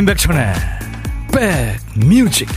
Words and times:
임백천의 0.00 0.54
백뮤직 1.30 2.48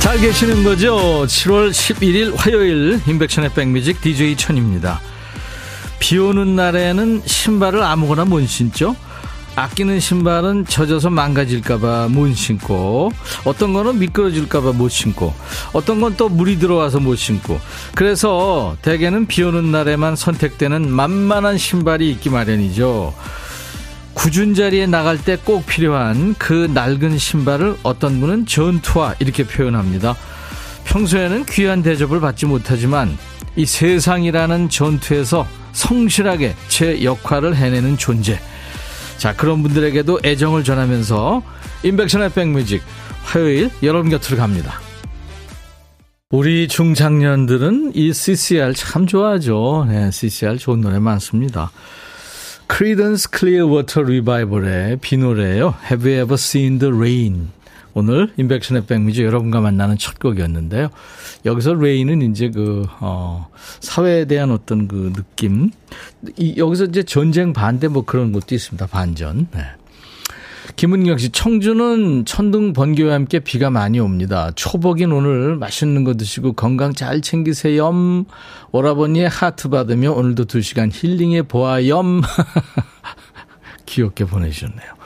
잘 0.00 0.18
계시는 0.18 0.64
거죠? 0.64 0.96
7월 1.26 1.70
11일 1.70 2.34
화요일 2.36 3.00
임백천의 3.06 3.54
백뮤직 3.54 4.00
DJ 4.00 4.36
천입니다. 4.36 5.00
비 5.98 6.18
오는 6.18 6.56
날에는 6.56 7.22
신발을 7.24 7.82
아무거나 7.82 8.24
못 8.24 8.46
신죠? 8.46 8.94
아끼는 9.56 9.98
신발은 9.98 10.66
젖어서 10.66 11.10
망가질까봐 11.10 12.08
못 12.10 12.32
신고, 12.34 13.10
어떤 13.44 13.72
거는 13.72 13.98
미끄러질까봐 13.98 14.72
못 14.72 14.88
신고, 14.88 15.34
어떤 15.72 16.00
건 16.00 16.14
또 16.16 16.28
물이 16.28 16.60
들어와서 16.60 17.00
못 17.00 17.16
신고, 17.16 17.60
그래서 17.96 18.76
대개는 18.82 19.26
비 19.26 19.42
오는 19.42 19.72
날에만 19.72 20.14
선택되는 20.14 20.88
만만한 20.88 21.58
신발이 21.58 22.08
있기 22.12 22.30
마련이죠. 22.30 23.12
굳은 24.14 24.54
자리에 24.54 24.86
나갈 24.86 25.18
때 25.18 25.36
꼭 25.44 25.66
필요한 25.66 26.34
그 26.38 26.70
낡은 26.72 27.18
신발을 27.18 27.78
어떤 27.82 28.20
분은 28.20 28.46
전투화 28.46 29.14
이렇게 29.18 29.44
표현합니다. 29.44 30.14
평소에는 30.84 31.46
귀한 31.46 31.82
대접을 31.82 32.20
받지 32.20 32.46
못하지만 32.46 33.16
이 33.56 33.66
세상이라는 33.66 34.70
전투에서 34.70 35.46
성실하게 35.72 36.54
제 36.68 37.02
역할을 37.02 37.56
해내는 37.56 37.96
존재. 37.96 38.38
자, 39.18 39.34
그런 39.34 39.62
분들에게도 39.62 40.20
애정을 40.24 40.64
전하면서 40.64 41.42
인백션의 41.82 42.32
백뮤직 42.32 42.82
화요일 43.24 43.70
여러분 43.82 44.10
곁으로 44.10 44.36
갑니다. 44.36 44.80
우리 46.30 46.68
중장년들은 46.68 47.92
이 47.94 48.12
CCR 48.12 48.74
참 48.74 49.06
좋아하죠. 49.06 49.86
네, 49.88 50.10
CCR 50.10 50.58
좋은 50.58 50.80
노래 50.80 50.98
많습니다. 50.98 51.70
Creedence 52.70 53.28
Clearwater 53.34 54.04
Revival의 54.04 54.98
비 55.00 55.16
노래예요. 55.16 55.74
Have 55.90 56.06
you 56.08 56.22
ever 56.22 56.34
seen 56.34 56.78
the 56.78 56.94
rain? 56.94 57.48
오늘 57.94 58.32
인백션의 58.36 58.86
백뮤직 58.86 59.24
여러분과 59.24 59.60
만나는 59.60 59.98
첫 59.98 60.18
곡이었는데요. 60.18 60.88
여기서 61.44 61.74
rain은 61.74 62.30
이제 62.30 62.50
그, 62.50 62.86
어, 63.00 63.48
사회에 63.80 64.24
대한 64.26 64.50
어떤 64.50 64.88
그 64.88 65.12
느낌. 65.14 65.70
이, 66.36 66.54
여기서 66.56 66.84
이제 66.84 67.02
전쟁 67.02 67.52
반대 67.52 67.88
뭐 67.88 68.04
그런 68.04 68.32
것도 68.32 68.54
있습니다. 68.54 68.86
반전. 68.86 69.48
네. 69.52 69.62
김은경 70.76 71.18
씨, 71.18 71.30
청주는 71.30 72.24
천둥 72.24 72.72
번개와 72.72 73.14
함께 73.14 73.40
비가 73.40 73.70
많이 73.70 73.98
옵니다. 73.98 74.52
초복인 74.54 75.10
오늘 75.10 75.56
맛있는 75.56 76.04
거 76.04 76.14
드시고 76.14 76.52
건강 76.52 76.92
잘 76.92 77.20
챙기세요. 77.20 77.92
오라버니의 78.70 79.28
하트 79.28 79.70
받으며 79.70 80.12
오늘도 80.12 80.44
두 80.44 80.60
시간 80.60 80.90
힐링해 80.92 81.42
보아염. 81.42 82.20
귀엽게 83.86 84.26
보내주셨네요. 84.26 84.97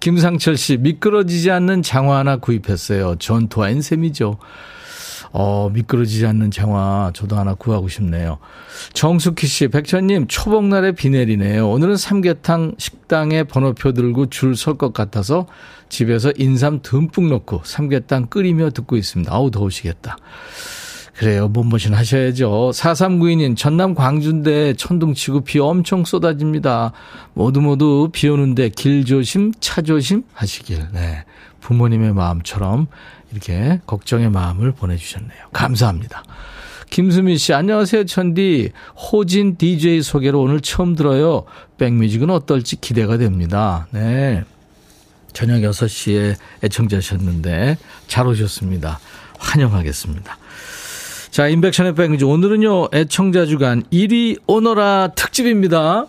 김상철 0.00 0.56
씨, 0.56 0.78
미끄러지지 0.78 1.50
않는 1.50 1.82
장화 1.82 2.18
하나 2.18 2.36
구입했어요. 2.36 3.16
전투화인 3.16 3.82
셈이죠. 3.82 4.38
어, 5.32 5.70
미끄러지지 5.72 6.26
않는 6.26 6.50
장화 6.50 7.12
저도 7.14 7.36
하나 7.36 7.54
구하고 7.54 7.88
싶네요. 7.88 8.38
정숙희 8.94 9.46
씨, 9.46 9.68
백천님, 9.68 10.26
초복날에 10.26 10.92
비 10.92 11.10
내리네요. 11.10 11.70
오늘은 11.70 11.96
삼계탕 11.96 12.74
식당에 12.78 13.44
번호표 13.44 13.92
들고 13.92 14.26
줄 14.30 14.52
설 14.52 14.76
것 14.76 14.92
같아서 14.92 15.46
집에서 15.88 16.32
인삼 16.36 16.80
듬뿍 16.82 17.28
넣고 17.28 17.60
삼계탕 17.64 18.26
끓이며 18.26 18.70
듣고 18.70 18.96
있습니다. 18.96 19.32
아우, 19.32 19.50
더우시겠다. 19.50 20.16
그래요. 21.20 21.48
몸보신 21.48 21.92
하셔야죠. 21.92 22.70
4392님, 22.72 23.54
전남 23.54 23.94
광주인데 23.94 24.72
천둥치고 24.72 25.42
비 25.42 25.58
엄청 25.58 26.06
쏟아집니다. 26.06 26.92
모두 27.34 27.60
모두 27.60 28.08
비 28.10 28.26
오는데 28.26 28.70
길 28.70 29.04
조심, 29.04 29.52
차 29.60 29.82
조심 29.82 30.22
하시길. 30.32 30.86
네. 30.94 31.24
부모님의 31.60 32.14
마음처럼 32.14 32.86
이렇게 33.30 33.82
걱정의 33.86 34.30
마음을 34.30 34.72
보내주셨네요. 34.72 35.48
감사합니다. 35.52 36.24
김수미 36.88 37.36
씨, 37.36 37.52
안녕하세요, 37.52 38.06
천디. 38.06 38.70
호진 38.96 39.58
DJ 39.58 40.00
소개로 40.00 40.40
오늘 40.40 40.62
처음 40.62 40.96
들어요. 40.96 41.44
백뮤직은 41.76 42.30
어떨지 42.30 42.76
기대가 42.80 43.18
됩니다. 43.18 43.88
네. 43.90 44.42
저녁 45.34 45.56
6시에 45.70 46.36
애청자셨는데 46.64 47.76
잘 48.08 48.26
오셨습니다. 48.26 48.98
환영하겠습니다. 49.38 50.38
자, 51.30 51.46
인백션의 51.46 51.94
백뮤직. 51.94 52.26
오늘은요, 52.26 52.88
애청자 52.92 53.46
주간 53.46 53.84
1위 53.92 54.40
오너라 54.48 55.12
특집입니다. 55.14 56.06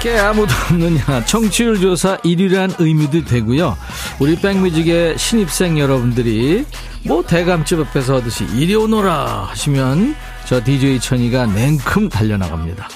게 0.00 0.16
아무도 0.16 0.54
없느냐. 0.70 1.24
청취율 1.24 1.80
조사 1.80 2.18
1위란 2.18 2.76
의미도 2.78 3.24
되고요. 3.24 3.76
우리 4.20 4.36
백뮤직의 4.36 5.18
신입생 5.18 5.76
여러분들이 5.76 6.64
뭐 7.04 7.24
대감집 7.24 7.80
앞에서 7.80 8.16
하듯이 8.16 8.46
이리 8.54 8.76
오너라 8.76 9.48
하시면 9.50 10.14
저 10.44 10.62
DJ 10.62 11.00
천이가 11.00 11.46
냉큼 11.46 12.08
달려나갑니다 12.08 12.88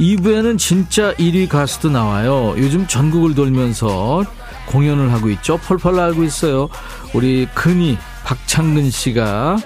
2부에는 0.00 0.58
진짜 0.58 1.12
1위 1.14 1.48
가수도 1.48 1.90
나와요 1.90 2.54
요즘 2.56 2.86
전국을 2.86 3.34
돌면서 3.34 4.24
공연을 4.66 5.12
하고 5.12 5.28
있죠 5.30 5.58
펄펄 5.58 5.98
알고 5.98 6.24
있어요 6.24 6.68
우리 7.14 7.46
근이 7.54 7.98
박창근 8.24 8.90
씨가 8.90 9.56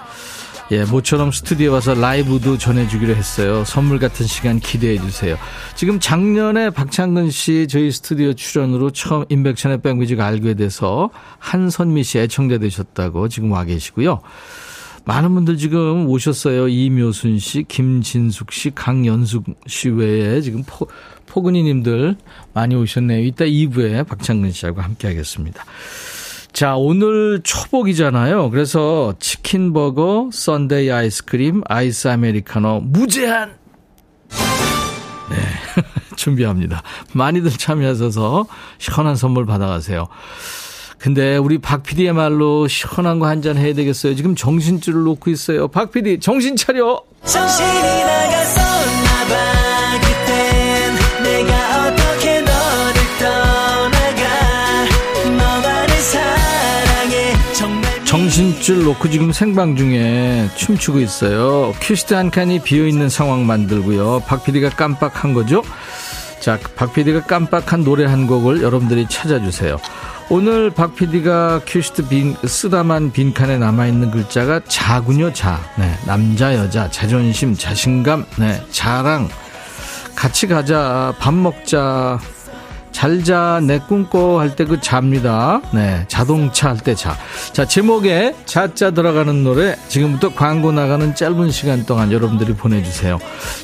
예, 0.72 0.84
모처럼 0.84 1.32
스튜디오에 1.32 1.68
와서 1.74 1.92
라이브도 1.92 2.56
전해주기로 2.56 3.14
했어요. 3.14 3.62
선물 3.66 3.98
같은 3.98 4.24
시간 4.24 4.58
기대해 4.58 4.96
주세요. 4.96 5.36
지금 5.74 6.00
작년에 6.00 6.70
박창근 6.70 7.30
씨 7.30 7.66
저희 7.68 7.90
스튜디오 7.90 8.32
출연으로 8.32 8.90
처음 8.92 9.26
인백션의 9.28 9.82
백뮤직 9.82 10.18
알게 10.18 10.54
돼서 10.54 11.10
한선미 11.40 12.04
씨 12.04 12.20
애청자 12.20 12.56
되셨다고 12.56 13.28
지금 13.28 13.52
와 13.52 13.64
계시고요. 13.64 14.20
많은 15.04 15.34
분들 15.34 15.56
지금 15.56 16.08
오셨어요. 16.08 16.68
이묘순 16.68 17.38
씨, 17.38 17.64
김진숙 17.64 18.52
씨, 18.52 18.70
강연숙 18.70 19.44
씨 19.66 19.88
외에 19.88 20.40
지금 20.40 20.62
포, 20.66 20.86
포근이님들 21.26 22.16
많이 22.52 22.74
오셨네요. 22.74 23.24
이따 23.24 23.44
2부에 23.44 24.06
박창근 24.06 24.52
씨하고 24.52 24.80
함께 24.80 25.08
하겠습니다. 25.08 25.64
자, 26.52 26.76
오늘 26.76 27.40
초복이잖아요. 27.42 28.50
그래서 28.50 29.14
치킨버거, 29.18 30.30
sundae 30.32 30.90
아이스크림, 30.90 31.62
아이스 31.66 32.08
아메리카노 32.08 32.80
무제한! 32.82 33.56
네. 35.30 35.36
준비합니다. 36.16 36.82
많이들 37.14 37.50
참여하셔서 37.50 38.46
시원한 38.78 39.16
선물 39.16 39.46
받아가세요. 39.46 40.08
근데 41.02 41.36
우리 41.36 41.58
박 41.58 41.82
PD의 41.82 42.12
말로 42.12 42.68
시원한 42.68 43.18
거 43.18 43.26
한 43.26 43.42
잔 43.42 43.56
해야 43.56 43.74
되겠어요. 43.74 44.14
지금 44.14 44.36
정신줄을 44.36 45.02
놓고 45.02 45.30
있어요. 45.30 45.66
박 45.66 45.90
PD, 45.90 46.20
정신 46.20 46.54
차려! 46.54 47.02
정신이 47.24 48.04
나갔었나봐. 48.04 49.52
정신줄 58.04 58.84
놓고 58.84 59.08
지금 59.10 59.32
생방 59.32 59.74
중에 59.74 60.48
춤추고 60.56 61.00
있어요. 61.00 61.72
큐시트 61.80 62.12
한 62.14 62.30
칸이 62.30 62.60
비어 62.62 62.86
있는 62.86 63.08
상황 63.08 63.46
만들고요. 63.46 64.24
박 64.26 64.44
PD가 64.44 64.68
깜빡한 64.70 65.32
거죠? 65.32 65.62
자, 66.40 66.58
박 66.76 66.92
PD가 66.92 67.22
깜빡한 67.22 67.84
노래 67.84 68.04
한 68.04 68.26
곡을 68.26 68.62
여러분들이 68.62 69.06
찾아주세요. 69.08 69.78
오늘 70.34 70.70
박 70.70 70.96
PD가 70.96 71.60
큐시트 71.66 72.08
빈, 72.08 72.34
쓰다만 72.46 73.12
빈칸에 73.12 73.58
남아있는 73.58 74.10
글자가 74.10 74.60
자군요, 74.66 75.30
자. 75.34 75.60
네, 75.76 75.94
남자, 76.06 76.54
여자, 76.54 76.88
자존심, 76.90 77.54
자신감, 77.54 78.24
네, 78.38 78.64
자랑. 78.70 79.28
같이 80.16 80.46
가자, 80.46 81.14
밥 81.18 81.34
먹자, 81.34 82.18
잘자 82.92 83.60
내 83.62 83.78
꿈꿔 83.78 84.40
할 84.40 84.56
때 84.56 84.64
그 84.64 84.80
자입니다. 84.80 85.60
네, 85.74 86.06
자동차 86.08 86.70
할 86.70 86.78
때 86.78 86.94
자. 86.94 87.14
자 87.52 87.66
제목에 87.66 88.34
자자 88.46 88.90
들어가는 88.90 89.44
노래 89.44 89.76
지금부터 89.88 90.34
광고 90.34 90.72
나가는 90.72 91.14
짧은 91.14 91.50
시간 91.50 91.84
동안 91.84 92.10
여러분들이 92.10 92.54
보내주세요. 92.54 93.18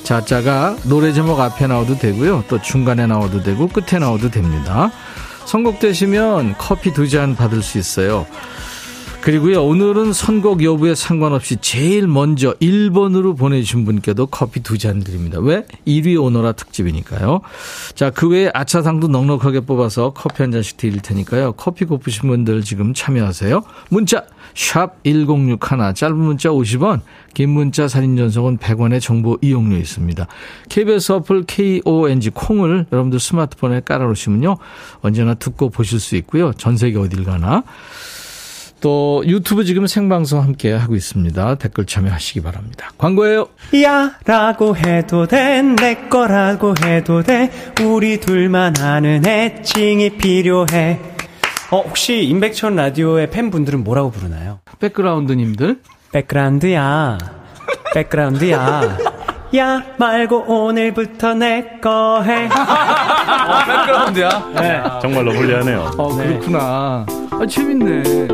자자가 0.04 0.76
노래 0.84 1.14
제목 1.14 1.40
앞에 1.40 1.66
나와도 1.66 1.96
되고요, 1.98 2.44
또 2.46 2.60
중간에 2.60 3.06
나와도 3.06 3.42
되고 3.42 3.68
끝에 3.68 3.98
나와도 3.98 4.30
됩니다. 4.30 4.90
선곡되시면 5.48 6.56
커피 6.58 6.92
두 6.92 7.08
잔 7.08 7.34
받을 7.34 7.62
수 7.62 7.78
있어요. 7.78 8.26
그리고요, 9.28 9.62
오늘은 9.62 10.14
선곡 10.14 10.64
여부에 10.64 10.94
상관없이 10.94 11.58
제일 11.60 12.06
먼저 12.06 12.54
1번으로 12.54 13.36
보내주신 13.36 13.84
분께도 13.84 14.28
커피 14.28 14.62
두 14.62 14.78
잔 14.78 15.00
드립니다. 15.00 15.38
왜? 15.38 15.66
1위 15.86 16.18
오너라 16.18 16.52
특집이니까요. 16.52 17.42
자, 17.94 18.08
그 18.08 18.26
외에 18.26 18.50
아차상도 18.54 19.08
넉넉하게 19.08 19.60
뽑아서 19.60 20.14
커피 20.14 20.44
한 20.44 20.50
잔씩 20.50 20.78
드릴 20.78 21.02
테니까요. 21.02 21.52
커피 21.58 21.84
고프신 21.84 22.26
분들 22.26 22.62
지금 22.62 22.94
참여하세요. 22.94 23.64
문자, 23.90 24.24
샵 24.54 24.96
1061, 25.04 25.92
짧은 25.94 26.16
문자 26.16 26.48
50원, 26.48 27.02
긴 27.34 27.50
문자 27.50 27.86
사진 27.86 28.16
전송은 28.16 28.56
100원의 28.56 29.02
정보 29.02 29.36
이용료 29.42 29.76
있습니다. 29.76 30.26
KBS 30.70 31.12
어플 31.12 31.44
KONG 31.44 32.30
콩을 32.30 32.86
여러분들 32.90 33.20
스마트폰에 33.20 33.82
깔아놓으시면요. 33.84 34.56
언제나 35.02 35.34
듣고 35.34 35.68
보실 35.68 36.00
수 36.00 36.16
있고요. 36.16 36.54
전 36.54 36.78
세계 36.78 36.98
어딜 36.98 37.24
가나. 37.24 37.64
또 38.80 39.22
유튜브 39.26 39.64
지금 39.64 39.86
생방송 39.86 40.40
함께 40.42 40.72
하고 40.72 40.94
있습니다. 40.94 41.56
댓글 41.56 41.84
참여하시기 41.84 42.42
바랍니다. 42.42 42.90
광고예요. 42.98 43.48
야 43.82 44.12
라고 44.24 44.76
해도 44.76 45.26
돼 45.26 45.62
내 45.62 45.96
거라고 46.08 46.74
해도 46.84 47.22
돼 47.22 47.50
우리 47.82 48.20
둘만 48.20 48.78
아는 48.80 49.26
애칭이 49.26 50.10
필요해 50.10 51.00
어 51.70 51.80
혹시 51.80 52.22
임백천 52.24 52.76
라디오의 52.76 53.30
팬분들은 53.30 53.84
뭐라고 53.84 54.10
부르나요? 54.10 54.60
백그라운드님들 54.78 55.80
백그라운드야 56.12 57.18
백그라운드야 57.94 58.98
야 59.56 59.82
말고 59.98 60.44
오늘부터 60.46 61.34
내 61.34 61.80
거 61.82 62.22
해. 62.22 62.46
어, 62.46 63.64
백그라운드야? 63.66 64.28
네. 64.60 64.82
정말로 65.00 65.32
불리하네요. 65.32 65.90
어, 65.96 66.14
그렇구나. 66.16 67.06
아, 67.30 67.46
재밌네. 67.48 68.28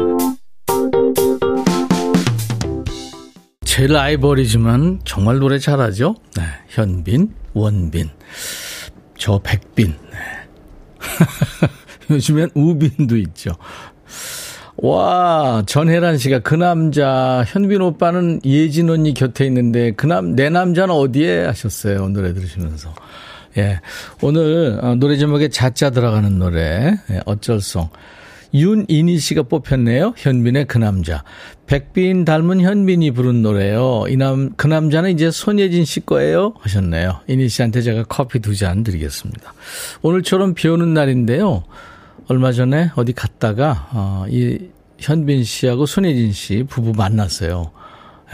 제 3.85 3.89
라이벌이지만 3.89 5.01
정말 5.05 5.41
노래 5.41 5.59
잘하죠? 5.59 6.15
네. 6.39 6.43
현빈, 6.69 7.35
원빈, 7.53 8.09
저 9.19 9.39
백빈. 9.45 9.95
네. 10.11 10.19
요즘엔 12.09 12.49
우빈도 12.55 13.19
있죠. 13.19 13.51
와, 14.79 15.63
전혜란 15.67 16.17
씨가 16.17 16.39
그 16.39 16.55
남자, 16.55 17.45
현빈 17.47 17.83
오빠는 17.83 18.41
예진 18.47 18.89
언니 18.89 19.13
곁에 19.13 19.45
있는데 19.45 19.91
그 19.91 20.07
남, 20.07 20.35
내 20.35 20.49
남자는 20.49 20.95
어디에 20.95 21.45
하셨어요. 21.45 22.09
노래 22.09 22.33
들으시면서. 22.33 22.95
예. 23.59 23.83
오늘 24.23 24.79
어, 24.81 24.95
노래 24.95 25.19
제목에 25.19 25.51
자자 25.51 25.91
들어가는 25.91 26.39
노래, 26.39 26.97
예, 27.11 27.21
어쩔 27.27 27.61
송. 27.61 27.91
윤이니 28.55 29.19
씨가 29.19 29.43
뽑혔네요. 29.43 30.15
현빈의 30.17 30.67
그 30.67 30.79
남자. 30.79 31.25
백빈 31.67 32.25
닮은 32.25 32.61
현빈이 32.61 33.11
부른 33.11 33.43
노래요. 33.43 34.05
이 34.09 34.17
남, 34.17 34.53
그 34.57 34.69
남자는 34.69 35.11
이제 35.11 35.31
손예진 35.31 35.85
씨 35.85 36.01
거예요. 36.07 36.55
하셨네요. 36.61 37.21
이니 37.29 37.49
씨한테 37.49 37.83
제가 37.83 38.05
커피 38.05 38.39
두 38.39 38.55
잔 38.55 38.85
드리겠습니다. 38.85 39.53
오늘처럼 40.03 40.55
비 40.55 40.69
오는 40.69 40.95
날인데요. 40.95 41.65
얼마 42.29 42.53
전에 42.53 42.91
어디 42.95 43.13
갔다가 43.13 43.89
어, 43.93 44.25
이 44.29 44.59
현빈 44.99 45.43
씨하고 45.43 45.85
손예진 45.87 46.33
씨 46.33 46.63
부부 46.63 46.93
만났어요. 46.93 47.73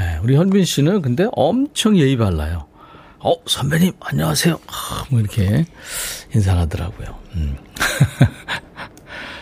예, 0.01 0.19
우리 0.23 0.37
현빈 0.37 0.65
씨는 0.67 1.01
근데 1.03 1.27
엄청 1.33 1.97
예의 1.97 2.17
발라요. 2.19 2.67
어, 3.21 3.35
선배님, 3.47 3.93
안녕하세요. 4.01 4.59
아, 4.67 5.05
뭐 5.11 5.21
이렇게 5.21 5.65
인사하더라고요. 6.35 7.09
음. 7.37 7.57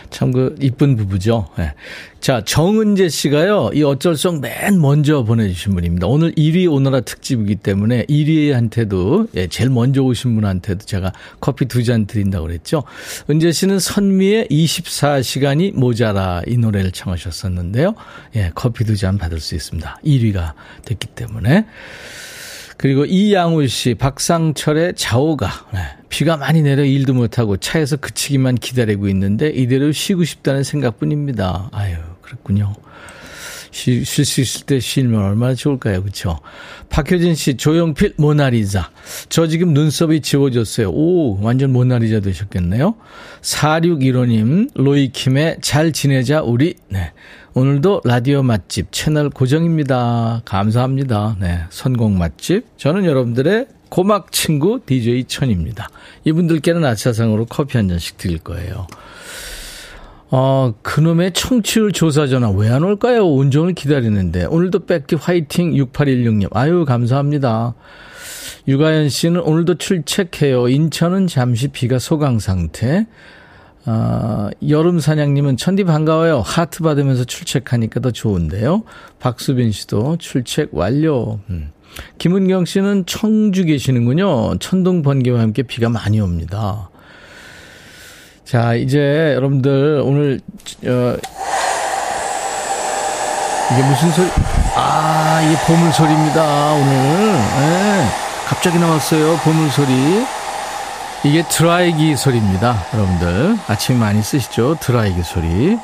참 0.09 0.31
그 0.31 0.55
이쁜 0.61 0.95
부부죠. 0.95 1.47
네. 1.57 1.73
자 2.19 2.43
정은재 2.43 3.09
씨가요. 3.09 3.71
이 3.73 3.81
어쩔 3.83 4.15
썩맨 4.15 4.79
먼저 4.81 5.23
보내주신 5.23 5.73
분입니다. 5.73 6.07
오늘 6.07 6.31
1위 6.33 6.71
오너라 6.71 7.01
특집이기 7.01 7.55
때문에 7.55 8.05
1위한테도 8.05 9.29
예, 9.35 9.47
제일 9.47 9.69
먼저 9.69 10.01
오신 10.03 10.35
분한테도 10.35 10.85
제가 10.85 11.13
커피 11.39 11.65
두 11.65 11.83
잔 11.83 12.05
드린다고 12.05 12.45
그랬죠. 12.47 12.83
은재 13.29 13.51
씨는 13.51 13.79
선미의 13.79 14.47
24시간이 14.51 15.73
모자라 15.75 16.41
이 16.45 16.57
노래를 16.57 16.91
청하셨었는데요. 16.91 17.95
예, 18.35 18.51
커피 18.53 18.83
두 18.83 18.95
잔 18.95 19.17
받을 19.17 19.39
수 19.39 19.55
있습니다. 19.55 19.99
1위가 20.05 20.53
됐기 20.85 21.07
때문에. 21.07 21.65
그리고 22.79 23.03
이양우 23.03 23.67
씨, 23.67 23.93
박상철의 23.93 24.93
자오가. 24.95 25.49
네. 25.73 25.79
비가 26.07 26.37
많이 26.37 26.61
내려 26.61 26.85
일도 26.85 27.13
못하고 27.13 27.57
차에서 27.57 27.97
그치기만 27.97 28.55
기다리고 28.55 29.09
있는데 29.09 29.49
이대로 29.49 29.91
쉬고 29.91 30.23
싶다는 30.23 30.63
생각뿐입니다. 30.63 31.71
아유, 31.73 31.97
그렇군요. 32.21 32.73
쉴 33.71 34.05
수 34.05 34.39
있을 34.41 34.65
때 34.65 34.79
쉬면 34.79 35.21
얼마나 35.21 35.55
좋을까요? 35.55 36.01
그렇죠? 36.01 36.39
박효진 36.89 37.35
씨, 37.35 37.57
조영필 37.57 38.13
모나리자. 38.15 38.91
저 39.27 39.47
지금 39.47 39.73
눈썹이 39.73 40.21
지워졌어요. 40.21 40.89
오, 40.89 41.37
완전 41.41 41.73
모나리자 41.73 42.21
되셨겠네요. 42.21 42.95
4615님, 43.41 44.69
로이킴의 44.73 45.57
잘 45.59 45.91
지내자 45.91 46.43
우리. 46.43 46.75
네. 46.87 47.11
오늘도 47.59 48.03
라디오 48.05 48.41
맛집 48.41 48.87
채널 48.93 49.29
고정입니다. 49.29 50.43
감사합니다. 50.45 51.35
네. 51.41 51.59
선곡 51.69 52.13
맛집. 52.13 52.63
저는 52.77 53.03
여러분들의 53.03 53.67
고막 53.89 54.31
친구 54.31 54.79
DJ 54.85 55.25
천입니다. 55.25 55.89
이분들께는 56.23 56.85
아차상으로 56.85 57.47
커피 57.47 57.75
한 57.75 57.89
잔씩 57.89 58.17
드릴 58.17 58.37
거예요. 58.37 58.87
어, 60.29 60.73
그놈의 60.83 61.33
청취율 61.33 61.91
조사 61.91 62.27
전화 62.27 62.49
왜 62.49 62.69
안 62.69 62.83
올까요? 62.83 63.27
온종을 63.27 63.73
기다리는데. 63.73 64.45
오늘도 64.45 64.85
백티 64.85 65.15
화이팅 65.15 65.73
6816님. 65.73 66.55
아유, 66.55 66.85
감사합니다. 66.85 67.73
유가연 68.69 69.09
씨는 69.09 69.41
오늘도 69.41 69.75
출첵해요. 69.75 70.69
인천은 70.69 71.27
잠시 71.27 71.67
비가 71.67 71.99
소강 71.99 72.39
상태. 72.39 73.05
아, 73.91 74.51
여름 74.69 74.99
사냥님은 74.99 75.57
천디 75.57 75.83
반가워요. 75.83 76.41
하트 76.45 76.83
받으면서 76.83 77.23
출첵하니까 77.23 78.01
더 78.01 78.11
좋은데요. 78.11 78.83
박수빈 79.19 79.71
씨도 79.71 80.17
출첵 80.19 80.69
완료. 80.71 81.39
음. 81.49 81.71
김은경 82.19 82.65
씨는 82.65 83.07
청주 83.07 83.65
계시는군요. 83.65 84.59
천둥 84.59 85.01
번개와 85.01 85.39
함께 85.39 85.63
비가 85.63 85.89
많이 85.89 86.19
옵니다. 86.19 86.91
자, 88.45 88.75
이제 88.75 89.33
여러분들 89.33 90.03
오늘 90.05 90.39
어, 90.85 91.17
이게 93.71 93.83
무슨 93.87 94.11
소리? 94.11 94.27
아, 94.75 95.41
이게 95.43 95.59
보물 95.65 95.91
소리입니다. 95.91 96.73
오늘. 96.73 97.33
네, 97.33 98.07
갑자기 98.45 98.77
나왔어요. 98.77 99.37
보물 99.37 99.71
소리. 99.71 100.38
이게 101.25 101.43
드라이기 101.47 102.15
소리입니다. 102.15 102.85
여러분들. 102.93 103.57
아침 103.67 103.99
많이 103.99 104.21
쓰시죠? 104.21 104.77
드라이기 104.79 105.21
소리. 105.23 105.77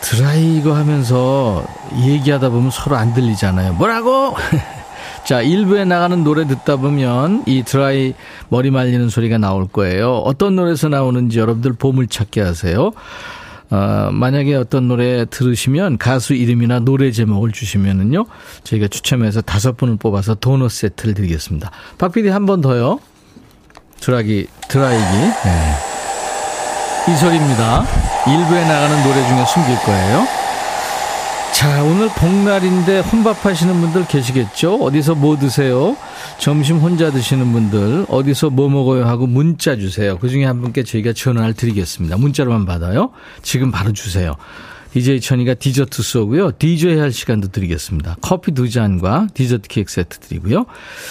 드라이거 0.00 0.74
하면서 0.74 1.64
얘기하다 1.96 2.50
보면 2.50 2.70
서로 2.70 2.96
안 2.96 3.12
들리잖아요. 3.14 3.74
뭐라고? 3.74 4.36
자, 5.24 5.40
일부에 5.40 5.84
나가는 5.84 6.22
노래 6.22 6.46
듣다 6.46 6.76
보면 6.76 7.44
이 7.46 7.62
드라이 7.64 8.14
머리 8.50 8.70
말리는 8.70 9.08
소리가 9.08 9.38
나올 9.38 9.66
거예요. 9.66 10.18
어떤 10.18 10.54
노래에서 10.54 10.88
나오는지 10.88 11.38
여러분들 11.38 11.72
보물찾기 11.72 12.40
하세요. 12.40 12.92
어, 13.70 14.10
만약에 14.12 14.54
어떤 14.54 14.86
노래 14.86 15.24
들으시면 15.24 15.96
가수 15.98 16.34
이름이나 16.34 16.80
노래 16.80 17.10
제목을 17.10 17.50
주시면은요, 17.50 18.26
저희가 18.62 18.88
추첨해서 18.88 19.40
다섯 19.40 19.76
분을 19.78 19.96
뽑아서 19.96 20.34
도넛 20.34 20.70
세트를 20.70 21.14
드리겠습니다. 21.14 21.70
박 21.98 22.12
PD 22.12 22.28
한 22.28 22.44
번 22.44 22.60
더요. 22.60 23.00
드라기, 24.00 24.46
드라이기. 24.68 25.16
네. 25.44 25.74
이 27.08 27.16
소리입니다. 27.16 27.84
일부에 28.26 28.62
나가는 28.66 29.02
노래 29.02 29.26
중에 29.28 29.44
숨길 29.46 29.76
거예요. 29.84 30.26
자, 31.52 31.82
오늘 31.84 32.08
복날인데 32.08 33.00
혼밥 33.00 33.46
하시는 33.46 33.80
분들 33.80 34.06
계시겠죠? 34.06 34.76
어디서 34.82 35.14
뭐 35.14 35.38
드세요? 35.38 35.96
점심 36.38 36.78
혼자 36.78 37.10
드시는 37.12 37.52
분들, 37.52 38.06
어디서 38.08 38.50
뭐 38.50 38.68
먹어요? 38.68 39.06
하고 39.06 39.26
문자 39.26 39.76
주세요. 39.76 40.18
그 40.18 40.28
중에 40.28 40.44
한 40.44 40.60
분께 40.60 40.82
저희가 40.82 41.12
전화를 41.12 41.54
드리겠습니다. 41.54 42.16
문자로만 42.16 42.66
받아요. 42.66 43.10
지금 43.42 43.70
바로 43.70 43.92
주세요. 43.92 44.34
DJ 44.94 45.20
천이가 45.20 45.54
디저트 45.54 46.04
쏘고요. 46.04 46.52
DJ 46.56 46.98
할 47.00 47.10
시간도 47.10 47.48
드리겠습니다. 47.48 48.16
커피 48.20 48.52
두 48.52 48.70
잔과 48.70 49.26
디저트 49.34 49.66
케이크 49.66 49.90
세트 49.90 50.20
드리고요. 50.20 50.66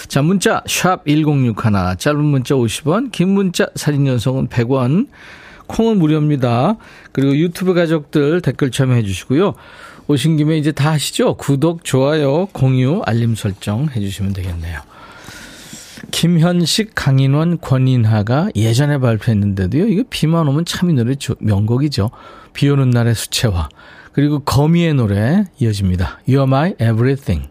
자, 0.08 0.22
문자 0.22 0.62
샵 0.66 1.04
1061, 1.04 1.98
짧은 1.98 2.24
문자 2.24 2.54
50원, 2.54 3.12
긴 3.12 3.28
문자 3.28 3.66
사진 3.74 4.06
연속은 4.06 4.48
100원, 4.48 5.08
콩은 5.66 5.98
무료입니다. 5.98 6.78
그리고 7.12 7.36
유튜브 7.36 7.74
가족들 7.74 8.40
댓글 8.40 8.70
참여해 8.70 9.02
주시고요. 9.02 9.52
오신 10.06 10.38
김에 10.38 10.56
이제 10.56 10.72
다 10.72 10.92
하시죠? 10.92 11.34
구독, 11.36 11.84
좋아요, 11.84 12.46
공유, 12.52 13.02
알림 13.04 13.34
설정 13.34 13.90
해주시면 13.94 14.32
되겠네요. 14.32 14.80
김현식, 16.10 16.92
강인원, 16.94 17.60
권인하가 17.60 18.48
예전에 18.56 18.96
발표했는데도요. 18.98 19.88
이거 19.88 20.04
비만 20.08 20.48
오면 20.48 20.64
참 20.64 20.88
이 20.88 20.94
노래 20.94 21.16
명곡이죠. 21.40 22.10
비 22.54 22.70
오는 22.70 22.88
날의 22.90 23.14
수채화. 23.14 23.68
그리고 24.12 24.38
거미의 24.38 24.94
노래 24.94 25.44
이어집니다. 25.58 26.20
You're 26.26 26.44
my 26.44 26.70
everything. 26.80 27.50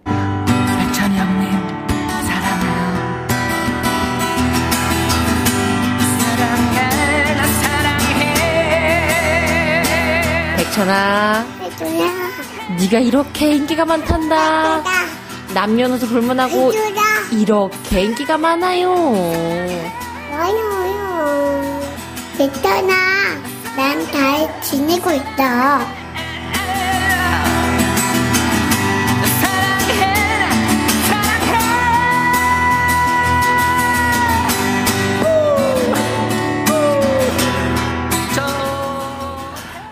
백천아. 10.58 11.46
네가 12.80 13.00
이렇게 13.00 13.56
인기가 13.56 13.86
많단다. 13.86 14.84
남녀노소 15.54 16.08
불문하고 16.08 16.72
이렇게 17.32 18.02
인기가 18.02 18.38
많아요. 18.38 18.96
많아요. 20.32 21.82
백천아, 22.38 22.94
난 23.76 24.06
잘 24.12 24.62
지내고 24.62 25.12
있다. 25.12 25.80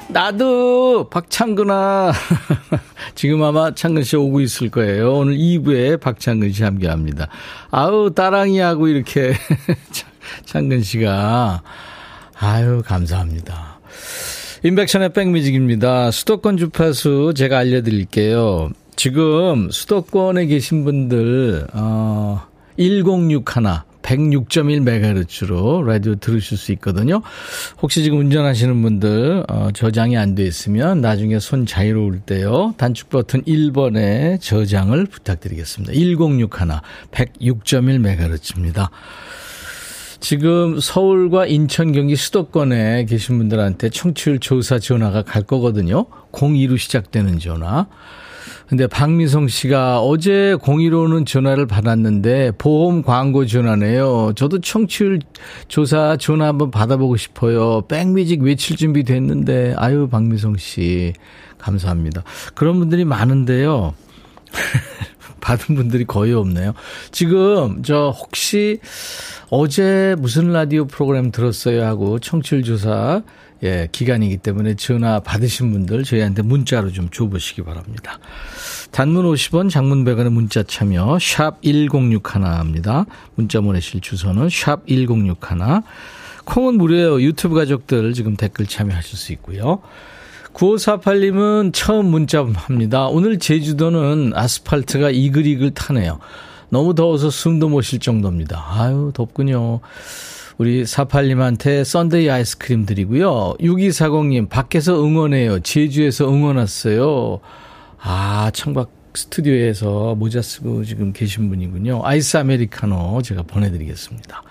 나도 0.09 1.09
박창근아. 1.09 2.11
지금 3.15 3.41
아마 3.43 3.73
창근 3.73 4.03
씨 4.03 4.17
오고 4.17 4.41
있을 4.41 4.69
거예요. 4.69 5.13
오늘 5.13 5.35
2부에 5.37 5.99
박창근 5.99 6.51
씨 6.51 6.63
함께 6.63 6.87
합니다. 6.87 7.27
아우, 7.71 8.13
따랑이하고 8.13 8.87
이렇게 8.87 9.33
창근 10.45 10.83
씨가. 10.83 11.63
아유, 12.39 12.81
감사합니다. 12.85 13.70
인백션의 14.63 15.13
백뮤직입니다. 15.13 16.11
수도권 16.11 16.57
주파수 16.57 17.33
제가 17.35 17.57
알려드릴게요. 17.57 18.69
지금 18.95 19.69
수도권에 19.71 20.45
계신 20.45 20.83
분들, 20.83 21.65
어, 21.73 22.41
1061, 22.77 23.43
106.1MHz로 24.03 25.83
라디오 25.83 26.15
들으실 26.15 26.57
수 26.57 26.71
있거든요. 26.73 27.21
혹시 27.81 28.03
지금 28.03 28.19
운전하시는 28.19 28.81
분들 28.81 29.45
어, 29.47 29.69
저장이 29.73 30.17
안 30.17 30.35
돼 30.35 30.43
있으면 30.45 31.01
나중에 31.01 31.39
손 31.39 31.65
자유로울 31.65 32.19
때요. 32.19 32.73
단축 32.77 33.09
버튼 33.09 33.41
1번에 33.43 34.39
저장을 34.41 35.05
부탁드리겠습니다. 35.05 35.93
1061 35.93 36.49
106.1MHz입니다. 37.11 38.89
지금 40.21 40.79
서울과 40.79 41.47
인천, 41.47 41.91
경기 41.91 42.15
수도권에 42.15 43.05
계신 43.05 43.39
분들한테 43.39 43.89
청취율 43.89 44.39
조사 44.39 44.77
전화가 44.77 45.23
갈 45.23 45.41
거거든요. 45.41 46.05
02로 46.31 46.77
시작되는 46.77 47.39
전화. 47.39 47.87
근데 48.67 48.85
박미성 48.85 49.47
씨가 49.47 49.99
어제 49.99 50.55
01호는 50.61 51.25
전화를 51.25 51.65
받았는데 51.65 52.51
보험 52.59 53.01
광고 53.01 53.47
전화네요. 53.47 54.33
저도 54.35 54.61
청취율 54.61 55.19
조사 55.67 56.15
전화 56.17 56.47
한번 56.47 56.69
받아보고 56.69 57.17
싶어요. 57.17 57.81
백뮤직 57.87 58.43
외칠 58.43 58.77
준비 58.77 59.03
됐는데 59.03 59.73
아유 59.75 60.07
박미성 60.07 60.55
씨 60.57 61.13
감사합니다. 61.57 62.23
그런 62.53 62.77
분들이 62.77 63.05
많은데요. 63.05 63.95
받은 65.41 65.75
분들이 65.75 66.05
거의 66.05 66.33
없네요. 66.33 66.73
지금 67.11 67.83
저 67.83 68.09
혹시 68.17 68.79
어제 69.49 70.15
무슨 70.17 70.53
라디오 70.53 70.85
프로그램 70.85 71.31
들었어요 71.31 71.85
하고 71.85 72.19
청취율 72.19 72.63
조사 72.63 73.21
예, 73.63 73.87
기간이기 73.91 74.37
때문에 74.37 74.75
전화 74.75 75.19
받으신 75.19 75.71
분들 75.71 76.03
저희한테 76.03 76.41
문자로 76.41 76.91
좀 76.91 77.09
줘보시기 77.09 77.61
바랍니다. 77.63 78.17
단문 78.91 79.23
50원, 79.25 79.69
장문 79.69 80.03
100원의 80.03 80.29
문자 80.29 80.63
참여 80.63 81.19
샵 81.21 81.61
1061입니다. 81.61 83.05
문자 83.35 83.61
보내실 83.61 84.01
주소는 84.01 84.49
샵 84.49 84.85
1061. 84.87 85.83
콩은 86.45 86.75
무료예요. 86.75 87.21
유튜브 87.21 87.55
가족들 87.55 88.13
지금 88.13 88.35
댓글 88.35 88.65
참여하실 88.65 89.17
수 89.17 89.31
있고요. 89.33 89.81
9548님은 90.53 91.73
처음 91.73 92.07
문자 92.07 92.43
합니다. 92.43 93.07
오늘 93.07 93.39
제주도는 93.39 94.33
아스팔트가 94.35 95.09
이글이글 95.11 95.71
타네요. 95.71 96.19
너무 96.69 96.95
더워서 96.95 97.29
숨도 97.29 97.69
못 97.69 97.81
쉴 97.81 97.99
정도입니다. 97.99 98.63
아유, 98.69 99.11
덥군요. 99.13 99.79
우리 100.57 100.83
48님한테 100.83 101.83
sundae 101.83 102.29
아이스크림 102.29 102.85
드리고요. 102.85 103.55
6240님, 103.59 104.49
밖에서 104.49 105.03
응원해요. 105.03 105.61
제주에서 105.61 106.29
응원 106.29 106.57
왔어요. 106.57 107.39
아, 107.99 108.51
창밖 108.53 108.91
스튜디오에서 109.13 110.15
모자 110.15 110.41
쓰고 110.41 110.85
지금 110.85 111.11
계신 111.11 111.49
분이군요. 111.49 112.01
아이스 112.03 112.37
아메리카노 112.37 113.21
제가 113.23 113.43
보내드리겠습니다. 113.43 114.41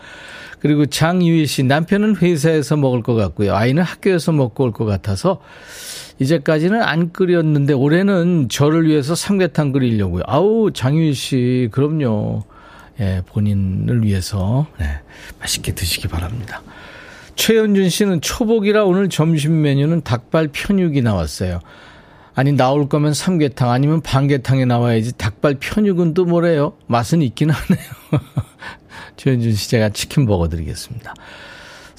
그리고 0.61 0.87
장유희 0.87 1.47
씨, 1.47 1.62
남편은 1.62 2.17
회사에서 2.17 2.76
먹을 2.76 3.02
것 3.02 3.14
같고요. 3.14 3.55
아이는 3.55 3.83
학교에서 3.83 4.33
먹고 4.33 4.64
올 4.64 4.73
것 4.73 4.85
같아서 4.85 5.40
이제까지는 6.19 6.83
안 6.83 7.12
끓였는데 7.12 7.73
올해는 7.73 8.49
저를 8.50 8.87
위해서 8.87 9.14
삼계탕 9.14 9.73
끓이려고요. 9.73 10.23
아우, 10.26 10.71
장유희 10.73 11.14
씨, 11.14 11.69
그럼요. 11.73 12.45
예, 13.00 13.23
본인을 13.26 14.02
위해서 14.05 14.67
네, 14.79 14.87
맛있게 15.40 15.75
드시기 15.75 16.09
바랍니다. 16.09 16.62
최현준 17.37 17.88
씨는 17.88 18.21
초복이라 18.21 18.85
오늘 18.85 19.09
점심 19.09 19.62
메뉴는 19.62 20.02
닭발 20.02 20.49
편육이 20.52 21.00
나왔어요. 21.00 21.61
아니 22.35 22.53
나올 22.53 22.89
거면 22.89 23.13
삼계탕 23.15 23.71
아니면 23.71 24.01
반계탕에 24.01 24.65
나와야지 24.65 25.17
닭발 25.17 25.57
편육은 25.61 26.15
또 26.15 26.25
뭐래요? 26.25 26.75
맛은 26.87 27.23
있긴 27.23 27.51
하네요. 27.51 27.87
최현준 29.17 29.53
씨 29.53 29.71
제가 29.71 29.91
치킨 29.91 30.27
버거 30.27 30.49
드리겠습니다. 30.49 31.15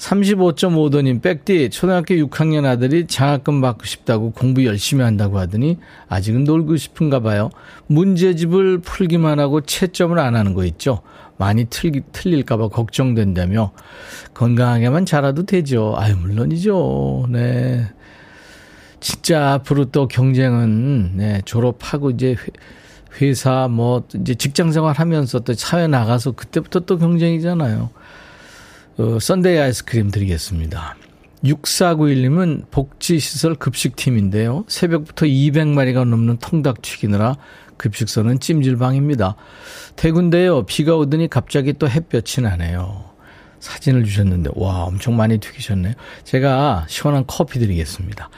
35.5도님, 0.02 1.22
백디, 1.22 1.70
초등학교 1.70 2.14
6학년 2.16 2.64
아들이 2.64 3.06
장학금 3.06 3.60
받고 3.60 3.84
싶다고 3.84 4.32
공부 4.32 4.64
열심히 4.64 5.04
한다고 5.04 5.38
하더니 5.38 5.78
아직은 6.08 6.42
놀고 6.42 6.76
싶은가 6.76 7.20
봐요. 7.20 7.50
문제집을 7.86 8.78
풀기만 8.78 9.38
하고 9.38 9.60
채점을 9.60 10.18
안 10.18 10.34
하는 10.34 10.54
거 10.54 10.64
있죠? 10.64 11.02
많이 11.36 11.66
틀, 11.66 11.92
틀릴까봐 12.10 12.68
걱정된다며 12.68 13.72
건강하게만 14.34 15.06
자라도 15.06 15.46
되죠. 15.46 15.94
아유, 15.96 16.16
물론이죠. 16.16 17.26
네. 17.30 17.86
진짜 19.02 19.54
앞으로 19.54 19.86
또 19.86 20.06
경쟁은, 20.06 21.16
네, 21.16 21.42
졸업하고 21.44 22.10
이제 22.10 22.36
회사 23.20 23.66
뭐 23.68 24.04
이제 24.14 24.34
직장 24.36 24.70
생활 24.70 24.94
하면서 24.94 25.40
또 25.40 25.52
사회 25.54 25.88
나가서 25.88 26.32
그때부터 26.32 26.80
또 26.80 26.98
경쟁이잖아요. 26.98 27.90
어, 28.98 29.18
sundae 29.20 29.58
아이스크림 29.58 30.10
드리겠습니다. 30.12 30.96
6491님은 31.44 32.70
복지시설 32.70 33.56
급식팀인데요. 33.56 34.64
새벽부터 34.68 35.26
200마리가 35.26 36.06
넘는 36.06 36.36
통닭 36.36 36.80
튀기느라 36.82 37.36
급식소는 37.78 38.38
찜질방입니다. 38.38 39.34
대구인데요. 39.96 40.64
비가 40.66 40.96
오더니 40.96 41.28
갑자기 41.28 41.72
또 41.72 41.88
햇볕이 41.88 42.40
나네요. 42.40 43.11
사진을 43.62 44.04
주셨는데, 44.04 44.50
와, 44.56 44.82
엄청 44.82 45.16
많이 45.16 45.38
튀기셨네요. 45.38 45.94
제가 46.24 46.84
시원한 46.88 47.24
커피 47.28 47.60
드리겠습니다. 47.60 48.28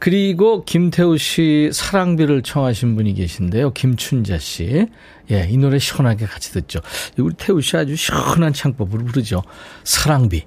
그리고 0.00 0.64
김태우 0.64 1.16
씨 1.16 1.70
사랑비를 1.72 2.42
청하신 2.42 2.96
분이 2.96 3.14
계신데요. 3.14 3.72
김춘자 3.72 4.38
씨. 4.38 4.86
예, 5.30 5.46
이 5.48 5.56
노래 5.56 5.78
시원하게 5.78 6.26
같이 6.26 6.52
듣죠. 6.52 6.80
우리 7.16 7.34
태우 7.34 7.60
씨 7.60 7.76
아주 7.76 7.94
시원한 7.94 8.52
창법으로 8.52 9.04
부르죠. 9.04 9.42
사랑비. 9.84 10.44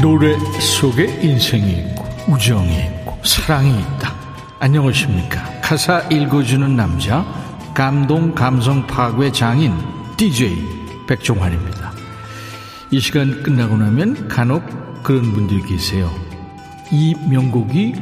노래 0.00 0.38
속에 0.58 1.20
인생이 1.22 1.72
있고 1.72 2.04
우정이 2.26 2.74
있고 2.86 3.18
사랑이 3.22 3.70
있다. 3.70 4.14
안녕하십니까. 4.58 5.60
가사 5.60 6.00
읽어주는 6.10 6.74
남자 6.74 7.22
감동 7.74 8.34
감성 8.34 8.86
파괴 8.86 9.30
장인 9.30 9.74
DJ 10.16 10.56
백종환입니다. 11.06 11.92
이 12.90 12.98
시간 12.98 13.42
끝나고 13.42 13.76
나면 13.76 14.28
간혹 14.28 14.62
그런 15.02 15.34
분들이 15.34 15.60
계세요. 15.62 16.10
이 16.90 17.14
명곡이 17.28 17.94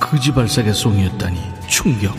거지발사계 0.00 0.72
송이었다니 0.72 1.38
충격. 1.68 2.16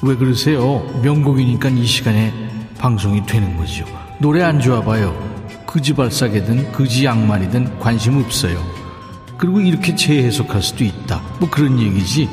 왜 0.00 0.16
그러세요? 0.16 0.80
명곡이니까 1.02 1.68
이 1.68 1.84
시간에 1.84 2.32
방송이 2.78 3.26
되는 3.26 3.58
거죠. 3.58 3.84
노래 4.18 4.42
안 4.42 4.58
좋아봐요. 4.58 5.31
그지발사계든 5.72 6.72
그지 6.72 7.06
양말이든 7.06 7.78
관심 7.78 8.18
없어요. 8.18 8.62
그리고 9.38 9.58
이렇게 9.60 9.96
재해석할 9.96 10.62
수도 10.62 10.84
있다. 10.84 11.22
뭐 11.40 11.48
그런 11.48 11.80
얘기지. 11.80 12.28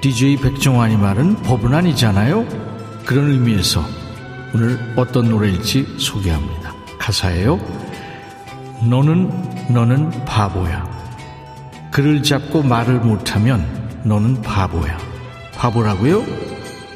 DJ 0.00 0.38
백종환이 0.38 0.96
말은 0.96 1.42
법은 1.42 1.74
아니잖아요. 1.74 2.46
그런 3.04 3.30
의미에서 3.30 3.84
오늘 4.54 4.94
어떤 4.96 5.28
노래일지 5.28 5.96
소개합니다. 5.98 6.74
가사예요. 6.98 7.60
너는 8.82 9.68
너는 9.68 10.24
바보야. 10.24 10.88
글을 11.90 12.22
잡고 12.22 12.62
말을 12.62 13.00
못하면 13.00 13.66
너는 14.04 14.40
바보야. 14.40 14.96
바보라고요? 15.54 16.24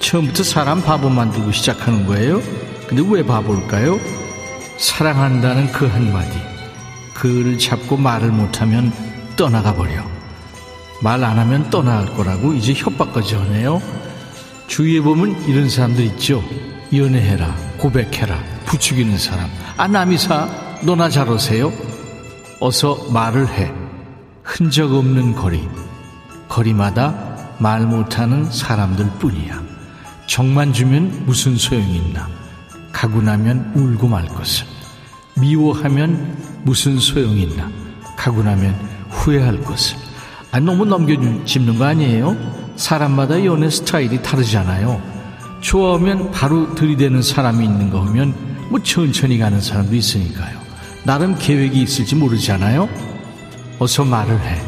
처음부터 0.00 0.44
사람 0.44 0.82
바보 0.82 1.11
만들고 1.11 1.52
시작하는 1.52 2.06
거예요? 2.06 2.40
근데 2.87 3.04
왜 3.06 3.25
바볼까요? 3.25 4.22
사랑한다는 4.83 5.71
그 5.71 5.87
한마디. 5.87 6.37
글을 7.15 7.57
잡고 7.57 7.97
말을 7.97 8.33
못하면 8.33 8.93
떠나가 9.37 9.73
버려. 9.73 10.03
말 11.01 11.23
안 11.23 11.39
하면 11.39 11.71
떠나갈 11.71 12.12
거라고 12.17 12.53
이제 12.53 12.73
협박까지 12.75 13.37
하네요. 13.37 13.81
주위에 14.67 15.01
보면 15.01 15.41
이런 15.47 15.69
사람들 15.71 16.05
있죠. 16.07 16.43
연애해라, 16.93 17.55
고백해라, 17.79 18.37
부추기는 18.65 19.17
사람. 19.19 19.49
아, 19.77 19.87
남이사, 19.87 20.49
너나 20.83 21.09
잘 21.09 21.29
오세요? 21.29 21.73
어서 22.59 23.07
말을 23.12 23.49
해. 23.51 23.73
흔적 24.43 24.93
없는 24.93 25.37
거리. 25.37 25.69
거리마다 26.49 27.55
말 27.59 27.87
못하는 27.87 28.51
사람들 28.51 29.09
뿐이야. 29.21 29.62
정만 30.27 30.73
주면 30.73 31.23
무슨 31.25 31.57
소용이 31.57 31.99
있나. 31.99 32.29
가고 32.91 33.23
나면 33.23 33.73
울고 33.77 34.09
말 34.09 34.27
것을. 34.27 34.72
미워하면 35.39 36.37
무슨 36.65 36.99
소용이 36.99 37.43
있나. 37.43 37.71
가고 38.17 38.43
나면 38.43 38.75
후회할 39.11 39.62
것을. 39.62 39.97
아, 40.51 40.61
너무 40.61 40.85
넘겨짚는 40.85 41.79
거 41.79 41.85
아니에요? 41.85 42.37
사람마다 42.77 43.45
연애 43.45 43.71
스타일이 43.71 44.23
다르잖아요. 44.23 45.01
좋아하면 45.61 46.31
바로 46.31 46.75
들이대는 46.75 47.23
사람이 47.23 47.65
있는 47.65 47.91
거 47.91 48.01
보면 48.03 48.35
뭐 48.69 48.83
천천히 48.83 49.39
가는 49.39 49.61
사람도 49.61 49.95
있으니까요. 49.95 50.61
나름 51.05 51.37
계획이 51.37 51.83
있을지 51.83 52.15
모르잖아요. 52.15 52.89
어서 53.79 54.05
말을 54.05 54.39
해. 54.41 54.61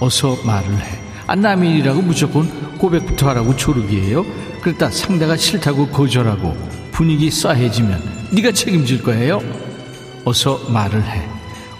어서 0.00 0.36
말을 0.44 0.74
해. 0.74 0.98
안 1.26 1.40
남의 1.40 1.70
일이라고 1.70 2.02
무조건 2.02 2.48
고백부터 2.78 3.28
하라고 3.30 3.56
조르기예요. 3.56 4.24
그러다 4.60 4.90
상대가 4.90 5.36
싫다고 5.36 5.88
거절하고 5.88 6.56
분위기 6.90 7.30
싸해지면 7.30 8.02
네가 8.32 8.52
책임질 8.52 9.02
거예요. 9.02 9.40
어서 10.24 10.58
말을 10.68 11.02
해. 11.04 11.28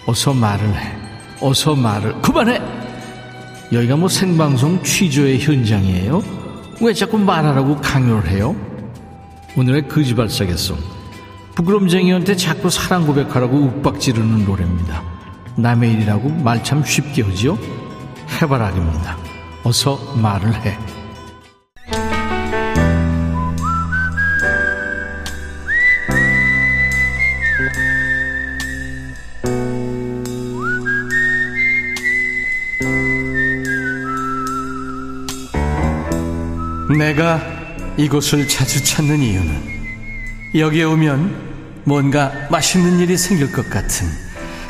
어서 0.05 0.33
말을 0.33 0.67
해. 0.75 0.95
어서 1.41 1.75
말을 1.75 2.21
그만해. 2.21 2.61
여기가 3.71 3.95
뭐 3.95 4.07
생방송 4.09 4.83
취조의 4.83 5.39
현장이에요. 5.39 6.21
왜 6.81 6.93
자꾸 6.93 7.17
말하라고 7.17 7.77
강요를 7.77 8.29
해요? 8.29 8.55
오늘의 9.55 9.87
거지발사겠송. 9.87 10.77
부끄럼쟁이한테 11.55 12.35
자꾸 12.35 12.69
사랑 12.69 13.05
고백하라고 13.05 13.57
욱박지르는 13.57 14.45
노래입니다. 14.45 15.03
남의 15.55 15.93
일이라고 15.93 16.29
말 16.29 16.63
참 16.63 16.83
쉽게 16.83 17.21
하지요? 17.21 17.57
해바라기입니다. 18.41 19.17
어서 19.63 19.97
말을 20.15 20.53
해. 20.65 20.77
내가 36.97 37.41
이곳을 37.97 38.47
자주 38.47 38.83
찾는 38.83 39.19
이유는 39.19 39.73
여기에 40.55 40.83
오면 40.83 41.81
뭔가 41.85 42.31
맛있는 42.49 42.99
일이 42.99 43.17
생길 43.17 43.51
것 43.51 43.69
같은 43.69 44.07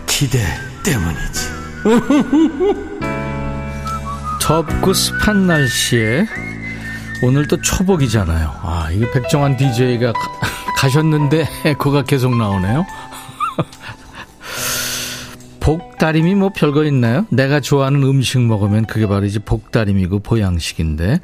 기대 0.05 0.39
때문이지. 0.83 1.53
덥고 4.41 4.93
습한 4.93 5.47
날씨에 5.47 6.25
오늘 7.21 7.47
또 7.47 7.61
초복이잖아요. 7.61 8.51
아, 8.61 8.89
이게 8.91 9.09
백정환 9.11 9.57
DJ가 9.57 10.13
가, 10.13 10.89
셨는데 10.89 11.47
에코가 11.65 12.03
계속 12.03 12.35
나오네요. 12.35 12.85
복다림이 15.61 16.35
뭐 16.35 16.49
별거 16.49 16.83
있나요? 16.83 17.25
내가 17.29 17.61
좋아하는 17.61 18.03
음식 18.03 18.41
먹으면 18.41 18.85
그게 18.85 19.07
바로 19.07 19.25
이제 19.25 19.39
복다림이고 19.39 20.19
보양식인데. 20.19 21.21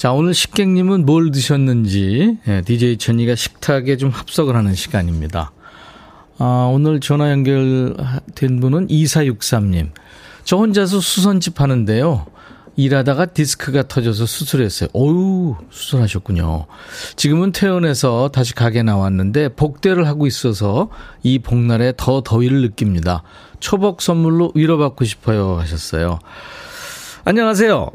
자, 0.00 0.12
오늘 0.12 0.32
식객님은 0.32 1.04
뭘 1.04 1.30
드셨는지 1.30 2.38
DJ 2.64 2.92
예, 2.92 2.96
천이가 2.96 3.34
식탁에 3.34 3.98
좀 3.98 4.08
합석을 4.08 4.56
하는 4.56 4.74
시간입니다. 4.74 5.52
아, 6.38 6.70
오늘 6.72 7.00
전화 7.00 7.30
연결된 7.30 8.60
분은 8.62 8.86
2463님. 8.86 9.90
저 10.44 10.56
혼자서 10.56 11.00
수선집 11.00 11.60
하는데요. 11.60 12.24
일하다가 12.76 13.26
디스크가 13.26 13.88
터져서 13.88 14.24
수술했어요. 14.24 14.88
어유 14.96 15.56
수술하셨군요. 15.68 16.64
지금은 17.16 17.52
퇴원해서 17.52 18.30
다시 18.32 18.54
가게 18.54 18.82
나왔는데 18.82 19.50
복대를 19.50 20.06
하고 20.06 20.26
있어서 20.26 20.88
이 21.22 21.38
복날에 21.38 21.92
더 21.94 22.22
더위를 22.22 22.62
느낍니다. 22.62 23.22
초복 23.58 24.00
선물로 24.00 24.52
위로받고 24.54 25.04
싶어요 25.04 25.56
하셨어요. 25.56 26.20
안녕하세요. 27.26 27.90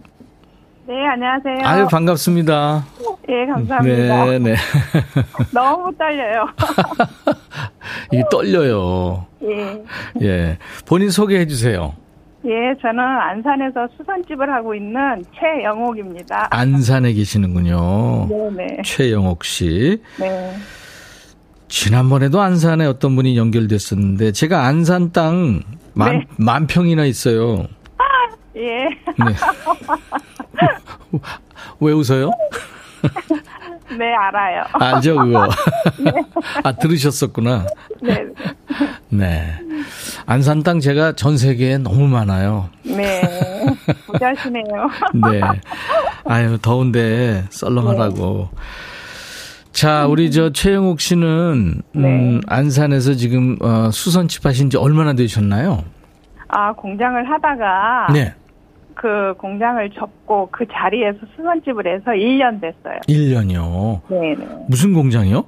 네, 0.88 0.94
안녕하세요. 1.08 1.68
아유, 1.68 1.88
반갑습니다. 1.90 2.86
예, 3.28 3.46
감사합니다. 3.48 4.26
네, 4.26 4.40
네. 4.40 4.56
너무 5.52 5.92
떨려요. 5.98 6.46
이게 8.14 8.24
떨려요. 8.30 9.26
예. 9.44 9.84
예. 10.22 10.58
본인 10.86 11.10
소개해 11.10 11.48
주세요. 11.48 11.94
예, 12.46 12.52
저는 12.80 13.00
안산에서 13.00 13.88
수선집을 13.98 14.48
하고 14.54 14.76
있는 14.76 15.24
최영옥입니다. 15.40 16.50
안산에 16.52 17.14
계시는군요. 17.14 18.28
네네. 18.28 18.84
최영옥 18.86 19.44
씨. 19.44 20.00
네. 20.20 20.56
지난번에도 21.68 22.42
안산에 22.42 22.86
어떤 22.86 23.16
분이 23.16 23.36
연결됐었는데 23.38 24.34
제가 24.34 24.66
안산 24.68 25.12
땅 25.12 25.62
만, 25.96 26.20
네. 26.20 26.26
만 26.38 26.68
평이나 26.68 27.06
있어요. 27.06 27.66
예. 28.56 28.86
네. 28.86 29.34
왜 31.80 31.94
웃어요? 31.94 32.32
네, 33.98 34.14
알아요. 34.14 34.64
알죠, 34.74 35.16
그거. 35.16 35.48
네. 36.04 36.12
아, 36.64 36.72
들으셨었구나. 36.72 37.66
네. 38.02 38.26
네. 39.10 39.54
안산 40.26 40.64
땅 40.64 40.80
제가 40.80 41.14
전 41.14 41.38
세계에 41.38 41.78
너무 41.78 42.08
많아요. 42.08 42.70
네. 42.84 43.22
부자시네요. 44.08 44.90
네. 45.32 45.42
아유, 46.26 46.58
더운데 46.62 47.46
썰렁하라고. 47.52 48.50
네. 48.52 48.62
자, 49.72 50.08
우리 50.08 50.32
저 50.32 50.52
최영욱 50.52 51.00
씨는 51.02 51.82
음, 51.96 52.02
네. 52.02 52.42
안산에서 52.48 53.14
지금 53.14 53.58
어, 53.62 53.92
수선집 53.92 54.46
하신 54.46 54.70
지 54.70 54.78
얼마나 54.78 55.14
되셨나요? 55.14 55.84
아, 56.48 56.72
공장을 56.74 57.30
하다가 57.30 58.08
네. 58.14 58.34
그 58.96 59.34
공장을 59.38 59.88
접고 59.92 60.50
그 60.52 60.66
자리에서 60.72 61.20
수선집을 61.36 61.86
해서 61.86 62.12
1년 62.12 62.60
됐어요. 62.62 63.00
1년이요? 63.08 64.02
네. 64.10 64.36
무슨 64.68 64.94
공장이요? 64.94 65.44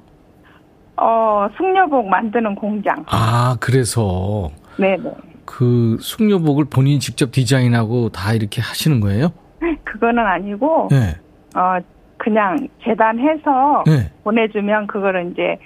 어, 0.98 1.48
숙녀복 1.56 2.08
만드는 2.08 2.54
공장. 2.54 3.04
아, 3.08 3.56
그래서. 3.60 4.50
네네. 4.78 5.10
그 5.44 5.96
숙녀복을 6.00 6.66
본인이 6.66 6.98
직접 6.98 7.32
디자인하고 7.32 8.10
다 8.10 8.34
이렇게 8.34 8.60
하시는 8.60 9.00
거예요? 9.00 9.32
그거는 9.84 10.24
아니고. 10.24 10.88
네. 10.90 11.16
어, 11.56 11.78
그냥 12.18 12.68
재단해서 12.84 13.84
네. 13.86 14.12
보내주면 14.24 14.86
그거를 14.86 15.30
이제 15.32 15.56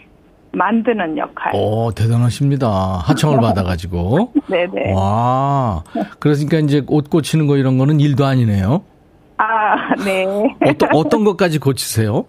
만드는 0.53 1.17
역할. 1.19 1.53
오, 1.55 1.91
대단하십니다. 1.93 2.69
하청을 3.05 3.41
받아가지고. 3.43 4.33
네네. 4.49 4.93
와. 4.95 5.83
그러니까 6.19 6.59
이제 6.59 6.83
옷 6.89 7.09
고치는 7.11 7.47
거 7.47 7.57
이런 7.57 7.79
거는 7.79 8.01
일도 8.01 8.25
아니네요. 8.25 8.83
아, 9.39 9.95
네. 10.05 10.25
어떤, 10.67 10.89
어떤 10.93 11.25
것까지 11.25 11.59
고치세요? 11.59 12.25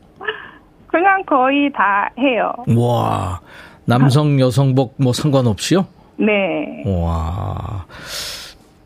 그냥 0.87 1.23
거의 1.25 1.71
다 1.73 2.09
해요. 2.17 2.51
와. 2.77 3.39
남성, 3.85 4.39
여성복 4.39 4.95
뭐 4.97 5.11
상관없이요? 5.11 5.85
네. 6.17 6.83
와. 6.85 7.85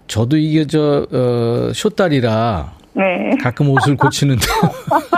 저도 0.07 0.37
이게 0.37 0.65
저, 0.65 1.05
어, 1.11 1.71
쇼딸이라. 1.73 2.73
네. 2.93 3.31
가끔 3.43 3.69
옷을 3.69 3.95
고치는데. 3.95 4.41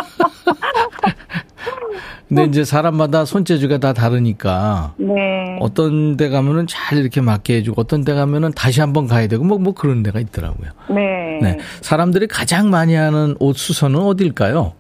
근데 2.30 2.44
이제 2.44 2.64
사람마다 2.64 3.26
손재주가 3.26 3.80
다 3.80 3.92
다르니까. 3.92 4.94
네. 4.98 5.58
어떤 5.60 6.16
데 6.16 6.30
가면은 6.30 6.68
잘 6.68 7.00
이렇게 7.00 7.22
맞게 7.22 7.56
해주고 7.56 7.82
어떤 7.82 8.04
데 8.04 8.14
가면은 8.14 8.52
다시 8.52 8.82
한번 8.82 9.08
가야 9.08 9.28
되고 9.28 9.44
뭐, 9.44 9.58
뭐 9.58 9.74
그런 9.74 10.04
데가 10.04 10.20
있더라고요. 10.20 10.70
네. 10.90 11.40
네. 11.42 11.58
사람들이 11.82 12.28
가장 12.28 12.70
많이 12.70 12.94
하는 12.94 13.36
옷 13.40 13.58
수선은 13.58 14.00
어딜까요? 14.00 14.74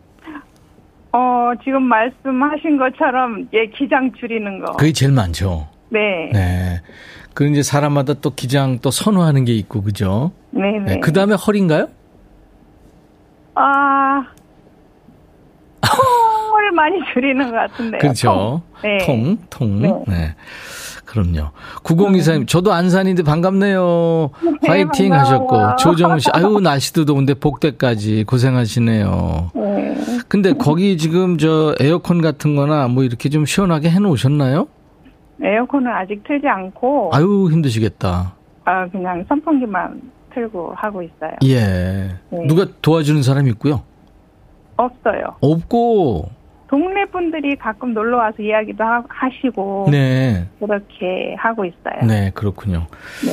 어, 1.12 1.52
지금 1.64 1.84
말씀하신 1.84 2.78
것처럼, 2.78 3.48
예, 3.54 3.66
기장 3.76 4.12
줄이는 4.14 4.64
거. 4.64 4.74
그게 4.74 4.92
제일 4.92 5.12
많죠. 5.12 5.68
네. 5.90 6.30
네. 6.32 6.82
그 7.34 7.48
이제 7.48 7.64
사람마다 7.64 8.14
또 8.16 8.30
기장 8.36 8.78
또 8.80 8.92
선호하는 8.92 9.44
게 9.46 9.54
있고, 9.54 9.82
그죠? 9.82 10.32
네네. 10.52 10.80
네. 10.80 10.86
네. 10.86 11.00
그 11.00 11.12
다음에 11.12 11.34
허리인가요? 11.34 11.88
아, 13.56 14.24
통을 16.70 16.72
많이 16.72 17.00
줄이는 17.14 17.52
것 17.52 17.56
같은데. 17.56 17.98
그렇죠. 17.98 18.62
통. 18.82 18.82
네. 18.84 18.98
통, 19.06 19.38
통. 19.50 19.82
네. 19.82 20.04
네. 20.08 20.36
그럼요. 21.06 21.50
9024님, 21.84 22.48
저도 22.48 22.72
안산인데 22.72 23.24
반갑네요. 23.24 24.30
네, 24.62 24.68
화이팅 24.68 25.10
반가워요. 25.10 25.20
하셨고, 25.20 25.76
조정우 25.78 26.20
씨, 26.20 26.30
아유, 26.34 26.60
날씨도 26.62 27.06
더운데 27.06 27.34
복대까지 27.34 28.26
고생하시네요. 28.26 29.52
네. 29.56 29.96
근데 30.28 30.54
거기 30.54 30.98
지금 30.98 31.40
저 31.40 31.74
에어컨 31.80 32.22
같은 32.22 32.56
거나 32.56 32.88
뭐 32.88 33.04
이렇게 33.04 33.30
좀 33.30 33.46
시원하게 33.46 33.90
해 33.90 33.98
놓으셨나요? 33.98 34.68
에어컨은 35.42 35.92
아직 35.92 36.24
틀지 36.28 36.48
않고. 36.48 37.10
아유, 37.14 37.50
힘드시겠다. 37.52 38.36
아, 38.66 38.88
그냥 38.90 39.26
선풍기만 39.28 40.00
틀고 40.36 40.74
하고 40.76 41.02
있어요. 41.02 41.32
예. 41.44 42.12
네. 42.30 42.46
누가 42.46 42.68
도와주는 42.84 43.24
사람 43.24 43.48
있고요? 43.48 43.82
없어요. 44.78 45.36
없고. 45.42 46.30
동네 46.70 47.04
분들이 47.06 47.56
가끔 47.56 47.94
놀러 47.96 48.18
와서 48.18 48.36
이야기도 48.40 48.84
하, 48.84 49.02
시고 49.42 49.88
네. 49.90 50.48
그렇게 50.60 51.36
하고 51.40 51.66
있어요. 51.66 52.06
네, 52.08 52.32
그렇군요. 52.36 52.86
네. 53.26 53.32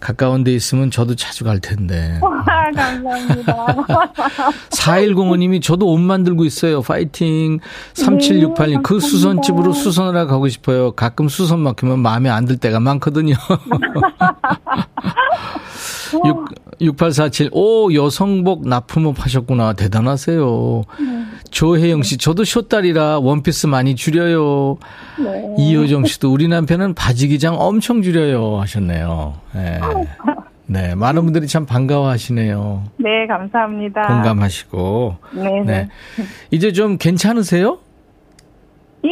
가까운 0.00 0.44
데 0.44 0.52
있으면 0.52 0.90
저도 0.90 1.14
자주 1.14 1.44
갈 1.44 1.60
텐데. 1.60 2.18
와, 2.20 2.44
감사합니다. 2.44 3.66
4105님이 4.68 5.62
저도 5.62 5.90
옷 5.90 5.98
만들고 5.98 6.44
있어요. 6.44 6.82
파이팅. 6.82 7.58
3768님, 7.94 8.82
그 8.82 9.00
수선집으로 9.00 9.72
수선하러 9.72 10.26
가고 10.26 10.48
싶어요. 10.48 10.92
가끔 10.92 11.28
수선 11.28 11.60
막히면 11.60 12.00
마음에 12.00 12.28
안 12.28 12.44
들 12.44 12.58
때가 12.58 12.80
많거든요. 12.80 13.34
6, 16.24 16.44
6847, 16.80 17.48
오, 17.52 17.92
여성복 17.92 18.68
납품업 18.68 19.24
하셨구나. 19.24 19.72
대단하세요. 19.72 20.82
네. 21.00 21.13
조혜영 21.54 22.02
씨, 22.02 22.18
저도 22.18 22.42
쇼딸이라 22.42 23.20
원피스 23.20 23.68
많이 23.68 23.94
줄여요. 23.94 24.76
네. 25.22 25.54
이효정 25.56 26.04
씨도 26.04 26.32
우리 26.32 26.48
남편은 26.48 26.94
바지 26.94 27.28
기장 27.28 27.54
엄청 27.56 28.02
줄여요. 28.02 28.60
하셨네요. 28.60 29.34
네. 29.54 29.80
네, 30.66 30.94
많은 30.96 31.22
분들이 31.22 31.46
참 31.46 31.64
반가워하시네요. 31.64 32.82
네, 32.96 33.26
감사합니다. 33.28 34.02
공감하시고. 34.02 35.16
네, 35.34 35.60
네. 35.64 35.88
이제 36.50 36.72
좀 36.72 36.98
괜찮으세요? 36.98 37.78
예, 39.04 39.10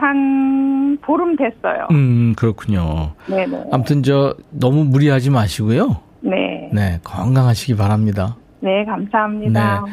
한 0.00 0.96
보름 1.02 1.36
됐어요. 1.36 1.88
음, 1.90 2.32
그렇군요. 2.34 3.12
네네. 3.26 3.64
아무튼 3.72 4.02
저 4.02 4.34
너무 4.48 4.84
무리하지 4.84 5.28
마시고요. 5.28 6.00
네. 6.22 6.70
네, 6.72 7.00
건강하시기 7.04 7.76
바랍니다. 7.76 8.36
네, 8.60 8.86
감사합니다. 8.86 9.82
네. 9.84 9.92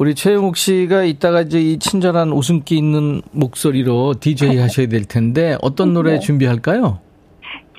우리 0.00 0.14
최영욱 0.14 0.56
씨가 0.56 1.04
이따가 1.04 1.42
이제 1.42 1.60
이 1.60 1.78
친절한 1.78 2.32
웃음기 2.32 2.74
있는 2.74 3.20
목소리로 3.32 4.14
DJ 4.18 4.56
하셔야 4.56 4.86
될 4.86 5.04
텐데 5.04 5.58
어떤 5.60 5.92
노래 5.92 6.12
네. 6.12 6.20
준비할까요? 6.20 7.00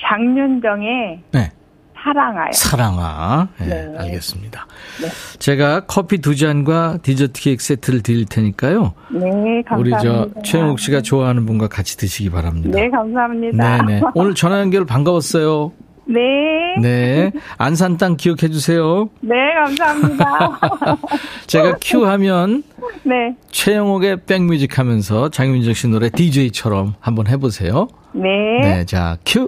장윤정의 0.08 1.20
네. 1.32 1.52
사랑아요. 1.96 2.52
사랑아. 2.54 3.48
네, 3.58 3.66
네. 3.66 3.98
알겠습니다. 3.98 4.68
네. 5.02 5.08
제가 5.40 5.88
커피 5.88 6.20
두 6.20 6.36
잔과 6.36 7.00
디저트 7.02 7.42
케이크 7.42 7.64
세트를 7.64 8.04
드릴 8.04 8.26
테니까요. 8.26 8.94
네, 9.14 9.64
감사합니다. 9.64 9.76
우리 9.78 9.92
저 10.04 10.30
최영욱 10.44 10.78
씨가 10.78 11.02
좋아하는 11.02 11.48
분과 11.48 11.70
같이 11.70 11.98
드시기 11.98 12.30
바랍니다. 12.30 12.70
네, 12.72 12.88
감사합니다. 12.88 13.82
네, 13.82 13.96
네. 13.96 14.02
오늘 14.14 14.36
전화 14.36 14.60
연결 14.60 14.86
반가웠어요. 14.86 15.72
네. 16.06 16.20
네. 16.82 17.32
안산 17.58 17.98
땅 17.98 18.18
기억해 18.18 18.50
주세요. 18.50 19.10
네, 19.22 19.36
감사합니다. 19.56 20.60
제가 21.48 21.76
큐 21.82 22.06
하면 22.06 22.64
네. 23.04 23.36
최영옥의 23.52 24.26
백뮤직 24.26 24.78
하면서 24.78 25.30
장윤정 25.30 25.74
씨 25.74 25.88
노래 25.88 26.10
DJ처럼 26.10 26.96
한번 27.00 27.28
해 27.28 27.38
보세요. 27.38 27.88
네. 28.14 28.30
네, 28.62 28.86
자, 28.86 29.18
큐. 29.26 29.48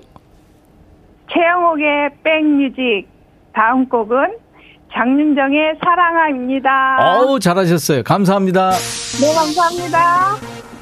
최영옥의 1.31 2.09
백뮤직 2.23 3.07
다음 3.53 3.87
곡은 3.89 4.37
장윤정의 4.93 5.77
사랑아입니다. 5.83 6.69
어우, 6.99 7.39
잘하셨어요. 7.39 8.03
감사합니다. 8.03 8.71
네, 8.71 9.33
감사합니다. 9.33 10.72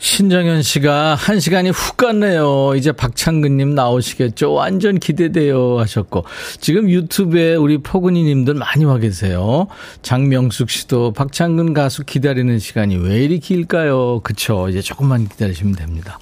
신정현 0.00 0.62
씨가 0.62 1.14
한 1.14 1.40
시간이 1.40 1.68
훅 1.70 1.98
갔네요. 1.98 2.72
이제 2.74 2.90
박창근님 2.90 3.74
나오시겠죠? 3.74 4.50
완전 4.50 4.98
기대돼요. 4.98 5.78
하셨고. 5.78 6.24
지금 6.58 6.88
유튜브에 6.88 7.54
우리 7.54 7.76
포근이 7.76 8.24
님들 8.24 8.54
많이 8.54 8.86
와 8.86 8.96
계세요. 8.96 9.66
장명숙 10.00 10.70
씨도 10.70 11.12
박창근 11.12 11.74
가수 11.74 12.04
기다리는 12.04 12.58
시간이 12.58 12.96
왜 12.96 13.22
이리 13.22 13.40
길까요? 13.40 14.20
그쵸. 14.20 14.70
이제 14.70 14.80
조금만 14.80 15.28
기다리시면 15.28 15.76
됩니다. 15.76 16.18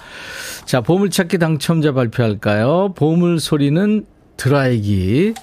자, 0.64 0.81
보물찾기 0.81 1.38
당첨자 1.38 1.93
발표할까요? 1.93 2.95
보물 2.97 3.38
소리는 3.38 4.05
드라이기 4.37 5.35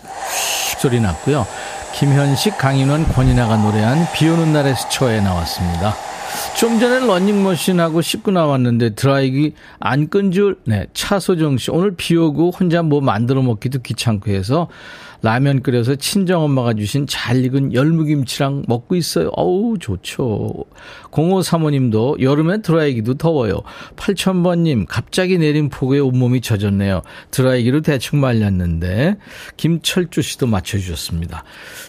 소리 0.81 0.99
났고요. 0.99 1.47
김현식, 1.93 2.57
강인원, 2.57 3.07
권인아가 3.07 3.55
노래한 3.55 4.07
비 4.13 4.27
오는 4.27 4.51
날의 4.51 4.75
스초에 4.75 5.21
나왔습니다. 5.21 5.95
좀 6.57 6.79
전에 6.79 7.05
러닝머신하고 7.05 8.01
씻고 8.01 8.31
나왔는데 8.31 8.95
드라이기 8.95 9.53
안 9.79 10.07
끈 10.07 10.31
줄, 10.31 10.57
네, 10.65 10.87
차소정 10.93 11.57
씨. 11.57 11.71
오늘 11.71 11.95
비 11.95 12.15
오고 12.15 12.51
혼자 12.51 12.81
뭐 12.83 13.01
만들어 13.01 13.41
먹기도 13.41 13.79
귀찮고 13.81 14.31
해서 14.31 14.67
라면 15.25 15.63
끓여서 15.63 15.95
친정엄마가 15.95 16.75
주신 16.75 17.07
잘 17.07 17.43
익은 17.43 17.73
열무김치랑 17.73 18.65
먹고 18.67 18.93
있어요. 18.93 19.31
어우, 19.35 19.79
좋죠. 19.79 20.53
0535님도 21.09 22.21
여름엔 22.21 22.61
드라이기도 22.61 23.15
더워요. 23.15 23.61
8000번님, 23.95 24.85
갑자기 24.87 25.39
내린 25.39 25.69
폭우에 25.69 25.97
온몸이 25.97 26.41
젖었네요. 26.41 27.01
드라이기로 27.31 27.81
대충 27.81 28.19
말렸는데, 28.19 29.15
김철주 29.57 30.21
씨도 30.21 30.45
맞춰주셨습니다. 30.45 31.43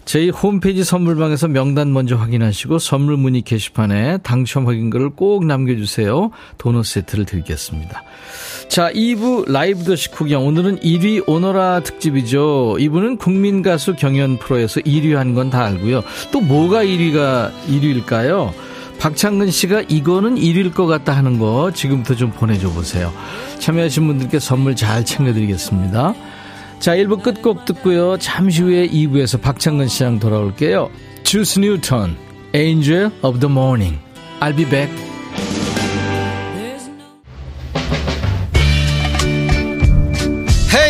저희 0.05 0.31
홈페이지 0.31 0.83
선물방에서 0.83 1.47
명단 1.49 1.93
먼저 1.93 2.15
확인하시고 2.15 2.79
선물 2.79 3.17
문의 3.17 3.43
게시판에 3.43 4.17
당첨 4.23 4.65
확인글을 4.65 5.11
꼭 5.11 5.45
남겨주세요. 5.45 6.31
도넛 6.57 6.85
세트를 6.85 7.25
드리겠습니다. 7.25 8.03
자, 8.67 8.91
2부 8.91 9.51
라이브 9.51 9.83
더시 9.83 10.09
구경. 10.09 10.47
오늘은 10.47 10.79
1위 10.79 11.23
오너라 11.27 11.81
특집이죠. 11.81 12.77
이분은 12.79 13.17
국민 13.27 13.61
가수 13.61 13.93
경연 13.93 14.37
프로에서 14.37 14.79
1위 14.79 15.13
한 15.15 15.35
건 15.35 15.49
다 15.49 15.65
알고요. 15.65 16.01
또 16.31 16.39
뭐가 16.39 16.85
1위가 16.85 17.51
1위일까요? 17.67 18.53
박창근 18.99 19.51
씨가 19.51 19.83
이거는 19.89 20.35
1위일 20.35 20.73
것 20.73 20.85
같다 20.87 21.11
하는 21.13 21.37
거 21.37 21.69
지금부터 21.73 22.15
좀 22.15 22.31
보내줘 22.31 22.69
보세요. 22.69 23.11
참여하신 23.59 24.07
분들께 24.07 24.39
선물 24.39 24.77
잘 24.77 25.03
챙겨드리겠습니다. 25.03 26.13
자, 26.79 26.95
1부 26.95 27.21
끝곡 27.21 27.65
듣고요. 27.65 28.17
잠시 28.17 28.61
후에 28.61 28.87
2부에서 28.87 29.41
박창근 29.41 29.89
씨랑 29.89 30.19
돌아올게요. 30.19 30.89
주스 31.23 31.59
뉴턴, 31.59 32.15
Angel 32.55 33.11
of 33.23 33.41
the 33.41 33.51
Morning. 33.51 33.99
I'll 34.39 34.55
be 34.55 34.63
back. 34.69 34.89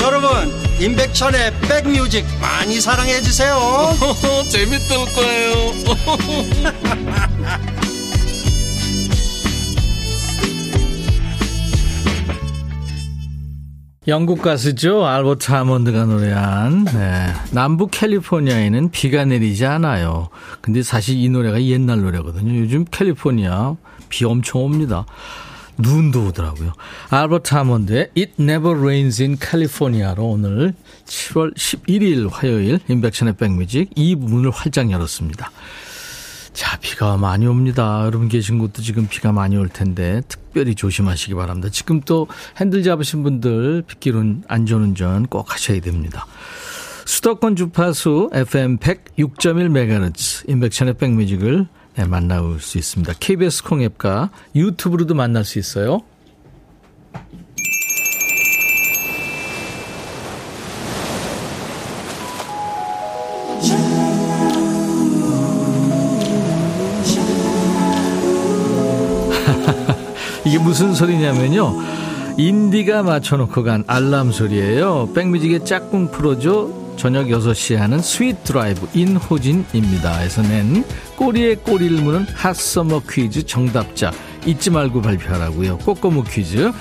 여러분 0.00 0.30
임백천의 0.80 1.52
백뮤직 1.60 2.24
많이 2.40 2.80
사랑해 2.80 3.20
주세요. 3.20 3.56
재밌을 4.50 4.96
거예요. 5.14 5.72
영국 14.08 14.40
가수죠. 14.40 15.04
알버트 15.04 15.50
하몬드가 15.50 16.04
노래한 16.04 16.84
네. 16.84 17.26
남부 17.50 17.88
캘리포니아에는 17.88 18.90
비가 18.90 19.24
내리지 19.24 19.66
않아요. 19.66 20.28
근데 20.60 20.84
사실 20.84 21.16
이 21.16 21.28
노래가 21.28 21.60
옛날 21.64 22.02
노래거든요. 22.02 22.56
요즘 22.56 22.84
캘리포니아 22.84 23.74
비 24.08 24.24
엄청 24.24 24.62
옵니다. 24.62 25.06
눈도 25.78 26.26
오더라고요. 26.26 26.72
알버트 27.10 27.54
하몬드의 27.54 28.10
It 28.16 28.32
Never 28.40 28.78
Rains 28.78 29.22
in 29.22 29.36
California로 29.40 30.24
오늘 30.24 30.74
7월 31.06 31.54
11일 31.54 32.30
화요일 32.30 32.80
인백션의 32.88 33.36
백뮤직 33.36 33.90
이 33.94 34.14
문을 34.14 34.50
활짝 34.50 34.90
열었습니다. 34.90 35.50
자, 36.52 36.78
비가 36.78 37.18
많이 37.18 37.46
옵니다. 37.46 38.00
여러분 38.06 38.28
계신 38.28 38.58
곳도 38.58 38.80
지금 38.80 39.06
비가 39.08 39.30
많이 39.30 39.58
올 39.58 39.68
텐데 39.68 40.22
특별히 40.26 40.74
조심하시기 40.74 41.34
바랍니다. 41.34 41.68
지금 41.70 42.00
또 42.00 42.28
핸들 42.58 42.82
잡으신 42.82 43.22
분들 43.22 43.82
빗길은 43.86 44.44
안전운전 44.48 45.26
꼭 45.26 45.52
하셔야 45.52 45.80
됩니다. 45.80 46.26
수도권 47.04 47.56
주파수 47.56 48.30
FM 48.32 48.78
106.1MHz 48.78 50.48
인백션의 50.48 50.94
백뮤직을 50.94 51.68
네, 51.96 52.04
만나볼 52.04 52.60
수 52.60 52.76
있습니다. 52.76 53.14
KBS 53.18 53.64
콩앱과 53.64 54.30
유튜브로도 54.54 55.14
만날 55.14 55.44
수 55.44 55.58
있어요. 55.58 56.02
이게 70.44 70.58
무슨 70.58 70.92
소리냐면요. 70.92 71.74
인디가 72.36 73.02
맞춰놓고 73.02 73.62
간 73.62 73.84
알람 73.86 74.32
소리예요. 74.32 75.08
백뮤직의 75.14 75.64
짝꿍 75.64 76.10
프로죠. 76.10 76.85
저녁 76.96 77.26
6시에 77.26 77.76
하는 77.76 78.00
Sweet 78.00 78.42
Drive 78.44 78.88
인호진입니다. 78.94 80.24
에서 80.24 80.42
낸 80.42 80.84
꼬리에 81.16 81.56
꼬리를 81.56 82.00
무는 82.02 82.26
hot 82.34 82.57
summer 82.57 83.02
퀴즈 83.08 83.44
정답자 83.44 84.10
잊지 84.46 84.70
말고 84.70 85.02
발표하라고요. 85.02 85.78
꼬꼬무 85.78 86.24
퀴즈. 86.24 86.72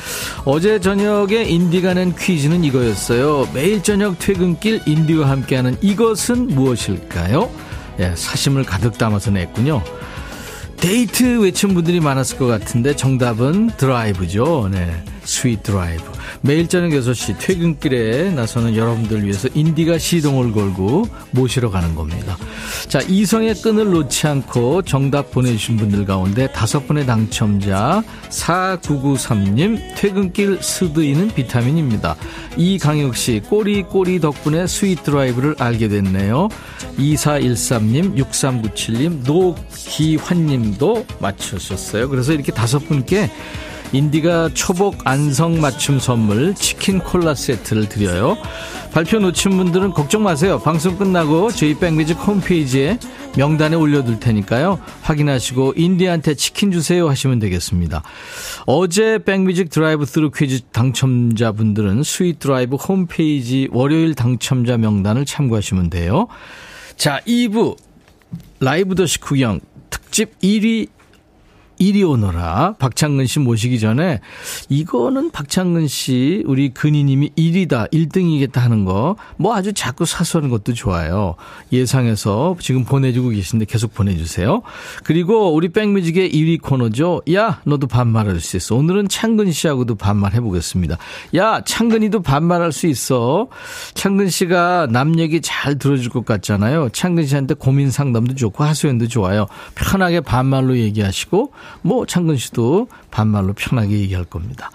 어제 0.45 0.79
저녁에 0.79 1.43
인디가 1.43 1.93
낸 1.93 2.15
퀴즈는 2.15 2.63
이거였어요. 2.63 3.49
매일 3.53 3.83
저녁 3.83 4.17
퇴근길 4.19 4.81
인디와 4.85 5.29
함께하는 5.29 5.77
이것은 5.81 6.47
무엇일까요? 6.47 7.49
예, 7.99 8.13
사심을 8.15 8.63
가득 8.63 8.97
담아서 8.97 9.31
냈군요. 9.31 9.81
데이트 10.77 11.41
외친 11.41 11.73
분들이 11.73 11.99
많았을 11.99 12.37
것 12.37 12.45
같은데 12.45 12.95
정답은 12.95 13.71
드라이브죠. 13.77 14.69
네. 14.71 15.03
Sweet 15.25 15.63
Drive. 15.63 16.03
매일 16.41 16.67
저녁 16.67 16.89
6시 16.89 17.37
퇴근길에 17.39 18.31
나서는 18.31 18.75
여러분들 18.75 19.23
위해서 19.23 19.49
인디가 19.53 19.97
시동을 19.97 20.51
걸고 20.53 21.07
모시러 21.31 21.69
가는 21.69 21.95
겁니다. 21.95 22.37
자, 22.87 23.01
이성의 23.01 23.55
끈을 23.55 23.91
놓지 23.91 24.27
않고 24.27 24.83
정답 24.83 25.31
보내주신 25.31 25.77
분들 25.77 26.05
가운데 26.05 26.51
다섯 26.51 26.87
분의 26.87 27.05
당첨자 27.05 28.03
4993님 28.29 29.95
퇴근길 29.95 30.59
스드이는 30.61 31.29
비타민입니다. 31.29 32.15
이강혁 32.57 33.15
씨 33.15 33.41
꼬리 33.49 33.83
꼬리 33.83 34.19
덕분에 34.19 34.67
Sweet 34.67 35.03
Drive를 35.03 35.55
알게 35.57 35.87
됐네요. 35.87 36.49
2413님 36.97 38.15
6397님 38.15 39.25
노기환님도 39.25 41.05
맞추셨어요. 41.19 42.09
그래서 42.09 42.33
이렇게 42.33 42.51
다섯 42.51 42.79
분께 42.79 43.29
인디가 43.95 44.49
초복 44.53 45.07
안성 45.07 45.61
맞춤 45.61 45.99
선물 45.99 46.53
치킨 46.53 46.99
콜라 46.99 47.33
세트를 47.33 47.87
드려요. 47.87 48.37
발표 48.91 49.19
놓친 49.19 49.55
분들은 49.55 49.91
걱정 49.91 50.23
마세요. 50.23 50.59
방송 50.59 50.97
끝나고 50.97 51.49
저희 51.51 51.79
백뮤직 51.79 52.17
홈페이지에 52.17 52.99
명단에 53.37 53.77
올려둘 53.77 54.19
테니까요. 54.19 54.79
확인하시고 55.01 55.75
인디한테 55.77 56.35
치킨 56.35 56.73
주세요 56.73 57.07
하시면 57.07 57.39
되겠습니다. 57.39 58.03
어제 58.65 59.17
백뮤직 59.19 59.69
드라이브 59.69 60.05
스루 60.05 60.29
퀴즈 60.29 60.61
당첨자분들은 60.73 62.03
Sweet 62.03 62.39
Drive 62.39 62.75
홈페이지 62.75 63.69
월요일 63.71 64.13
당첨자 64.13 64.75
명단을 64.75 65.23
참고하시면 65.23 65.89
돼요. 65.89 66.27
자, 66.97 67.21
2부 67.25 67.77
라이브 68.59 68.95
더시 68.95 69.21
구경 69.21 69.61
특집 69.89 70.37
1위 70.39 70.89
이리 71.77 72.03
오너라. 72.03 72.75
박창근 72.79 73.25
씨 73.27 73.39
모시기 73.39 73.79
전에 73.79 74.21
이거는 74.69 75.31
박창근 75.31 75.87
씨 75.87 76.43
우리 76.45 76.69
근희님이 76.73 77.31
1위다 77.37 77.91
1등이겠다 77.91 78.59
하는 78.59 78.85
거 78.85 79.15
뭐 79.37 79.55
아주 79.55 79.73
자꾸 79.73 80.05
사소한 80.05 80.49
것도 80.49 80.73
좋아요. 80.73 81.35
예상해서 81.71 82.55
지금 82.59 82.83
보내주고 82.85 83.29
계신데 83.29 83.65
계속 83.65 83.93
보내주세요. 83.93 84.61
그리고 85.03 85.53
우리 85.53 85.69
백뮤직의 85.69 86.31
1위 86.31 86.61
코너죠. 86.61 87.21
야 87.33 87.61
너도 87.65 87.87
반말할 87.87 88.39
수 88.39 88.57
있어. 88.57 88.75
오늘은 88.75 89.09
창근 89.09 89.51
씨하고도 89.51 89.95
반말해 89.95 90.39
보겠습니다. 90.41 90.97
야 91.35 91.61
창근이도 91.65 92.21
반말할 92.21 92.71
수 92.71 92.87
있어. 92.87 93.47
창근 93.93 94.29
씨가 94.29 94.87
남 94.89 95.19
얘기 95.19 95.41
잘 95.41 95.77
들어줄 95.77 96.09
것 96.11 96.25
같잖아요. 96.25 96.89
창근 96.89 97.25
씨한테 97.25 97.55
고민 97.55 97.91
상담도 97.91 98.35
좋고 98.35 98.63
하소연도 98.63 99.07
좋아요. 99.07 99.47
편하게 99.75 100.21
반말로 100.21 100.77
얘기하시고 100.77 101.51
뭐 101.81 102.05
창근 102.05 102.37
씨도 102.37 102.87
반말로 103.11 103.53
편하게 103.53 103.99
얘기할 103.99 104.25
겁니다. 104.25 104.71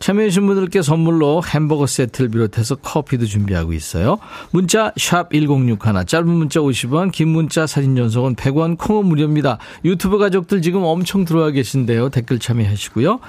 참여해주신 0.00 0.46
분들께 0.46 0.82
선물로 0.82 1.42
햄버거 1.44 1.86
세트를 1.86 2.30
비롯해서 2.30 2.76
커피도 2.76 3.26
준비하고 3.26 3.72
있어요. 3.72 4.18
문자 4.50 4.92
1061, 4.96 5.78
짧은 6.06 6.28
문자 6.28 6.60
50원, 6.60 7.12
긴 7.12 7.28
문자 7.28 7.66
사진 7.66 7.96
전송은 7.96 8.36
100원, 8.36 8.78
콩은 8.78 9.06
무료입니다. 9.06 9.58
유튜브 9.84 10.18
가족들 10.18 10.62
지금 10.62 10.82
엄청 10.84 11.24
들어와 11.24 11.50
계신데요. 11.50 12.10
댓글 12.10 12.38
참여하시고요. 12.38 13.20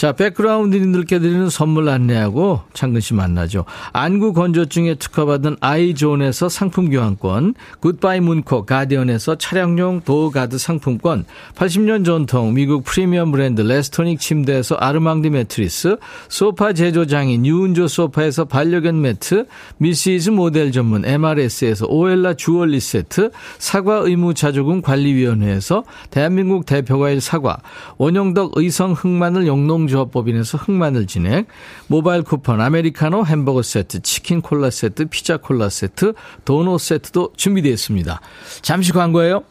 자, 0.00 0.12
백그라운드님들께 0.12 1.18
드리는 1.18 1.50
선물 1.50 1.90
안내하고 1.90 2.62
창근 2.72 3.02
씨 3.02 3.12
만나죠. 3.12 3.66
안구 3.92 4.32
건조증에 4.32 4.94
특허받은 4.94 5.58
아이존에서 5.60 6.48
상품 6.48 6.88
교환권, 6.88 7.52
굿바이 7.80 8.20
문코 8.20 8.64
가디언에서 8.64 9.34
차량용 9.34 10.00
door 10.06 10.28
guard 10.28 10.56
상품권, 10.56 11.26
80년 11.54 12.06
전통 12.06 12.54
미국 12.54 12.82
프리미엄 12.84 13.30
브랜드 13.30 13.60
레스토닉 13.60 14.20
침대에서 14.20 14.76
아르망디 14.76 15.28
매트리스, 15.28 15.98
소파 16.30 16.72
제조장인 16.72 17.44
유운조 17.44 17.86
소파에서 17.86 18.46
반려견 18.46 19.02
매트, 19.02 19.48
미시즈 19.76 20.30
모델 20.30 20.72
전문 20.72 21.04
MRS에서 21.04 21.84
오엘라 21.88 22.32
주얼리 22.36 22.80
세트, 22.80 23.32
사과 23.58 23.96
의무 23.96 24.32
자조금 24.32 24.80
관리위원회에서 24.80 25.84
대한민국 26.08 26.64
대표과일 26.64 27.20
사과, 27.20 27.58
원형덕 27.98 28.52
의성 28.54 28.92
흑마늘 28.92 29.46
영농 29.46 29.89
조합법인에서 29.90 30.58
흑마늘 30.58 31.06
진액, 31.06 31.46
모바일 31.88 32.22
쿠폰, 32.22 32.60
아메리카노 32.60 33.26
햄버거 33.26 33.62
세트, 33.62 34.00
치킨 34.00 34.40
콜라 34.40 34.70
세트, 34.70 35.06
피자 35.06 35.36
콜라 35.36 35.68
세트, 35.68 36.14
도넛 36.44 36.80
세트도 36.80 37.34
준비되어 37.36 37.72
있습니다. 37.72 38.20
잠시 38.62 38.92
광고예요. 38.92 39.44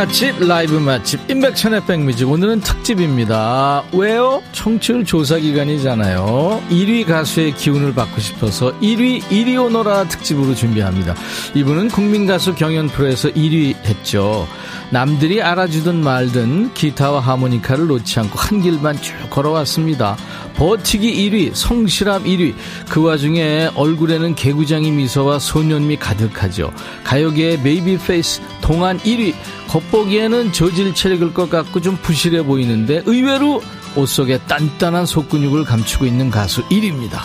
맛집, 0.00 0.40
라이브 0.48 0.76
맛집, 0.76 1.30
임백천의 1.30 1.84
백뮤직. 1.84 2.26
오늘은 2.26 2.60
특집입니다. 2.60 3.84
왜요? 3.92 4.42
청취율 4.52 5.04
조사 5.04 5.36
기간이잖아요. 5.36 6.62
1위 6.70 7.06
가수의 7.06 7.54
기운을 7.54 7.94
받고 7.94 8.18
싶어서 8.18 8.72
1위, 8.80 9.20
1위 9.20 9.62
오너라 9.62 10.04
특집으로 10.04 10.54
준비합니다. 10.54 11.14
이분은 11.54 11.88
국민가수 11.88 12.54
경연 12.54 12.88
프로에서 12.88 13.28
1위 13.28 13.74
했죠. 13.84 14.48
남들이 14.88 15.42
알아주든 15.42 16.02
말든 16.02 16.72
기타와 16.72 17.20
하모니카를 17.20 17.86
놓지 17.86 18.20
않고 18.20 18.38
한 18.38 18.62
길만 18.62 19.02
쭉 19.02 19.12
걸어왔습니다. 19.28 20.16
버티기 20.56 21.30
1위, 21.30 21.54
성실함 21.54 22.24
1위. 22.24 22.54
그 22.88 23.02
와중에 23.02 23.70
얼굴에는 23.74 24.34
개구장이 24.34 24.90
미소와 24.92 25.38
소년미 25.38 25.98
가득하죠. 25.98 26.72
가요계의 27.04 27.62
baby 27.62 27.98
face 27.98 28.40
동안 28.70 28.98
1위. 29.00 29.34
겉보기에는 29.66 30.52
저질 30.52 30.94
체력일 30.94 31.34
것 31.34 31.50
같고 31.50 31.80
좀 31.80 31.96
부실해 31.96 32.44
보이는데 32.44 33.02
의외로 33.04 33.60
옷 33.96 34.06
속에 34.06 34.38
단단한 34.46 35.06
속근육을 35.06 35.64
감추고 35.64 36.06
있는 36.06 36.30
가수 36.30 36.62
1위입니다. 36.68 37.18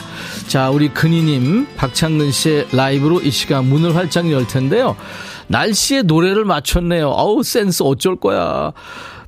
자, 0.47 0.71
우리 0.71 0.89
근희님, 0.89 1.67
박창근 1.75 2.31
씨의 2.31 2.69
라이브로 2.71 3.21
이 3.21 3.29
시간 3.29 3.65
문을 3.65 3.95
활짝 3.95 4.31
열 4.31 4.47
텐데요. 4.47 4.95
날씨에 5.45 6.01
노래를 6.01 6.45
맞췄네요. 6.45 7.10
어우, 7.10 7.43
센스 7.43 7.84
어쩔 7.84 8.15
거야. 8.15 8.71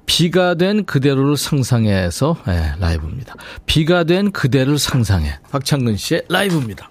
비가 0.07 0.55
된 0.55 0.85
그대로를 0.85 1.37
상상해서 1.37 2.37
네, 2.47 2.71
라이브입니다. 2.79 3.35
비가 3.67 4.03
된 4.05 4.31
그대를 4.31 4.79
상상해. 4.79 5.37
박창근 5.51 5.97
씨의 5.97 6.23
라이브입니다. 6.29 6.89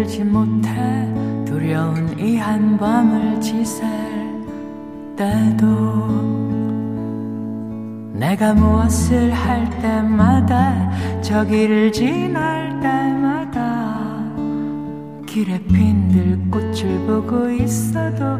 들지 0.00 0.24
못해 0.24 0.70
두려운 1.44 2.18
이 2.18 2.38
한밤을 2.38 3.38
지샐 3.38 3.86
때도 5.14 5.66
내가 8.14 8.54
무엇을 8.54 9.30
할 9.30 9.68
때마다 9.82 10.90
저기를 11.20 11.92
지날 11.92 12.80
때마다 12.80 14.24
길에 15.26 15.58
핀 15.64 16.08
들 16.10 16.40
꽃을 16.50 17.06
보고 17.06 17.50
있어도 17.50 18.38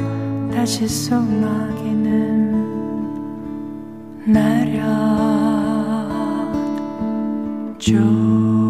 다시 0.50 0.88
소나기는 0.88 2.50
내려 4.24 4.82
줘 7.78 8.69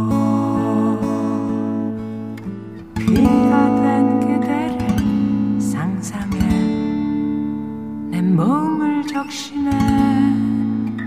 된 3.25 4.21
그대를 4.21 5.61
상상해. 5.61 6.39
내 8.11 8.23
몸을 8.23 9.07
적시네. 9.07 9.71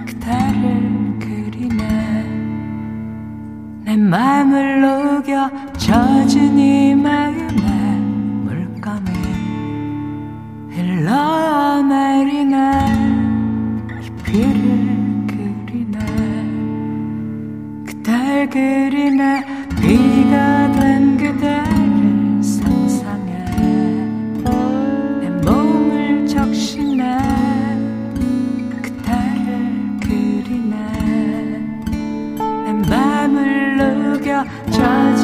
그대를 0.05 1.17
그리네. 1.19 1.83
내 3.85 3.97
맘을 3.97 4.81
녹여 4.81 5.49
젖은 5.77 6.57
이 6.57 6.95
마음에 6.95 7.97
물감이 8.43 9.09
흘러내리네. 10.69 12.55
이 14.01 14.09
비를 14.23 15.25
그리네. 15.27 16.33
비가 19.13 19.42
녹 34.43 35.22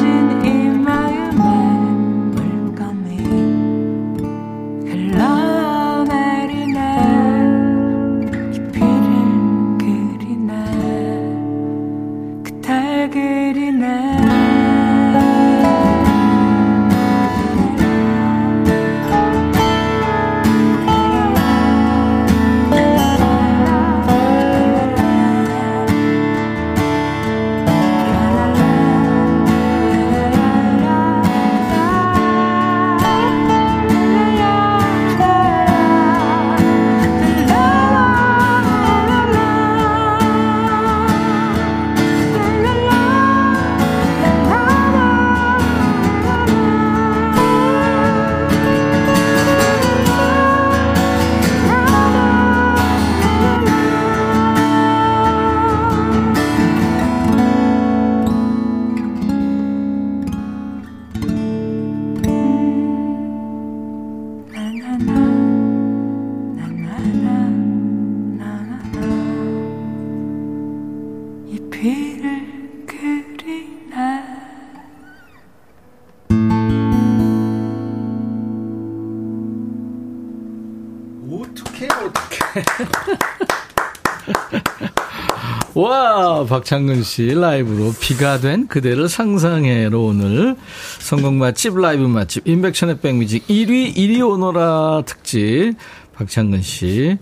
박창근 86.50 87.04
씨 87.04 87.32
라이브로 87.32 87.94
비가 88.00 88.40
된 88.40 88.66
그대를 88.66 89.08
상상해로 89.08 90.04
오늘 90.04 90.56
성공 90.98 91.38
맛집 91.38 91.78
라이브 91.78 92.02
맛집 92.02 92.48
인백션의 92.48 92.98
백뮤직 92.98 93.46
1위 93.46 93.94
1위 93.94 94.20
오너라 94.20 95.02
특집 95.06 95.74
박창근 96.16 96.60
씨. 96.62 97.16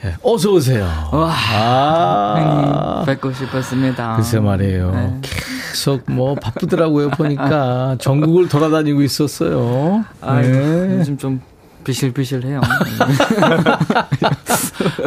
네, 0.00 0.14
어서 0.22 0.52
오세요. 0.52 0.84
와, 1.10 1.34
아, 1.34 3.02
뵙고 3.04 3.32
싶었습니다. 3.32 4.14
글쎄 4.14 4.38
말이에요. 4.38 4.92
네. 4.92 5.20
계속 5.22 6.04
뭐 6.06 6.36
바쁘더라고요 6.36 7.10
보니까 7.10 7.96
전국을 7.98 8.48
돌아다니고 8.48 9.02
있었어요. 9.02 10.04
아, 10.20 10.40
네. 10.40 10.98
요즘 11.00 11.18
좀 11.18 11.40
비실비실해요. 11.88 12.60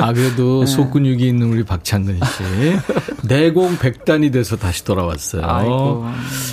아, 0.02 0.14
그래도 0.14 0.62
네. 0.62 0.66
속근육이 0.66 1.28
있는 1.28 1.52
우리 1.52 1.64
박창근 1.64 2.16
씨. 2.16 3.28
내공 3.28 3.78
백단이 3.78 4.32
돼서 4.32 4.56
다시 4.56 4.84
돌아왔어요. 4.84 5.46
아이고. 5.46 6.06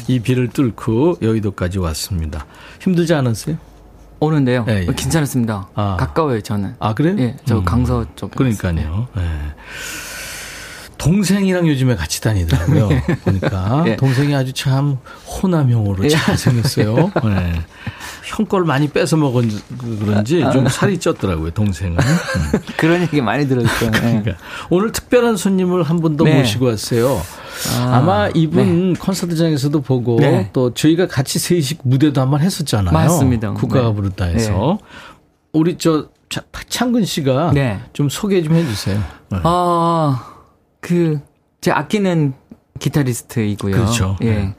이 0.09 0.21
비를 0.21 0.49
뚫고 0.49 1.19
여의도까지 1.23 1.79
왔습니다. 1.79 2.45
힘들지 2.81 3.15
않았어요? 3.15 3.57
오는데요. 4.21 4.67
예, 4.69 4.81
예. 4.81 4.87
괜찮았습니다. 4.87 5.69
아. 5.75 5.97
가까워요, 5.99 6.43
저는. 6.43 6.75
아, 6.79 6.93
그래요? 6.93 7.17
예, 7.21 7.37
저 7.47 7.59
음. 7.61 7.65
강서 7.65 8.05
쪽. 8.15 8.33
그러니까요. 8.33 9.09
예. 9.17 9.23
동생이랑 10.99 11.69
요즘에 11.69 11.95
같이 11.95 12.21
다니더라고요. 12.21 12.89
네. 12.89 13.03
보니까 13.25 13.85
예. 13.87 13.97
동생이 13.97 14.35
아주 14.35 14.53
참 14.53 14.99
호남형으로 15.27 16.05
예. 16.05 16.09
잘 16.09 16.37
생겼어요. 16.37 16.97
네. 17.25 17.63
형걸 18.29 18.65
많이 18.65 18.89
뺏어 18.89 19.17
먹은 19.17 19.51
그런지 20.01 20.45
아, 20.45 20.49
아. 20.49 20.51
좀 20.51 20.69
살이 20.69 20.99
쪘더라고요, 20.99 21.55
동생은. 21.55 21.97
음. 21.99 22.59
그런 22.77 23.03
얘기 23.03 23.21
많이. 23.21 23.39
네. 23.49 23.65
그러니까 23.91 24.33
오늘 24.69 24.93
특별한 24.93 25.37
손님을 25.37 25.83
한 25.83 26.01
분더 26.01 26.25
네. 26.25 26.39
모시고 26.39 26.67
왔어요. 26.67 27.21
아, 27.81 28.01
마 28.01 28.29
이분 28.35 28.93
네. 28.93 28.99
콘서트장에서도 28.99 29.81
보고 29.81 30.19
네. 30.21 30.51
또 30.53 30.75
저희가 30.75 31.07
같이 31.07 31.39
세식 31.39 31.81
무대도 31.85 32.21
한번 32.21 32.41
했었잖아요. 32.41 32.93
맞습니다. 32.93 33.53
국가가 33.53 33.89
네. 33.89 33.95
부르다 33.95 34.27
해서. 34.27 34.79
우리 35.53 35.79
저 35.79 36.09
창근 36.69 37.05
씨가 37.05 37.53
좀 37.95 38.09
소개 38.09 38.43
좀 38.43 38.55
해주세요. 38.55 39.01
아, 39.31 40.35
그, 40.81 41.21
제 41.61 41.71
아끼는 41.71 42.35
기타리스트이고요. 42.79 43.73
그렇죠. 43.73 44.17
예. 44.23 44.55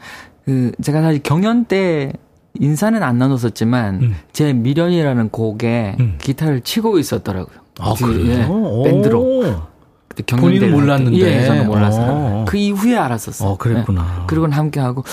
그, 0.46 0.72
제가 0.82 1.02
사실 1.02 1.22
경연 1.22 1.66
때 1.66 2.14
인사는 2.56 3.02
안 3.02 3.18
나눴었지만 3.18 3.96
음. 4.02 4.16
제 4.32 4.54
미련이라는 4.54 5.30
곡에 5.30 5.96
음. 6.00 6.16
기타를 6.20 6.62
치고 6.62 7.00
있었더라고요. 7.00 7.56
아, 7.80 7.94
그, 7.98 8.06
그래요? 8.08 8.84
예, 8.86 8.90
밴드로. 8.90 9.62
그때 10.10 10.36
본인은 10.36 10.72
몰랐는데. 10.72 11.18
예, 11.18 11.46
저는 11.46 11.68
몰랐어요. 11.68 12.46
그 12.48 12.58
이후에 12.58 12.98
알았었어요. 12.98 13.50
어, 13.50 13.58
그랬구나. 13.58 14.20
예. 14.22 14.28
그리고는 14.28 14.58
함께 14.58 14.80
하고 14.80 15.04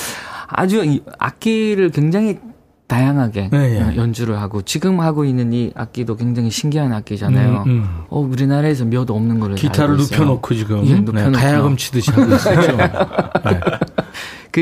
아주 0.48 1.00
악기를 1.18 1.90
굉장히 1.90 2.38
다양하게 2.86 3.48
네, 3.50 3.80
네. 3.80 3.96
연주를 3.96 4.40
하고 4.40 4.62
지금 4.62 5.00
하고 5.00 5.24
있는 5.24 5.52
이 5.52 5.72
악기도 5.74 6.14
굉장히 6.16 6.50
신기한 6.50 6.92
악기잖아요. 6.92 7.64
음, 7.66 7.70
음. 7.70 7.88
어 8.08 8.20
우리나라에서 8.20 8.84
몇 8.84 9.10
없는 9.10 9.40
거를 9.40 9.56
기타를 9.56 9.96
눕혀놓고 9.96 10.54
지금 10.54 10.86
예, 10.86 10.94
눕혀놓고. 10.94 11.30
네, 11.30 11.36
가야금 11.36 11.76
치듯이 11.76 12.12
하고 12.12 12.32
있었죠. 12.32 12.76
네. 13.44 13.60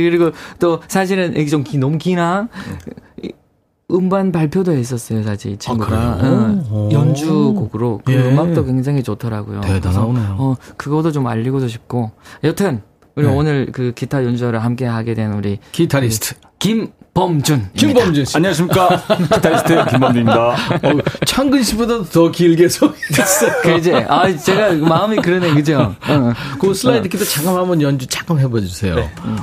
그리고 0.00 0.30
또 0.58 0.80
사실은 0.88 1.46
좀 1.46 1.62
기, 1.64 1.78
너무 1.78 1.98
기나? 1.98 2.48
음반 3.90 4.32
발표도 4.32 4.72
했었어요, 4.72 5.22
사실 5.22 5.52
이 5.52 5.56
친구가. 5.56 5.94
아, 5.94 6.18
어, 6.70 6.88
연주곡으로. 6.90 8.00
그 8.04 8.12
예. 8.12 8.30
음악도 8.30 8.64
굉장히 8.64 9.02
좋더라고요. 9.02 9.60
대단하네요. 9.60 10.36
어 10.38 10.56
그거도 10.76 11.12
좀 11.12 11.26
알리고도 11.26 11.68
싶고. 11.68 12.10
여튼 12.42 12.82
우리 13.14 13.26
네. 13.26 13.32
오늘 13.32 13.66
그 13.72 13.92
기타 13.94 14.24
연주를 14.24 14.64
함께 14.64 14.86
하게 14.86 15.14
된 15.14 15.32
우리 15.34 15.58
기타리스트. 15.72 16.34
김 16.58 16.92
범준. 17.14 17.70
김범준 17.76 18.24
씨. 18.24 18.36
안녕하십니까. 18.36 19.00
기타리스트 19.34 19.84
김범준입니다. 19.90 20.40
어, 20.48 20.56
창근 21.24 21.62
씨보다 21.62 22.02
더 22.02 22.28
길게 22.30 22.68
소개했어요. 22.68 23.52
그지? 23.62 23.94
아, 24.08 24.36
제가 24.36 24.72
마음이 24.72 25.16
그러네, 25.18 25.54
그죠? 25.54 25.94
어. 26.08 26.32
그 26.60 26.74
슬라이드 26.74 27.08
기타 27.08 27.24
잠깐 27.24 27.56
한번 27.56 27.80
연주 27.80 28.04
잠깐 28.08 28.40
해봐 28.40 28.58
주세요. 28.60 28.96
네. 28.96 29.08
음. 29.24 29.38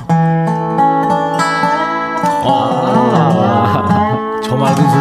아, 3.24 4.40
저 4.44 4.56
맑은? 4.56 4.84
네. 4.84 5.01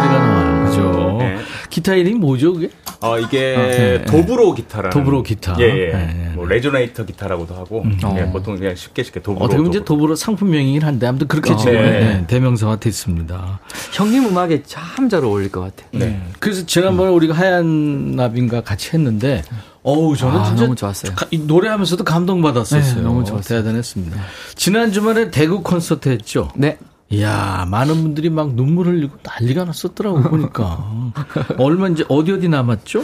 기타 1.71 1.95
이름이 1.95 2.19
뭐죠, 2.19 2.53
그게? 2.53 2.69
어, 2.99 3.17
이게 3.17 3.55
어, 3.55 3.61
네, 3.61 4.05
도브로 4.05 4.53
기타라는. 4.53 4.91
도브로 4.91 5.23
기타. 5.23 5.55
예, 5.59 5.63
예. 5.63 5.91
네. 5.91 6.31
뭐 6.35 6.45
레조네이터 6.45 7.05
기타라고도 7.05 7.55
하고 7.55 7.81
음. 7.83 7.97
예, 8.17 8.25
보통 8.31 8.57
그냥 8.57 8.75
쉽게 8.75 9.01
쉽게 9.01 9.21
도브로. 9.23 9.45
어떻게 9.45 9.57
보면 9.57 9.71
이제 9.71 9.83
도브로 9.83 10.15
상품명이긴 10.15 10.83
한데 10.83 11.07
아무튼 11.07 11.27
그렇게 11.27 11.53
어, 11.53 11.57
지금 11.57 11.73
네. 11.73 11.81
네. 11.99 12.27
대명사가 12.27 12.75
됐습니다. 12.79 13.59
형님 13.93 14.25
음악에 14.27 14.61
참 14.63 15.09
잘 15.09 15.23
어울릴 15.25 15.51
것 15.51 15.61
같아요. 15.61 15.87
네. 15.93 15.99
네. 16.05 16.21
그래서 16.39 16.65
지난번에 16.65 17.09
음. 17.09 17.15
우리가 17.15 17.33
하얀 17.33 18.11
나비인가 18.15 18.61
같이 18.61 18.91
했는데 18.93 19.41
어우 19.83 20.15
저는 20.15 20.39
아, 20.39 20.45
진짜 20.45 20.63
너무 20.63 20.75
좋았어요. 20.75 21.13
가, 21.15 21.25
노래하면서도 21.31 22.03
감동받았었어요. 22.03 22.95
네, 22.97 23.01
너무 23.01 23.23
좋았어요. 23.25 23.59
대단했습니다. 23.63 24.21
지난 24.55 24.91
주말에 24.91 25.31
대구 25.31 25.63
콘서트 25.63 26.09
했죠. 26.09 26.49
네. 26.55 26.77
이야, 27.11 27.65
많은 27.69 27.95
분들이 28.01 28.29
막 28.29 28.53
눈물 28.55 28.87
흘리고 28.87 29.17
난리가 29.23 29.65
났었더라고, 29.65 30.21
보니까. 30.23 31.11
얼마 31.59 31.87
이제 31.89 32.05
어디 32.07 32.31
어디 32.31 32.47
남았죠? 32.47 33.03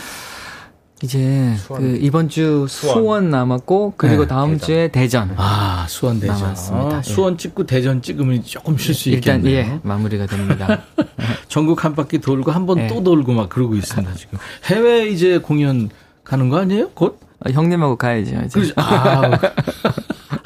이제 1.03 1.53
수원. 1.57 1.81
그 1.83 1.97
이번 2.01 2.27
주 2.27 2.65
수원, 2.67 2.95
수원 2.97 3.29
남았고 3.29 3.93
그리고 3.97 4.23
네, 4.23 4.27
다음 4.29 4.53
대전. 4.53 4.65
주에 4.65 4.87
대전. 4.87 5.33
아 5.37 5.85
수원 5.87 6.19
대전. 6.19 6.37
남았습니다. 6.39 6.97
아, 6.97 7.01
수원 7.03 7.37
찍고 7.37 7.67
대전 7.67 8.01
찍으면 8.01 8.43
조금 8.43 8.77
쉴 8.79 8.95
수 8.95 9.09
있겠네요. 9.09 9.59
일단 9.59 9.75
예 9.75 9.79
마무리가 9.83 10.25
됩니다. 10.25 10.81
전국 11.49 11.85
한 11.85 11.93
바퀴 11.93 12.17
돌고 12.17 12.49
한 12.51 12.65
번또 12.65 12.95
네. 12.95 13.03
돌고 13.03 13.31
막 13.33 13.47
그러고 13.49 13.75
있습니다 13.75 14.11
지금. 14.15 14.39
해외 14.65 15.07
이제 15.07 15.37
공연 15.37 15.89
가는 16.23 16.49
거 16.49 16.57
아니에요? 16.57 16.89
곧? 16.95 17.19
아, 17.45 17.51
형님하고 17.51 17.95
가야죠. 17.97 18.35
이제. 18.45 18.59
그렇죠. 18.59 18.73
아, 18.81 19.39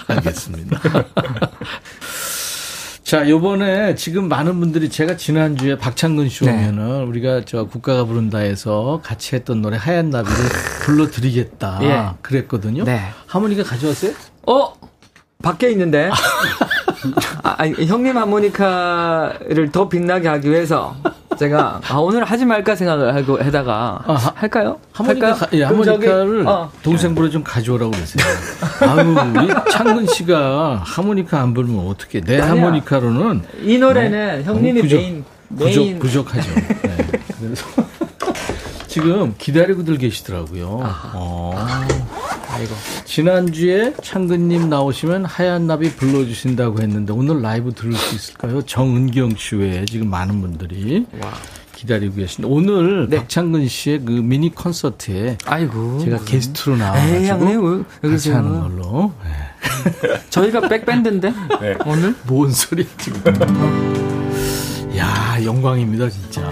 알겠습니다. 0.08 0.82
자, 3.12 3.28
요번에 3.28 3.96
지금 3.96 4.30
많은 4.30 4.62
분들이 4.62 4.88
제가 4.88 5.18
지난주에 5.18 5.78
박창근 5.78 6.30
씨 6.30 6.46
네. 6.46 6.52
오면은 6.54 7.00
네. 7.00 7.04
우리가 7.04 7.42
저 7.44 7.66
국가가 7.66 8.06
부른다에서 8.06 9.02
같이 9.04 9.36
했던 9.36 9.62
노래 9.62 9.76
하얀 9.76 10.12
나비를 10.12 10.34
불러드리겠다. 10.86 11.80
예. 11.82 12.10
그랬거든요. 12.22 12.86
네. 12.86 13.02
하모니카 13.28 13.64
가져왔어요? 13.64 14.14
어? 14.48 14.74
밖에 15.44 15.72
있는데. 15.72 16.10
아, 17.44 17.56
아니, 17.58 17.86
형님 17.86 18.16
하모니카를 18.16 19.74
더 19.74 19.90
빛나게 19.90 20.30
하기 20.30 20.50
위해서 20.50 20.96
제가 21.38 21.82
아, 21.88 21.98
오늘 21.98 22.24
하지 22.24 22.46
말까 22.46 22.76
생각을 22.76 23.16
하고 23.16 23.42
해다가 23.42 24.04
아, 24.06 24.34
할까요? 24.36 24.78
하모니카, 24.94 25.28
할까요? 25.28 25.50
예, 25.54 25.64
하모니카를 25.64 26.48
어. 26.48 26.72
동생분에 26.84 27.30
좀 27.30 27.44
가져오라고 27.44 27.92
그랬어요. 27.92 28.24
아유, 28.82 29.16
우리 29.40 29.54
창근 29.72 30.08
씨가 30.08 30.82
하모니카 30.84 31.40
안 31.40 31.54
불면 31.54 31.88
어떻게? 31.88 32.22
내 32.22 32.40
아니야. 32.40 32.52
하모니카로는 32.52 33.44
이 33.64 33.78
노래는 33.78 34.40
어, 34.40 34.44
형님이 34.44 34.82
부족, 34.82 34.98
메인 34.98 35.24
메인 35.50 36.00
부족, 36.00 36.32
부족 36.32 36.36
하죠. 36.36 36.52
네. 36.84 36.98
그래서 37.40 37.66
지금 38.88 39.34
기다리고들 39.38 39.98
계시더라고요. 39.98 40.68
어. 41.14 41.54
아이고. 42.62 42.76
지난주에 43.06 43.94
창근님 44.04 44.70
나오시면 44.70 45.26
하얀 45.26 45.66
나비 45.66 45.92
불러주신다고 45.96 46.80
했는데 46.82 47.12
오늘 47.12 47.42
라이브 47.42 47.74
들을 47.74 47.94
수 47.94 48.16
있을까요? 48.16 48.62
정은경 48.62 49.36
씨 49.36 49.56
외에 49.56 49.86
지금 49.86 50.10
많은 50.10 50.42
분들이 50.42 51.06
와. 51.22 51.32
기다리고 51.74 52.16
계신데 52.16 52.48
오늘 52.48 53.10
네. 53.10 53.18
박창근 53.18 53.68
씨의 53.68 54.02
그 54.06 54.12
미니 54.12 54.54
콘서트에 54.54 55.40
아이고 55.46 56.00
제가 56.04 56.24
게스트로 56.24 56.78
나와가지고 56.78 57.86
같이 58.02 58.32
하는 58.32 58.60
걸로 58.62 59.12
네. 59.24 60.20
저희가 60.30 60.68
백밴드인데 60.68 61.34
네. 61.60 61.76
오늘 61.88 62.14
뭔 62.28 62.52
소리 62.52 62.88
지금 63.00 63.20
야 64.96 65.44
영광입니다 65.44 66.08
진짜 66.10 66.48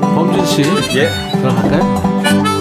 범준 0.00 0.44
씨 0.46 0.62
예. 0.98 1.10
들어갈까요? 1.40 2.51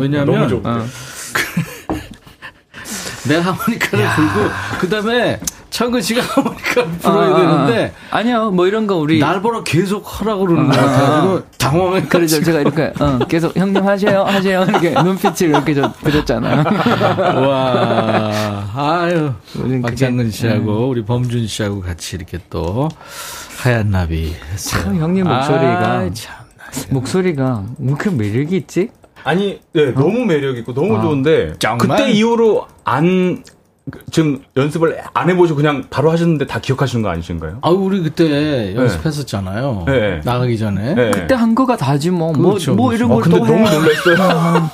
왜냐하면 0.00 0.48
너무 0.48 0.68
어. 0.68 0.86
내가 3.28 3.52
하모니카를 3.52 4.06
불고 4.16 4.50
그다음에 4.80 5.38
청근 5.70 6.02
씨가 6.02 6.20
하모니카를 6.22 6.90
불어야 6.98 7.28
아, 7.28 7.30
아, 7.30 7.34
아, 7.34 7.66
되는데 7.66 7.92
아 8.10 8.22
니요 8.22 8.50
뭐 8.50 8.66
이런 8.66 8.86
거 8.86 8.96
우리 8.96 9.18
날 9.18 9.40
보러 9.40 9.62
계속 9.62 10.04
하라고 10.06 10.46
그러는 10.46 10.70
거 10.70 10.76
같아가지고 10.76 11.42
당황해 11.58 12.02
그러죠 12.02 12.42
제가 12.42 12.60
이렇게 12.60 12.92
어, 12.98 13.18
계속 13.28 13.56
형님 13.56 13.86
하세요 13.86 14.24
하세요. 14.24 14.64
이렇게 14.64 14.90
눈빛을 14.90 15.48
이렇게 15.48 15.74
저 15.74 15.92
그렸잖아요. 16.02 16.64
와 17.48 18.70
아유. 18.74 19.32
박장근 19.82 20.30
씨하고 20.30 20.86
음. 20.86 20.90
우리 20.90 21.04
범준 21.04 21.46
씨하고 21.46 21.80
같이 21.80 22.16
이렇게 22.16 22.38
또 22.50 22.88
하얀 23.58 23.90
나비 23.90 24.34
했어요 24.52 24.82
참 24.82 24.96
형님 24.96 25.26
목소리가 25.26 25.88
아, 25.88 26.10
참. 26.12 26.34
목소리가 26.90 27.64
왜 27.78 27.86
이렇게 27.88 28.10
매력이 28.10 28.56
있지? 28.56 28.90
아니, 29.24 29.60
네, 29.72 29.88
어? 29.88 29.94
너무 29.94 30.24
매력 30.24 30.56
있고 30.58 30.74
너무 30.74 30.96
아, 30.96 31.02
좋은데 31.02 31.54
정말? 31.58 31.98
그때 31.98 32.10
이후로 32.10 32.66
안 32.84 33.42
지금 34.10 34.42
연습을 34.56 35.00
안 35.14 35.30
해보시고 35.30 35.56
그냥 35.56 35.84
바로 35.90 36.10
하셨는데 36.10 36.46
다 36.46 36.60
기억하시는 36.60 37.02
거 37.02 37.08
아니신가요? 37.08 37.58
아, 37.62 37.70
우리 37.70 38.02
그때 38.02 38.74
연습했었잖아요. 38.74 39.84
네. 39.86 40.20
나가기 40.24 40.58
전에. 40.58 40.94
네. 40.94 41.10
그때 41.10 41.34
한 41.34 41.54
거가 41.54 41.76
다지 41.76 42.10
뭐. 42.10 42.32
뭐 42.32 42.50
그렇죠, 42.50 42.74
뭐, 42.74 42.86
뭐 42.86 42.94
이런 42.94 43.08
걸. 43.08 43.18
어, 43.18 43.22
근데 43.22 43.38
너무 43.38 43.68
놀랐어요. 43.68 44.70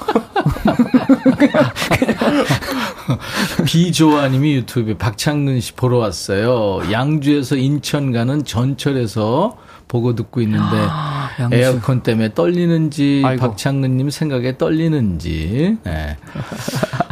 비조아님이 3.64 4.56
유튜브에 4.56 4.98
박창근 4.98 5.60
씨 5.60 5.72
보러 5.72 5.98
왔어요. 5.98 6.80
양주에서 6.90 7.56
인천 7.56 8.12
가는 8.12 8.44
전철에서 8.44 9.56
보고 9.88 10.14
듣고 10.14 10.40
있는데 10.40 10.64
아, 10.90 11.30
에어컨 11.52 12.02
때문에 12.02 12.34
떨리는지 12.34 13.22
아이고. 13.24 13.40
박창근님 13.40 14.10
생각에 14.10 14.58
떨리는지. 14.58 15.78
네. 15.84 16.16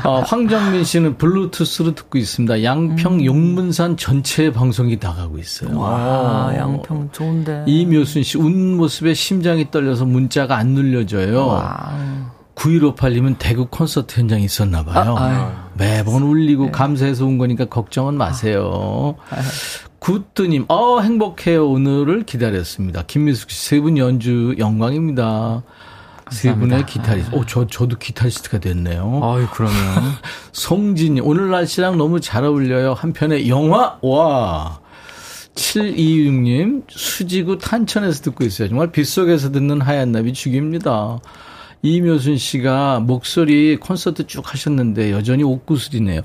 어, 0.05 0.21
황정민 0.21 0.85
씨는 0.85 1.17
블루투스로 1.17 1.95
듣고 1.95 2.19
있습니다. 2.19 2.63
양평 2.63 3.15
음. 3.15 3.25
용문산 3.25 3.97
전체 3.97 4.53
방송이 4.53 4.99
나가고 5.01 5.39
있어요. 5.39 5.79
와, 5.79 6.49
아, 6.51 6.57
양평 6.57 7.11
좋은데. 7.13 7.65
이묘순 7.67 8.23
씨, 8.23 8.37
웃는 8.37 8.77
모습에 8.77 9.15
심장이 9.15 9.71
떨려서 9.71 10.05
문자가 10.05 10.57
안 10.57 10.69
눌려져요. 10.69 11.47
와. 11.47 12.35
9158님은 12.55 13.37
대구 13.39 13.67
콘서트 13.67 14.21
현장에 14.21 14.43
있었나 14.45 14.85
봐요. 14.85 15.17
아, 15.19 15.71
매번 15.75 16.23
울리고 16.23 16.67
네. 16.67 16.71
감사해서 16.71 17.25
온 17.25 17.39
거니까 17.39 17.65
걱정은 17.65 18.15
마세요. 18.15 19.17
아. 19.31 19.37
굿드님, 20.05 20.67
어, 20.69 21.01
행복해요. 21.01 21.67
오늘을 21.67 22.25
기다렸습니다. 22.25 23.05
김미숙 23.07 23.51
씨, 23.51 23.69
세 23.71 23.81
분 23.81 23.97
연주 23.97 24.55
영광입니다. 24.59 25.63
세 26.31 26.55
분의 26.55 26.85
기타리스트. 26.85 27.35
어, 27.35 27.45
저, 27.47 27.67
저도 27.67 27.97
기타리스트가 27.97 28.59
됐네요. 28.59 29.21
아유, 29.23 29.47
그러면. 29.51 29.75
송진님, 30.53 31.27
오늘 31.27 31.49
날씨랑 31.51 31.97
너무 31.97 32.21
잘 32.21 32.45
어울려요. 32.45 32.93
한편의 32.93 33.49
영화? 33.49 33.99
와. 34.03 34.79
726님, 35.55 36.83
수지구 36.91 37.57
탄천에서 37.57 38.25
듣고 38.25 38.45
있어요. 38.45 38.69
정말 38.69 38.93
빗속에서 38.93 39.53
듣는 39.53 39.81
하얀 39.81 40.13
나비 40.13 40.35
죽입니다. 40.35 41.19
이묘순 41.81 42.37
씨가 42.39 43.01
목소리 43.01 43.77
콘서트 43.77 44.27
쭉 44.27 44.53
하셨는데 44.53 45.13
여전히 45.13 45.45
옥구슬이네요. 45.45 46.23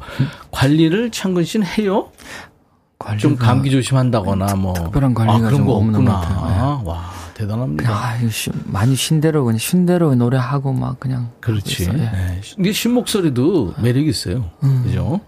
관리를 0.52 1.12
창근 1.12 1.44
씨는 1.44 1.68
해요? 1.78 2.12
좀 3.18 3.36
감기 3.38 3.72
조심한다거나 3.72 4.56
뭐 4.56 4.74
특별한 4.74 5.14
관리가 5.14 5.38
아, 5.38 5.50
그런 5.50 5.66
거 5.66 5.74
없구나. 5.74 6.80
네. 6.82 6.90
와 6.90 7.10
대단합니다. 7.34 7.90
아, 7.94 8.18
많이 8.66 8.96
쉰대로 8.96 9.46
그냥 9.46 9.58
쉰대로 9.58 10.14
노래하고 10.16 10.74
막 10.74 11.00
그냥 11.00 11.32
그렇지. 11.40 11.90
네. 11.92 12.42
이게 12.58 12.72
신 12.74 12.94
목소리도 12.94 13.76
매력 13.82 14.06
있어요. 14.06 14.50
음. 14.64 14.82
그죠? 14.84 15.22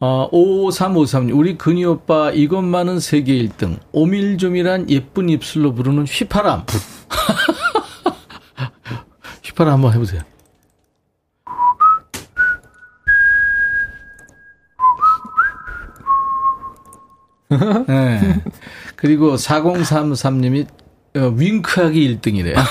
어, 0.00 0.28
5353님, 0.30 1.36
우리 1.36 1.58
근이 1.58 1.84
오빠 1.84 2.30
이것만은 2.30 3.00
세계 3.00 3.34
1등. 3.34 3.78
오밀조밀한 3.92 4.88
예쁜 4.90 5.28
입술로 5.28 5.74
부르는 5.74 6.04
휘파람. 6.04 6.64
휘파람 9.42 9.74
한번 9.74 9.92
해보세요. 9.94 10.22
네. 17.48 18.42
그리고 18.96 19.36
4033님이 19.36 20.66
어, 21.16 21.32
윙크하기 21.36 22.18
1등이래요. 22.20 22.56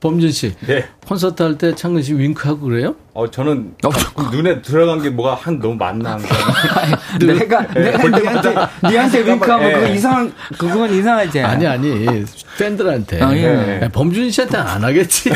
범준 0.00 0.32
씨. 0.32 0.52
네. 0.66 0.84
콘서트 1.06 1.42
할 1.44 1.56
때 1.56 1.74
창근 1.76 2.02
씨 2.02 2.12
윙크하고 2.14 2.60
그래요? 2.66 2.96
어, 3.14 3.30
저는 3.30 3.74
어. 3.84 3.90
눈에 4.32 4.60
들어간 4.60 5.00
게 5.00 5.10
뭐가 5.10 5.34
한 5.36 5.60
너무 5.60 5.76
많나. 5.76 6.18
내가, 7.24 7.66
네, 7.68 7.92
내가 7.92 8.08
니한테, 8.08 8.54
니한테 8.90 9.24
윙크하면 9.24 9.68
네. 9.68 9.74
그거 9.74 9.86
이상, 9.94 10.32
그건 10.58 10.92
이상하지. 10.92 11.40
아니, 11.42 11.66
아니. 11.68 12.24
팬들한테. 12.58 13.22
아, 13.22 13.36
예. 13.36 13.78
네. 13.80 13.88
범준 13.92 14.30
씨한테 14.32 14.56
안 14.56 14.82
하겠지. 14.82 15.30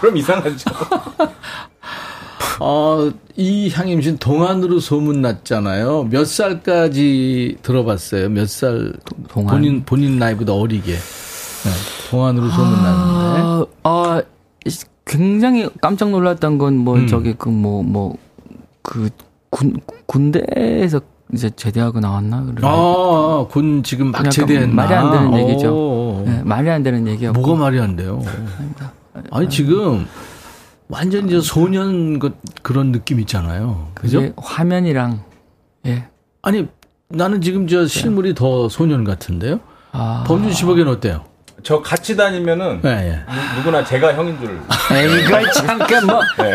그럼 0.00 0.16
이상하죠. 0.18 0.70
어, 2.60 3.10
이 3.36 3.70
향임 3.70 4.00
씨는 4.00 4.18
동안으로 4.18 4.80
소문났잖아요. 4.80 6.08
몇 6.10 6.26
살까지 6.26 7.58
들어봤어요? 7.62 8.28
몇 8.30 8.48
살? 8.48 8.92
동안? 9.28 9.48
본인, 9.54 9.84
본인 9.84 10.18
나이보다 10.18 10.52
어리게. 10.54 10.92
네, 10.92 11.70
동안으로 12.10 12.48
소문났는데. 12.50 13.40
아, 13.42 13.66
아, 13.84 14.22
굉장히 15.04 15.68
깜짝 15.80 16.10
놀랐던 16.10 16.58
건 16.58 16.74
뭐 16.78 16.96
음. 16.96 17.06
저기 17.06 17.32
그 17.34 17.48
뭐 17.50 17.82
뭐 17.82 18.16
그 18.82 19.08
군 19.50 19.74
군대에서 20.06 21.00
이제 21.32 21.48
제대하고 21.50 22.00
나왔나 22.00 22.42
그래. 22.44 22.56
아, 22.62 23.46
군 23.50 23.82
지금 23.82 24.10
막 24.10 24.28
제대했나. 24.30 24.74
말이 24.74 24.94
안 24.94 25.10
되는 25.12 25.38
얘기죠. 25.38 26.22
네, 26.26 26.42
말이 26.44 26.68
안 26.70 26.82
되는 26.82 27.06
얘기가 27.06 27.32
뭐가 27.32 27.54
말이 27.54 27.80
안 27.80 27.96
돼요? 27.96 28.22
아니 29.30 29.48
지금 29.48 30.06
완전 30.88 31.26
이제 31.28 31.40
소년 31.40 32.18
그, 32.18 32.36
그런 32.62 32.92
느낌 32.92 33.20
있잖아요. 33.20 33.90
그죠? 33.94 34.32
화면이랑 34.36 35.22
예. 35.86 36.06
아니 36.42 36.66
나는 37.08 37.40
지금 37.40 37.66
저 37.66 37.86
실물이 37.86 38.34
더 38.34 38.68
소년 38.68 39.04
같은데요. 39.04 39.60
아. 39.92 40.24
범준 40.26 40.52
씨 40.52 40.64
보기엔 40.64 40.88
어때요? 40.88 41.24
저 41.62 41.82
같이 41.82 42.16
다니면은 42.16 42.80
네, 42.82 42.94
네. 42.94 43.24
누, 43.56 43.62
구나 43.64 43.84
제가 43.84 44.14
형인 44.14 44.38
줄. 44.38 44.60
이거 45.24 45.50
잠깐 45.52 46.06
뭐. 46.06 46.20
네. 46.38 46.54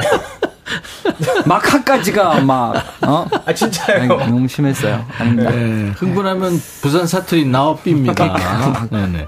마카까지가 1.45 2.41
막 2.41 2.75
어? 3.05 3.27
아 3.45 3.53
진짜요? 3.53 3.99
아니, 3.99 4.07
너무 4.07 4.47
심했어요. 4.47 5.05
네, 5.35 5.91
흥분하면 5.95 6.59
부산 6.81 7.05
사투리 7.05 7.45
나옵입니다. 7.45 8.87
네네. 8.89 9.27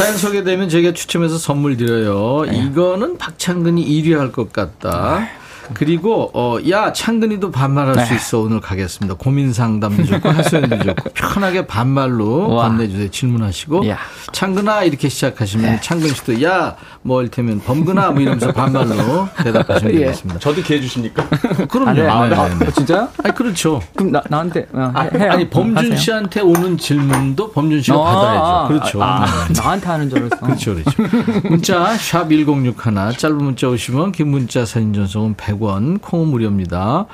사연 0.00 0.16
소개되면 0.16 0.70
저희가 0.70 0.92
추첨해서 0.94 1.36
선물 1.36 1.76
드려요. 1.76 2.46
네. 2.50 2.56
이거는 2.56 3.18
박창근이 3.18 3.84
1위 3.84 4.16
할 4.16 4.32
것 4.32 4.50
같다. 4.50 5.28
그리고 5.74 6.30
어, 6.34 6.58
야 6.68 6.92
창근이도 6.92 7.50
반말할 7.50 7.94
네. 7.96 8.04
수 8.06 8.14
있어 8.14 8.40
오늘 8.40 8.60
가겠습니다. 8.60 9.14
고민 9.14 9.52
상담도 9.52 10.04
좋고 10.04 10.28
하소연도 10.28 10.78
좋고 10.78 11.10
편하게 11.14 11.66
반말로 11.66 12.48
건네주세요. 12.48 13.10
질문하시고 13.10 13.88
야. 13.88 13.98
창근아 14.32 14.84
이렇게 14.84 15.08
시작하시면 15.08 15.66
네. 15.66 15.80
창근 15.80 16.08
씨도 16.14 16.42
야뭐 16.42 17.20
이를테면 17.20 17.60
범근아 17.60 18.10
뭐 18.10 18.20
이러면서 18.20 18.52
반말로 18.52 19.28
대답하시면 19.42 19.94
예. 19.94 19.98
되겠습니다. 20.00 20.40
저도 20.40 20.62
기회 20.62 20.80
주십니까? 20.80 21.26
그럼요. 21.68 21.90
아, 21.90 21.92
네, 21.92 22.06
아, 22.08 22.28
네, 22.28 22.34
아, 22.36 22.58
네. 22.58 22.70
진짜요? 22.72 23.08
아니 23.22 23.34
그렇죠. 23.34 23.80
그럼 23.94 24.12
나, 24.12 24.22
나한테 24.28 24.66
어, 24.72 24.90
아, 24.94 25.02
해, 25.14 25.28
아니 25.28 25.48
범준 25.48 25.76
하세요. 25.76 25.96
씨한테 25.96 26.40
오는 26.40 26.76
질문도 26.76 27.52
범준 27.52 27.82
씨가 27.82 27.96
어, 27.96 28.04
받아야죠. 28.04 28.44
아, 28.44 28.68
그렇죠. 28.68 29.02
아, 29.02 29.26
네. 29.48 29.60
나한테 29.60 29.86
하는 29.86 30.10
줄 30.10 30.18
알았어. 30.20 30.36
그렇죠, 30.46 30.74
그렇죠. 30.74 31.02
문자 31.48 31.96
샵 31.96 32.28
#1061 32.28 33.16
짧은 33.18 33.36
문자 33.36 33.68
오시면 33.68 34.12
긴 34.12 34.28
문자 34.28 34.64
사진 34.64 34.92
전송은 34.92 35.34
100 35.36 35.59
원, 35.60 35.98
콩은 35.98 36.28
무료입니다. 36.28 37.06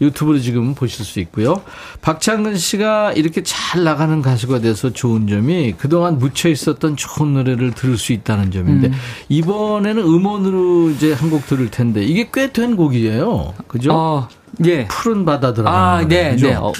유튜브로 0.00 0.38
지금 0.38 0.74
보실 0.74 1.04
수 1.04 1.18
있고요. 1.20 1.62
박창근 2.00 2.56
씨가 2.56 3.12
이렇게 3.12 3.42
잘 3.42 3.84
나가는 3.84 4.22
가수가 4.22 4.60
돼서 4.60 4.90
좋은 4.90 5.26
점이 5.26 5.74
그동안 5.78 6.18
묻혀 6.18 6.48
있었던 6.48 6.96
좋은 6.96 7.34
노래를 7.34 7.72
들을 7.72 7.96
수 7.96 8.12
있다는 8.12 8.50
점인데 8.50 8.88
음. 8.88 8.92
이번에는 9.28 10.02
음원으로 10.02 10.90
이제 10.90 11.12
한 11.12 11.32
곡 11.32 11.46
들을 11.46 11.70
텐데 11.70 12.04
이게 12.04 12.28
꽤 12.32 12.52
된 12.52 12.76
곡이에요. 12.76 13.54
그죠? 13.68 13.92
어, 13.94 14.28
예. 14.66 14.86
푸른 14.88 15.24
바다 15.24 15.54
들어. 15.54 15.70
아, 15.70 16.06
네, 16.06 16.36
네. 16.36 16.54
어, 16.54 16.70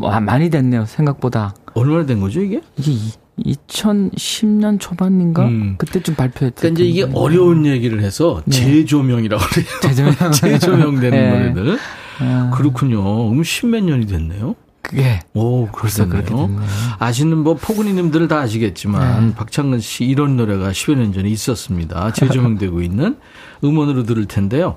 어, 0.00 0.20
많이 0.20 0.50
됐네요. 0.50 0.86
생각보다. 0.86 1.54
얼마나 1.74 2.04
된 2.04 2.18
거죠, 2.20 2.40
이게? 2.40 2.60
이게 2.76 2.90
2010년 3.38 4.78
초반인가? 4.78 5.46
음. 5.46 5.74
그때쯤 5.78 6.14
발표했던. 6.14 6.74
그러니까 6.74 6.82
이제 6.82 6.90
이게 6.90 7.10
어려운 7.14 7.66
얘기를 7.66 8.02
해서 8.02 8.42
네. 8.46 8.56
재조명이라고 8.56 9.42
그래요. 9.42 9.66
재조명. 9.82 10.14
재조명되는 10.32 11.10
네. 11.10 11.50
노래들. 11.50 11.78
아. 12.20 12.50
그렇군요. 12.54 13.30
음, 13.32 13.42
십몇 13.42 13.84
년이 13.84 14.06
됐네요. 14.06 14.54
그게. 14.82 15.20
오, 15.34 15.68
벌써 15.68 16.06
그렇게 16.06 16.34
됐네요. 16.34 16.60
아시는 16.98 17.38
뭐 17.38 17.54
포근이님들 17.54 18.26
다 18.28 18.40
아시겠지만 18.40 19.28
네. 19.28 19.34
박창근 19.34 19.80
씨 19.80 20.04
이런 20.04 20.36
노래가 20.36 20.70
10여 20.70 20.96
년 20.96 21.12
전에 21.12 21.28
있었습니다. 21.30 22.12
재조명되고 22.12 22.82
있는 22.82 23.16
음원으로 23.62 24.02
들을 24.02 24.26
텐데요. 24.26 24.76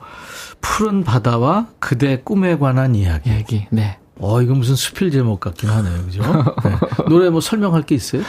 푸른 0.62 1.04
바다와 1.04 1.68
그대 1.80 2.22
꿈에 2.24 2.58
관한 2.58 2.96
이야기. 2.96 3.30
이야기. 3.32 3.68
네. 3.72 3.98
어, 4.20 4.42
이거 4.42 4.54
무슨 4.54 4.76
수필 4.76 5.12
제목 5.12 5.40
같긴 5.40 5.70
하네요. 5.70 6.04
그죠? 6.06 6.22
네. 6.64 6.78
노래 7.10 7.30
뭐 7.30 7.42
설명할 7.42 7.84
게 7.84 7.96
있어요? 7.96 8.22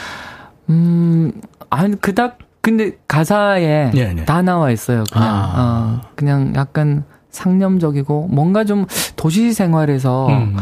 음, 0.68 1.32
아니, 1.70 2.01
그닥, 2.01 2.39
근데 2.61 2.97
가사에 3.07 3.91
네, 3.93 4.12
네. 4.12 4.24
다 4.24 4.43
나와 4.43 4.70
있어요. 4.70 5.05
그냥, 5.12 5.28
아. 5.28 6.01
어, 6.03 6.09
그냥 6.16 6.53
약간 6.57 7.05
상념적이고 7.30 8.28
뭔가 8.28 8.64
좀 8.64 8.87
도시 9.14 9.53
생활에서 9.53 10.26
음. 10.28 10.57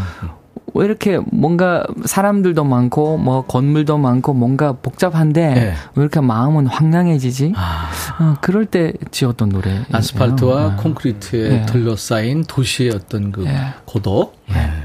왜 0.74 0.84
이렇게 0.84 1.18
뭔가 1.30 1.84
사람들도 2.04 2.64
많고 2.64 3.16
뭐 3.18 3.46
건물도 3.46 3.96
많고 3.98 4.34
뭔가 4.34 4.72
복잡한데 4.72 5.54
네. 5.54 5.74
왜 5.94 6.02
이렇게 6.02 6.20
마음은 6.20 6.66
황량해지지? 6.66 7.52
아. 7.56 7.88
어, 8.20 8.36
그럴 8.40 8.66
때 8.66 8.92
지었던 9.12 9.50
노래. 9.50 9.84
아스팔트와 9.92 10.70
네. 10.70 10.82
콘크리트에 10.82 11.48
네. 11.48 11.66
둘러싸인 11.66 12.44
도시의 12.44 12.90
어떤 12.90 13.30
그 13.30 13.42
네. 13.42 13.56
고독. 13.84 14.36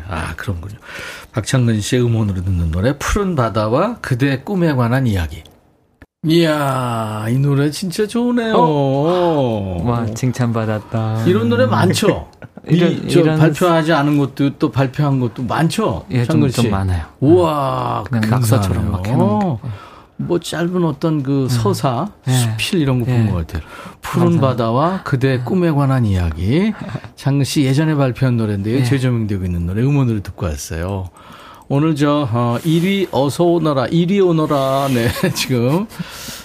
아 0.08 0.34
그런군요. 0.38 0.78
박창근 1.32 1.82
씨의 1.82 2.04
음원으로 2.04 2.44
듣는 2.44 2.72
노래 2.72 2.98
푸른 2.98 3.36
바다와 3.36 3.98
그대 4.02 4.42
꿈에 4.42 4.74
관한 4.74 5.06
이야기. 5.08 5.44
이야, 6.26 7.28
이 7.30 7.38
노래 7.40 7.72
진짜 7.72 8.06
좋네요. 8.06 8.54
어? 8.58 9.82
와, 9.86 10.06
칭찬받았다. 10.06 11.24
이런 11.26 11.48
노래 11.48 11.66
많죠? 11.66 12.30
이런, 12.68 12.92
이, 12.92 13.12
이런 13.12 13.40
발표하지 13.40 13.94
않은 13.94 14.18
것도 14.18 14.58
또 14.58 14.72
발표한 14.72 15.20
것도 15.20 15.44
많죠? 15.44 16.06
예, 16.12 16.26
좀, 16.26 16.50
좀 16.50 16.70
많아요. 16.70 17.06
우와, 17.20 18.04
그냥 18.10 18.30
낙서처럼 18.30 18.92
막 18.92 19.08
해놓은 19.08 19.58
뭐 20.22 20.38
짧은 20.38 20.84
어떤 20.84 21.24
그 21.24 21.44
음. 21.44 21.48
서사, 21.48 22.10
네. 22.26 22.34
수필 22.34 22.82
이런 22.82 23.00
거 23.00 23.06
본것 23.06 23.26
네. 23.26 23.32
같아요. 23.32 23.64
푸른 24.02 24.42
바다와 24.42 25.04
그대 25.04 25.40
꿈에 25.40 25.72
관한 25.72 26.06
이야기. 26.06 26.74
장근 27.16 27.46
씨 27.46 27.64
예전에 27.64 27.96
발표한 27.96 28.36
노래인데요. 28.36 28.80
네. 28.80 28.84
재조명되고 28.84 29.46
있는 29.46 29.66
노래 29.66 29.82
음원으로 29.82 30.22
듣고 30.22 30.46
왔어요. 30.46 31.10
오늘 31.72 31.96
저 31.96 32.28
어, 32.32 32.58
1위 32.64 33.08
어서 33.12 33.44
오너라 33.44 33.88
1위 33.88 34.26
오너라 34.26 34.88
네 34.92 35.08
지금 35.36 35.86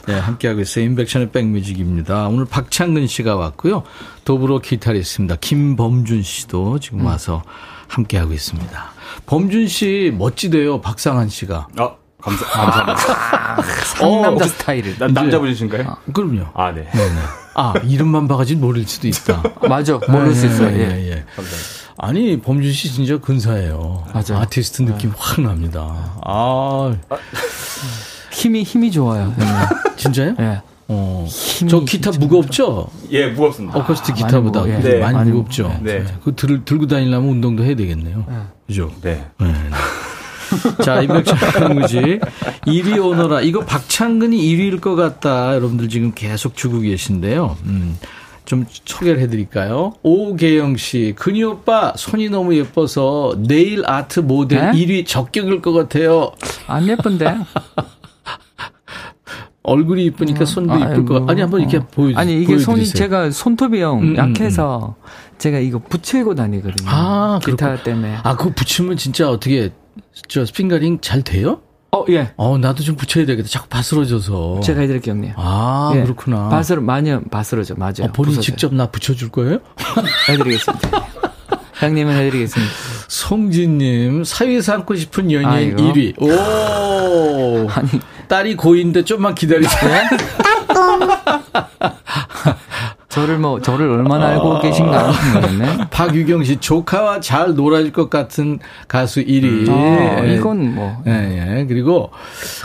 네, 0.06 0.18
함께하고 0.18 0.60
있어요. 0.60 0.84
인백션의 0.84 1.30
백뮤직입니다. 1.30 2.28
오늘 2.28 2.44
박창근 2.44 3.06
씨가 3.06 3.36
왔고요. 3.36 3.84
더불어 4.26 4.58
기타리스트입니다. 4.58 5.36
김범준 5.40 6.22
씨도 6.22 6.78
지금 6.78 7.00
음. 7.00 7.06
와서 7.06 7.42
함께하고 7.88 8.34
있습니다. 8.34 8.84
범준 9.24 9.66
씨 9.66 10.12
멋지대요. 10.14 10.82
박상한 10.82 11.30
씨가. 11.30 11.68
어, 11.78 11.96
감사, 12.20 12.44
감사합니다. 12.44 13.02
아, 13.56 13.62
상남자 13.96 14.44
어, 14.44 14.48
스타일을. 14.48 14.98
나, 14.98 15.06
남자분이신가요? 15.08 15.88
아, 15.88 15.96
그럼요. 16.12 16.48
아, 16.52 16.70
네. 16.70 16.86
네네. 16.92 17.20
아, 17.54 17.72
이름만 17.84 18.28
봐가지고 18.28 18.60
모를 18.60 18.86
수도 18.86 19.08
있다. 19.08 19.42
맞아. 19.68 19.98
모를 20.06 20.34
수 20.34 20.44
있어요. 20.44 20.68
예, 20.68 20.80
예. 20.80 21.10
예. 21.12 21.24
감사합니다. 21.34 21.83
아니 21.96 22.40
범준 22.40 22.72
씨 22.72 22.92
진짜 22.92 23.18
근사해요. 23.18 24.04
맞아. 24.12 24.38
아티스트 24.38 24.82
느낌 24.82 25.10
네. 25.10 25.16
확 25.18 25.40
납니다. 25.40 26.14
아 26.24 26.94
힘이 28.32 28.62
힘이 28.62 28.90
좋아요. 28.90 29.34
진짜요? 29.96 30.34
예. 30.38 30.42
네. 30.42 30.62
어. 30.88 31.26
저 31.68 31.80
기타 31.80 32.10
무겁죠? 32.10 32.88
예, 33.10 33.28
무겁습니다. 33.28 33.78
어쿠스틱 33.78 34.16
기타보다 34.16 34.60
많이, 34.60 34.82
네. 34.82 34.98
많이 34.98 35.30
무겁죠. 35.30 35.68
네. 35.82 36.00
네. 36.00 36.14
그 36.22 36.34
들, 36.34 36.64
들고 36.64 36.86
다니려면 36.86 37.30
운동도 37.30 37.64
해야 37.64 37.74
되겠네요. 37.74 38.24
네. 38.28 38.36
그죠? 38.66 38.90
네. 39.00 39.24
네. 39.40 39.54
자, 40.84 41.00
임백천 41.00 41.74
무지 41.74 42.20
1위 42.66 43.02
오너라. 43.02 43.40
이거 43.40 43.60
박창근이 43.60 44.36
1위일 44.36 44.80
것 44.80 44.94
같다. 44.94 45.54
여러분들 45.54 45.88
지금 45.88 46.12
계속 46.12 46.54
주고 46.54 46.80
계신데요. 46.80 47.56
음. 47.64 47.98
좀 48.44 48.66
소개를 48.84 49.20
해드릴까요? 49.22 49.94
오계영 50.02 50.76
씨, 50.76 51.14
근희 51.16 51.42
오빠 51.42 51.94
손이 51.96 52.28
너무 52.28 52.54
예뻐서 52.56 53.34
네일 53.46 53.84
아트 53.86 54.20
모델 54.20 54.70
네? 54.72 54.72
1위 54.72 55.06
적격일 55.06 55.62
것 55.62 55.72
같아요. 55.72 56.32
안 56.66 56.86
예쁜데? 56.86 57.36
얼굴이 59.66 60.04
이쁘니까 60.06 60.42
어. 60.42 60.44
손도 60.44 60.74
아, 60.74 60.78
이쁠 60.78 61.06
것. 61.06 61.30
아니 61.30 61.40
한번 61.40 61.60
이렇게 61.62 61.78
어. 61.78 61.86
보여. 61.90 62.14
아니 62.18 62.34
이게 62.34 62.48
보여드리세요. 62.48 62.64
손이 62.76 62.86
제가 62.86 63.30
손톱이형 63.30 63.98
음, 64.02 64.08
음, 64.10 64.16
약해서 64.16 64.94
음, 64.98 65.04
제가 65.38 65.58
이거 65.58 65.78
붙이고 65.78 66.34
다니거든요. 66.34 66.86
아 66.90 67.40
기타 67.42 67.68
그렇군. 67.68 67.82
때문에. 67.84 68.18
아 68.22 68.36
그거 68.36 68.50
붙이면 68.54 68.98
진짜 68.98 69.30
어떻게 69.30 69.70
저 70.28 70.44
스핑가링 70.44 70.98
잘 71.00 71.22
돼요? 71.22 71.62
어, 71.94 72.04
예. 72.10 72.32
어, 72.36 72.58
나도 72.58 72.82
좀 72.82 72.96
붙여야 72.96 73.24
되겠다. 73.26 73.48
자꾸 73.48 73.68
바스러져서. 73.68 74.60
제가 74.64 74.80
해드릴게요, 74.80 75.14
형님. 75.14 75.32
아, 75.36 75.92
예. 75.94 76.02
그렇구나. 76.02 76.48
바스러, 76.48 76.80
많이 76.82 77.16
바스러져, 77.30 77.74
맞아요. 77.76 77.94
어, 78.02 78.06
본인 78.12 78.30
부서져요. 78.30 78.42
직접 78.42 78.74
나 78.74 78.86
붙여줄 78.86 79.30
거예요? 79.30 79.58
해드리겠습니다. 80.28 81.06
형님은 81.74 82.14
해드리겠습니다. 82.16 82.72
송진님, 83.08 84.24
사위 84.24 84.60
삼고 84.60 84.96
싶은 84.96 85.30
연예인 85.30 85.76
아이고. 85.76 85.82
1위. 85.92 86.20
오! 86.20 87.68
아니. 87.74 87.88
딸이 88.28 88.56
고인데 88.56 89.04
좀만 89.04 89.34
기다리세요. 89.34 89.92
저를 93.14 93.38
뭐 93.38 93.60
저를 93.60 93.88
얼마나 93.90 94.26
알고 94.26 94.56
아. 94.56 94.60
계신가 94.60 95.12
모르겠네. 95.34 95.88
박유경 95.90 96.42
씨 96.42 96.56
조카와 96.56 97.20
잘 97.20 97.54
놀아줄 97.54 97.92
것 97.92 98.10
같은 98.10 98.58
가수 98.88 99.20
1위. 99.24 99.70
아, 99.70 100.24
이건 100.24 100.74
뭐. 100.74 101.00
예, 101.06 101.58
예. 101.60 101.66
그리고 101.66 102.10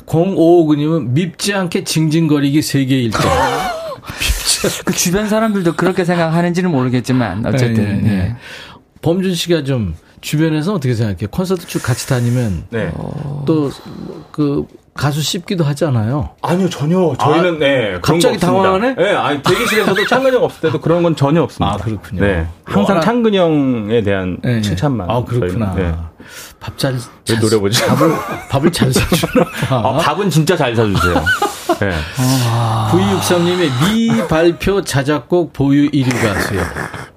0559님은 0.07 1.09
밉지 1.09 1.53
않게 1.53 1.83
징징거리기 1.83 2.63
세계 2.63 2.95
1등. 3.07 3.19
그 4.85 4.93
주변 4.93 5.29
사람들도 5.29 5.75
그렇게 5.75 6.03
생각하는지는 6.03 6.71
모르겠지만 6.71 7.45
어쨌든. 7.45 8.05
예, 8.05 8.09
예, 8.09 8.17
예. 8.17 8.35
범준 9.03 9.35
씨가 9.35 9.63
좀 9.63 9.93
주변에서 10.21 10.73
어떻게 10.73 10.95
생각해요? 10.95 11.29
콘서트 11.29 11.67
쭉 11.67 11.81
같이 11.83 12.09
다니면 12.09 12.65
네. 12.71 12.91
또그 13.45 14.65
가수 14.99 15.21
씹기도 15.21 15.63
하잖아요. 15.63 16.31
아니요, 16.41 16.69
전혀. 16.69 17.13
저희는, 17.17 17.55
아, 17.55 17.57
네. 17.57 17.99
갑자기 18.01 18.37
당황하네? 18.37 18.95
네, 18.95 19.15
아니, 19.15 19.41
대기실에서도 19.41 20.05
창근이 20.05 20.35
형 20.35 20.43
없을 20.43 20.59
때도 20.59 20.81
그런 20.81 21.03
건 21.03 21.15
전혀 21.15 21.41
없습니다. 21.41 21.75
아, 21.75 21.77
그렇군요. 21.77 22.21
네. 22.21 22.45
항상 22.65 22.97
워낙... 22.97 23.05
창근이 23.05 23.37
형에 23.37 24.01
대한 24.03 24.37
네, 24.43 24.59
칭찬만. 24.59 25.09
아, 25.09 25.23
그렇구나. 25.23 25.73
네. 25.73 25.95
밥 26.59 26.77
잘, 26.77 26.97
잘 27.23 27.39
노려보죠. 27.39 27.85
밥을, 27.87 28.11
밥을 28.49 28.71
잘 28.73 28.91
사주나? 28.93 29.45
아, 29.69 29.97
밥은 29.99 30.29
진짜 30.29 30.57
잘 30.57 30.75
사주세요. 30.75 31.13
네. 31.79 31.91
아. 32.17 32.91
9263님의 32.91 33.93
미발표 33.93 34.81
자작곡 34.81 35.53
보유 35.53 35.89
1위 35.91 36.11
가수요. 36.11 36.61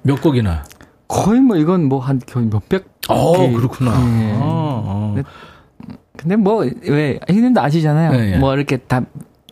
몇 0.03 0.21
곡이나? 0.21 0.63
거의 1.09 1.41
뭐 1.41 1.57
이건 1.57 1.89
뭐한 1.89 2.21
거의 2.31 2.45
몇백. 2.45 2.85
어, 3.09 3.51
그렇구나. 3.51 3.91
네. 3.99 4.31
아, 4.39 4.83
아. 4.85 5.23
근데 6.23 6.35
뭐, 6.37 6.65
왜, 6.87 7.19
희님도 7.29 7.61
아시잖아요. 7.61 8.11
네, 8.11 8.31
네. 8.31 8.37
뭐 8.37 8.55
이렇게 8.55 8.77
다 8.77 9.01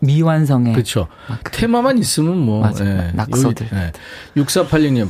미완성의. 0.00 0.72
그렇죠. 0.72 1.06
테마만 1.52 1.98
있으면 1.98 2.38
뭐. 2.38 2.60
맞아 2.60 2.82
네. 2.84 3.12
낙서들. 3.14 3.68
네. 3.70 3.92
6486님, 4.36 5.08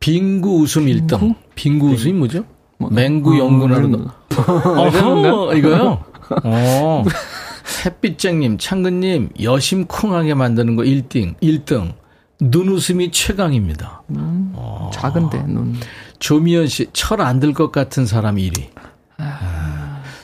빙구 0.00 0.60
웃음 0.60 0.86
1등. 0.86 1.34
빙구 1.54 1.88
웃음이 1.90 2.12
뭐죠? 2.14 2.44
뭐, 2.78 2.90
맹구 2.90 3.34
어, 3.34 3.38
연구나는. 3.38 4.06
어, 4.36 5.54
이거요? 5.54 6.04
어. 6.44 7.04
햇빛쟁님, 7.86 8.58
창근님, 8.58 9.30
여심쿵하게 9.42 10.34
만드는 10.34 10.76
거 10.76 10.82
1등, 10.82 11.34
1등. 11.40 11.92
눈웃음이 12.40 13.10
최강입니다. 13.10 14.02
음, 14.10 14.52
어. 14.54 14.90
작은데, 14.92 15.42
눈. 15.42 15.74
조미연 16.18 16.66
씨, 16.68 16.86
철 16.92 17.20
안 17.20 17.40
들 17.40 17.52
것 17.52 17.72
같은 17.72 18.06
사람 18.06 18.36
1위. 18.36 18.68
아. 19.18 19.77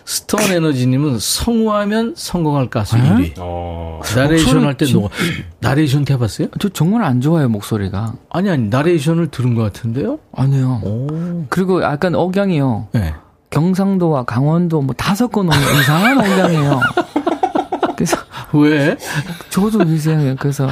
스톤 0.05 0.41
에너지님은 0.53 1.19
성우하면 1.19 2.15
성공할 2.17 2.69
가수 2.69 2.97
1위. 2.97 3.35
어. 3.39 4.01
나레이션 4.15 4.65
할때 4.65 4.85
너, 4.93 5.09
나레이션 5.61 6.05
해봤어요? 6.09 6.49
저 6.61 6.69
정말 6.69 7.03
안 7.05 7.21
좋아요, 7.21 7.49
목소리가. 7.49 8.15
아니, 8.31 8.51
아니, 8.51 8.69
나레이션을 8.69 9.29
들은 9.29 9.55
것 9.55 9.63
같은데요? 9.63 10.19
아니요. 10.37 10.81
오. 10.85 11.47
그리고 11.49 11.83
약간 11.83 12.15
억양이요. 12.15 12.89
네. 12.93 13.15
경상도와 13.51 14.25
강원도 14.25 14.83
뭐 14.83 14.95
다 14.95 15.29
섞은 15.29 15.49
이상한 15.49 16.19
억양이에요. 16.19 16.81
그래서. 17.97 18.17
왜? 18.53 18.97
저도 19.51 19.83
이상해요. 19.85 20.37
그래서 20.39 20.69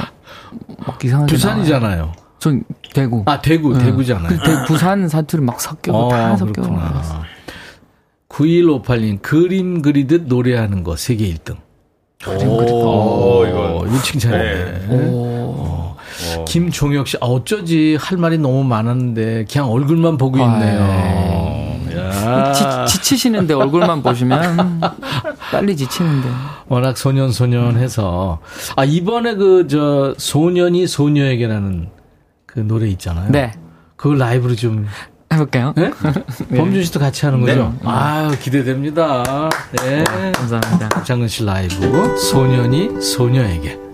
막 0.85 1.03
이상하게. 1.03 1.33
부산이잖아요. 1.33 2.11
전 2.37 2.63
대구. 2.93 3.23
아, 3.25 3.41
대구, 3.41 3.75
네. 3.77 3.85
대구잖아요. 3.85 4.29
대, 4.29 4.65
부산 4.67 5.07
사투리 5.07 5.41
막 5.41 5.59
섞여, 5.59 5.93
어, 5.93 6.09
다 6.09 6.35
섞여. 6.37 6.61
9158님, 8.33 9.21
그림 9.21 9.81
그리듯 9.81 10.23
노래하는 10.23 10.83
거 10.83 10.95
세계 10.95 11.25
1등. 11.33 11.55
그림 12.23 12.57
그리듯. 12.57 12.73
오, 12.73 13.45
이거. 13.47 13.85
이거 13.87 14.01
칭찬이네. 14.01 14.53
네. 14.87 14.95
오. 14.95 15.95
김종혁 16.47 17.07
씨, 17.07 17.17
아, 17.21 17.25
어쩌지 17.27 17.95
할 17.99 18.17
말이 18.17 18.37
너무 18.37 18.63
많았는데 18.63 19.45
그냥 19.51 19.69
얼굴만 19.69 20.17
보고 20.17 20.37
있네요. 20.39 21.79
야. 21.95 22.85
지, 22.87 23.01
치시는데 23.01 23.53
얼굴만 23.53 24.01
보시면 24.01 24.81
빨리 25.51 25.75
지치는데. 25.75 26.27
워낙 26.69 26.97
소년 26.97 27.31
소년 27.31 27.77
해서 27.77 28.39
아 28.75 28.83
이번에 28.85 29.35
그 29.35 29.67
저 29.67 30.15
소년이 30.17 30.87
소녀에게라는 30.87 31.89
그 32.45 32.59
노래 32.61 32.87
있잖아요. 32.89 33.29
네. 33.31 33.51
그걸 33.95 34.17
라이브로 34.17 34.55
좀 34.55 34.87
해볼까요? 35.33 35.73
네? 35.75 35.91
네. 36.49 36.57
범준 36.57 36.83
씨도 36.83 36.99
같이 36.99 37.25
하는 37.25 37.41
거죠? 37.41 37.73
네. 37.81 37.89
아유, 37.89 38.31
기대됩니다. 38.39 39.49
네. 39.81 40.03
네. 40.03 40.31
감사합니다. 40.31 41.03
장근 41.03 41.27
씨 41.27 41.43
라이브, 41.45 42.17
소년이 42.17 43.01
소녀에게. 43.01 43.92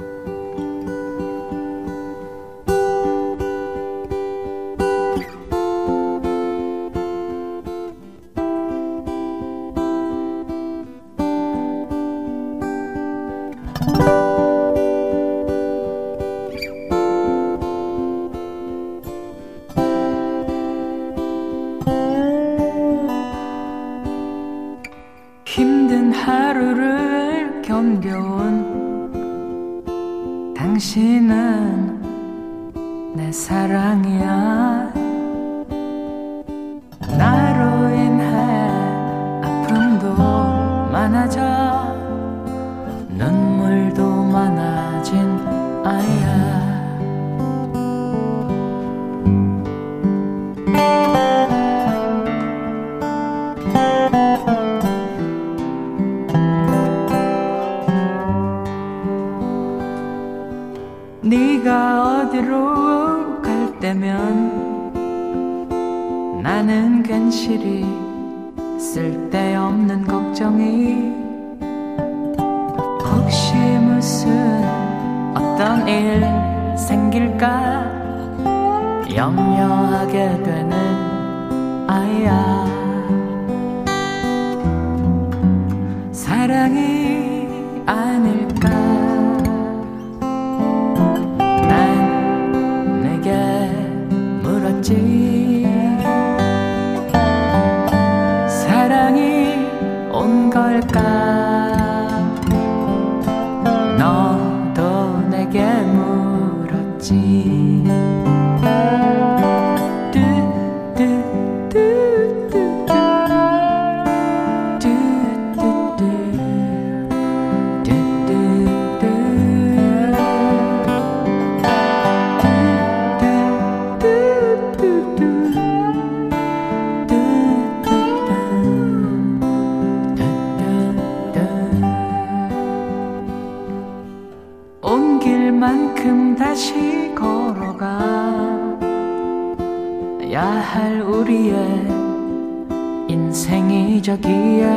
인생 144.17 144.68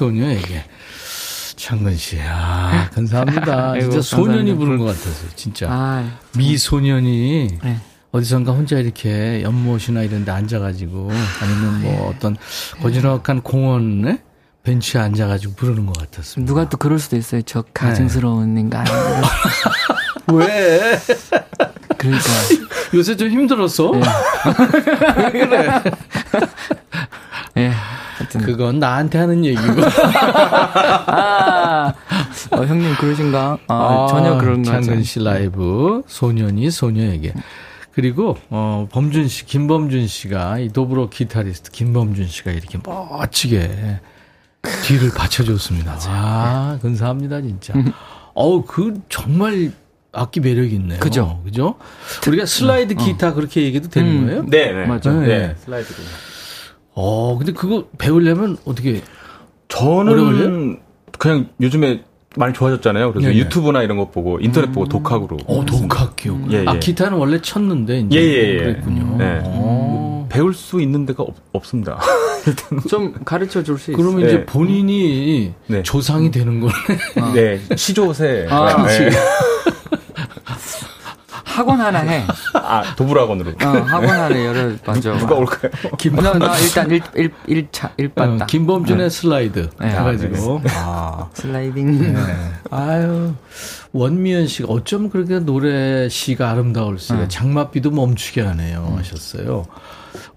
소녀에게. 0.00 0.64
창근 1.56 1.94
씨, 1.94 2.18
아, 2.22 2.88
감사합니다. 2.94 3.78
진짜 3.78 4.00
소년이 4.00 4.54
부른 4.54 4.78
것 4.78 4.86
같아서, 4.86 5.26
진짜. 5.36 5.66
아, 5.68 6.18
미소년이 6.38 7.58
네. 7.62 7.76
어디선가 8.10 8.52
혼자 8.52 8.78
이렇게 8.78 9.42
연못이나 9.42 10.02
이런 10.02 10.24
데 10.24 10.32
앉아가지고, 10.32 11.10
아니면 11.42 11.82
뭐 11.82 11.92
예. 11.92 11.96
어떤 12.08 12.36
고즈넉한 12.80 13.42
공원에 13.42 14.22
벤치에 14.62 14.98
앉아가지고 15.02 15.52
부르는 15.54 15.84
것 15.84 15.98
같았습니다. 15.98 16.50
누가 16.50 16.66
또 16.70 16.78
그럴 16.78 16.98
수도 16.98 17.16
있어요. 17.16 17.42
저 17.42 17.62
가증스러운 17.74 18.54
네. 18.54 18.62
인간. 18.62 18.86
왜? 20.32 20.98
그러니까. 21.98 22.24
요새 22.94 23.16
좀 23.16 23.28
힘들었어? 23.28 23.90
네. 23.92 24.00
왜 25.34 25.46
그래? 25.46 25.82
예. 28.34 28.38
하여튼. 28.38 28.40
그건 28.40 28.78
나한테 28.78 29.18
하는 29.18 29.44
얘기고. 29.44 29.82
아, 31.06 31.92
어, 32.52 32.64
형님 32.64 32.94
그러신가? 32.96 33.58
아, 33.66 33.74
아 33.74 34.06
전혀 34.08 34.38
그런 34.38 34.62
거 34.62 34.70
장근 34.70 35.02
씨 35.02 35.20
라이브 35.20 36.02
소년이 36.06 36.70
소녀에게. 36.70 37.34
그리고 37.92 38.36
어 38.50 38.86
범준 38.90 39.28
씨, 39.28 39.44
김범준 39.44 40.06
씨가 40.06 40.60
이 40.60 40.68
도브로 40.68 41.10
기타리스트 41.10 41.72
김범준 41.72 42.28
씨가 42.28 42.52
이렇게 42.52 42.78
멋지게 42.84 44.00
뒤를 44.84 45.10
받쳐줬습니다. 45.14 45.98
아, 46.06 46.78
감사합니다 46.80 47.40
진짜. 47.42 47.74
어우 48.34 48.64
그 48.64 49.00
정말 49.08 49.72
악기 50.12 50.40
매력 50.40 50.72
있네요. 50.72 51.00
그죠? 51.00 51.40
그죠? 51.44 51.76
우리가 52.26 52.46
슬라이드 52.46 52.94
기타 52.94 53.28
어. 53.28 53.34
그렇게 53.34 53.62
얘기해도 53.62 53.88
되는 53.88 54.10
음. 54.10 54.26
거예요? 54.26 54.42
네, 54.46 54.72
네. 54.72 54.86
맞아요. 54.86 55.20
네. 55.20 55.26
네. 55.26 55.54
슬라이드 55.64 55.88
기타. 55.88 56.29
어, 57.02 57.38
근데 57.38 57.52
그거 57.52 57.84
배우려면 57.96 58.58
어떻게? 58.66 59.00
저는 59.68 60.78
그냥 61.18 61.48
요즘에 61.60 62.02
많이 62.36 62.52
좋아졌잖아요. 62.52 63.12
그래서 63.12 63.28
네네. 63.28 63.40
유튜브나 63.40 63.82
이런 63.82 63.96
거 63.96 64.10
보고 64.10 64.38
인터넷 64.40 64.66
음. 64.68 64.72
보고 64.72 64.86
독학으로. 64.86 65.38
어, 65.46 65.64
독학기요. 65.64 66.32
음. 66.34 66.48
예, 66.52 66.58
예. 66.60 66.64
아 66.66 66.78
기타는 66.78 67.16
원래 67.16 67.40
쳤는데 67.40 68.00
이제 68.00 68.18
예, 68.18 68.22
예, 68.22 68.54
예. 68.54 68.58
그랬군요. 68.58 69.16
네. 69.18 69.40
어. 69.44 70.28
배울 70.30 70.54
수 70.54 70.80
있는 70.80 71.06
데가 71.06 71.24
없, 71.52 71.66
습니다 71.66 71.98
좀 72.88 73.14
가르쳐 73.24 73.62
줄 73.64 73.78
수 73.78 73.90
있어요. 73.90 74.04
그러면 74.04 74.28
이제 74.28 74.38
네. 74.38 74.46
본인이 74.46 75.52
네. 75.66 75.82
조상이 75.82 76.30
되는 76.30 76.60
거네. 76.60 76.72
아. 77.20 77.32
네, 77.32 77.60
시조새. 77.76 78.46
아, 78.48 78.86
네. 78.86 79.10
학원 81.50 81.80
하나 81.80 81.98
해. 82.00 82.24
아, 82.54 82.94
도불학원으로. 82.94 83.50
어, 83.50 83.66
학원 83.66 84.08
하나 84.08 84.44
열어 84.44 84.76
봐줘. 84.84 85.16
누가 85.18 85.34
올까요? 85.34 85.72
김, 85.98 86.14
나, 86.16 86.32
나 86.34 86.56
일단 86.58 86.90
1, 86.90 87.02
1, 87.16 87.32
1차, 87.48 87.96
1봤다. 87.96 88.42
어, 88.42 88.46
김범준의 88.46 89.04
네. 89.04 89.10
슬라이드. 89.10 89.70
네, 89.80 89.88
해가지고. 89.88 90.62
아. 90.68 91.28
슬라이딩. 91.34 92.14
네. 92.14 92.24
아유. 92.70 93.34
원미연 93.92 94.46
씨가 94.46 94.72
어쩜 94.72 95.10
그렇게 95.10 95.40
노래 95.40 96.08
시가 96.08 96.50
아름다울 96.50 96.98
수가. 96.98 97.20
음. 97.22 97.28
장맛비도 97.28 97.90
멈추게 97.90 98.42
하네요. 98.42 98.88
음. 98.92 98.98
하셨어요. 98.98 99.66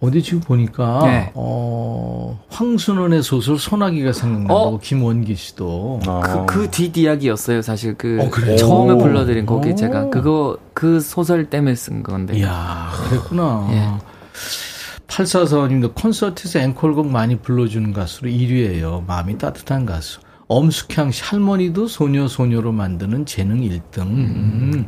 어디 0.02 0.22
지금 0.22 0.40
보니까 0.42 1.02
네. 1.06 1.32
어, 1.34 2.40
황순원의 2.50 3.24
소설 3.24 3.58
소나기가 3.58 4.14
생각나고 4.14 4.54
어? 4.54 4.80
김원기 4.80 5.36
씨도 5.36 6.02
아. 6.08 6.46
그, 6.46 6.46
그 6.46 6.72
뒷이야기였어요 6.72 7.62
사실 7.62 7.96
그 7.96 8.20
어, 8.22 8.30
그래? 8.30 8.56
처음에 8.56 8.96
불러드린 8.96 9.46
곡이 9.46 9.72
오. 9.72 9.76
제가 9.76 10.10
그거 10.10 10.58
그 10.74 11.00
소설 11.00 11.50
때문에 11.50 11.76
쓴 11.76 12.04
건데. 12.04 12.38
이야 12.38 12.92
그랬구나. 13.08 13.68
예. 13.72 14.14
844님도 15.08 15.94
콘서트에서 15.94 16.60
앵콜곡 16.60 17.08
많이 17.08 17.38
불러주는 17.38 17.94
가수로 17.94 18.30
1위예요. 18.30 19.06
마음이 19.06 19.38
따뜻한 19.38 19.86
가수. 19.86 20.20
엄숙향 20.48 21.12
씨 21.12 21.24
할머니도 21.24 21.88
소녀 21.88 22.28
소녀로 22.28 22.72
만드는 22.72 23.26
재능 23.26 23.62
1등. 23.62 24.02
음. 24.02 24.72
음. 24.74 24.86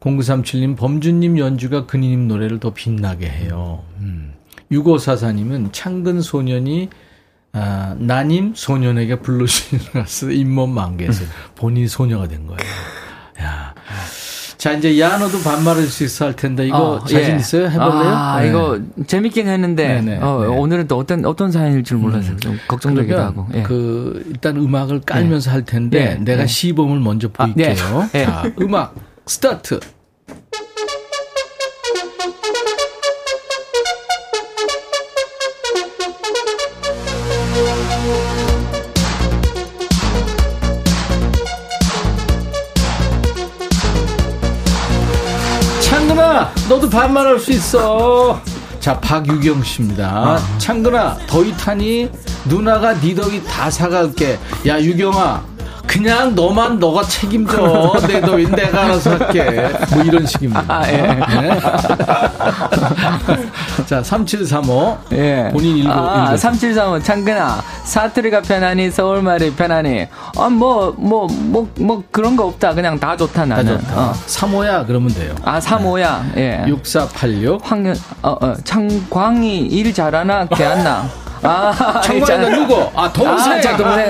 0937님, 0.00 0.76
범준님 0.76 1.38
연주가 1.38 1.86
근희님 1.86 2.28
노래를 2.28 2.60
더 2.60 2.70
빛나게 2.72 3.28
해요. 3.28 3.82
음. 4.00 4.32
6544님은 4.70 5.70
창근 5.72 6.20
소년이 6.20 6.90
아, 7.52 7.96
나님 7.98 8.52
소년에게 8.54 9.20
불러주시는 9.20 9.84
가수 9.92 10.30
잇몸 10.30 10.74
만개에서 10.74 11.24
본인이 11.54 11.88
소녀가 11.88 12.28
된 12.28 12.46
거예요. 12.46 12.58
야. 13.40 13.74
자, 14.58 14.72
이제 14.72 14.98
야너도 14.98 15.40
반말할 15.42 15.84
수 15.84 16.04
있어 16.04 16.26
할 16.26 16.34
텐데 16.34 16.66
이거 16.66 16.76
어, 16.76 17.04
자신 17.04 17.34
예. 17.34 17.36
있어요? 17.36 17.66
해볼래요? 17.66 17.88
아, 17.88 18.40
네. 18.40 18.48
이거 18.48 18.80
재밌긴 19.06 19.48
했는데 19.48 19.86
네, 19.86 20.00
네, 20.00 20.18
어, 20.20 20.40
네. 20.42 20.46
오늘은 20.48 20.88
또 20.88 20.98
어떤 20.98 21.24
어떤 21.24 21.52
사연일 21.52 21.84
줄 21.84 21.98
몰라서 21.98 22.32
음. 22.32 22.38
좀 22.38 22.58
걱정되기도 22.66 23.18
하고. 23.18 23.46
예. 23.54 23.62
그 23.62 24.22
일단 24.26 24.56
음악을 24.56 25.00
깔면서 25.00 25.50
할 25.50 25.64
텐데 25.64 26.16
예. 26.18 26.24
내가 26.24 26.42
예. 26.42 26.46
시범을 26.46 27.00
먼저 27.00 27.28
아, 27.36 27.46
보일게요. 27.46 27.72
아, 27.72 28.08
자, 28.12 28.52
음악 28.60 28.94
스타트. 29.26 29.80
너도 46.68 46.90
반말할 46.90 47.38
수 47.38 47.52
있어. 47.52 48.42
자, 48.80 48.98
박유경 49.00 49.62
씨입니다. 49.62 50.08
아. 50.08 50.58
창근아, 50.58 51.16
더위 51.28 51.56
타니? 51.56 52.10
누나가 52.44 52.92
니 52.94 53.14
덕이 53.14 53.44
다 53.44 53.70
사갈게. 53.70 54.38
야, 54.66 54.80
유경아, 54.80 55.44
그냥 55.86 56.34
너만 56.34 56.78
너가 56.78 57.02
책임져. 57.04 57.94
내 58.06 58.20
너인 58.20 58.50
내가 58.50 58.84
알아서 58.84 59.10
할게. 59.12 59.68
뭐 59.94 60.02
이런 60.02 60.26
식입니다. 60.26 60.64
아, 60.68 60.86
예. 60.88 60.92
네. 60.96 61.60
자, 63.86 64.02
3735. 64.02 64.98
예. 65.12 65.48
본인 65.52 65.76
읽어. 65.78 65.92
아, 65.92 66.26
읽어. 66.28 66.36
3735. 66.36 67.02
창근아, 67.02 67.62
사투리가 67.84 68.42
편하니 68.42 68.90
서울말이 68.90 69.54
편하니. 69.54 70.06
아, 70.36 70.48
뭐, 70.48 70.92
뭐, 70.96 71.26
뭐, 71.30 71.68
뭐 71.78 72.02
그런 72.10 72.36
거 72.36 72.46
없다. 72.46 72.74
그냥 72.74 72.98
다 72.98 73.16
좋다, 73.16 73.46
나는. 73.46 73.78
다 73.78 73.88
좋다. 73.88 74.00
어. 74.00 74.12
3호야, 74.26 74.86
그러면 74.86 75.12
돼요. 75.14 75.34
아, 75.44 75.60
3호야. 75.60 76.34
네. 76.34 76.64
예. 76.66 76.70
6486. 76.70 77.60
황현, 77.62 77.96
어, 78.22 78.36
어, 78.40 78.54
창광이 78.64 79.60
일 79.66 79.94
잘하나, 79.94 80.46
걔안나. 80.46 81.08
아, 81.42 82.00
창광이가 82.02 82.56
누구? 82.56 82.90
아, 82.94 83.12
동생. 83.12 83.52
아, 83.52 83.76
동생. 83.76 84.08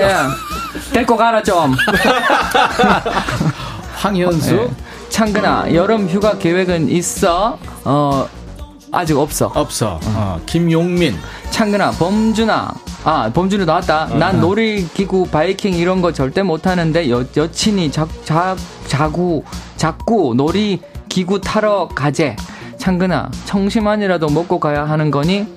데리고 0.93 1.17
가라 1.17 1.43
좀. 1.43 1.75
황현수. 3.95 4.55
네. 4.55 4.69
창근아, 5.09 5.73
여름 5.73 6.07
휴가 6.07 6.37
계획은 6.37 6.89
있어? 6.89 7.57
어, 7.83 8.27
아직 8.91 9.17
없어. 9.17 9.51
없어. 9.55 9.99
어, 10.03 10.39
김용민. 10.45 11.15
창근아, 11.49 11.91
범준아. 11.91 12.73
아, 13.03 13.31
범준이 13.33 13.65
나왔다. 13.65 14.09
어, 14.11 14.17
난 14.17 14.35
어. 14.35 14.39
놀이기구, 14.41 15.29
바이킹 15.29 15.73
이런 15.73 16.01
거 16.01 16.11
절대 16.11 16.43
못하는데 16.43 17.09
여, 17.09 17.23
여친이 17.35 17.91
자, 17.91 18.05
자, 18.25 18.55
자구, 18.87 19.43
자꾸 19.77 20.33
놀이기구 20.35 21.41
타러 21.41 21.87
가재. 21.87 22.35
창근아, 22.77 23.31
청심환이라도 23.45 24.29
먹고 24.29 24.59
가야 24.59 24.87
하는 24.87 25.09
거니? 25.09 25.47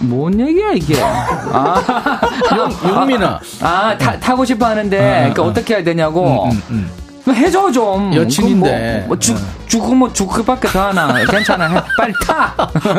뭔 0.00 0.38
얘기야 0.38 0.72
이게? 0.72 1.00
아, 1.02 2.20
용, 2.56 3.06
민아 3.06 3.40
아, 3.60 3.96
타, 3.98 4.18
타고 4.18 4.44
싶어 4.44 4.66
하는데, 4.66 4.98
아, 4.98 5.14
그러니까 5.18 5.42
아. 5.42 5.46
어떻게 5.46 5.74
해야 5.74 5.84
되냐고. 5.84 6.44
음, 6.46 6.50
음, 6.70 6.90
음. 7.28 7.32
해줘 7.32 7.72
좀. 7.72 8.14
여친인데. 8.14 8.98
뭐, 8.98 9.08
뭐 9.08 9.18
죽, 9.18 9.38
죽고 9.66 9.94
뭐 9.94 10.12
죽그밖에 10.12 10.68
더 10.68 10.88
하나. 10.88 11.24
괜찮아. 11.24 11.68
해. 11.68 11.82
빨리 11.96 12.12
타. 12.22 12.54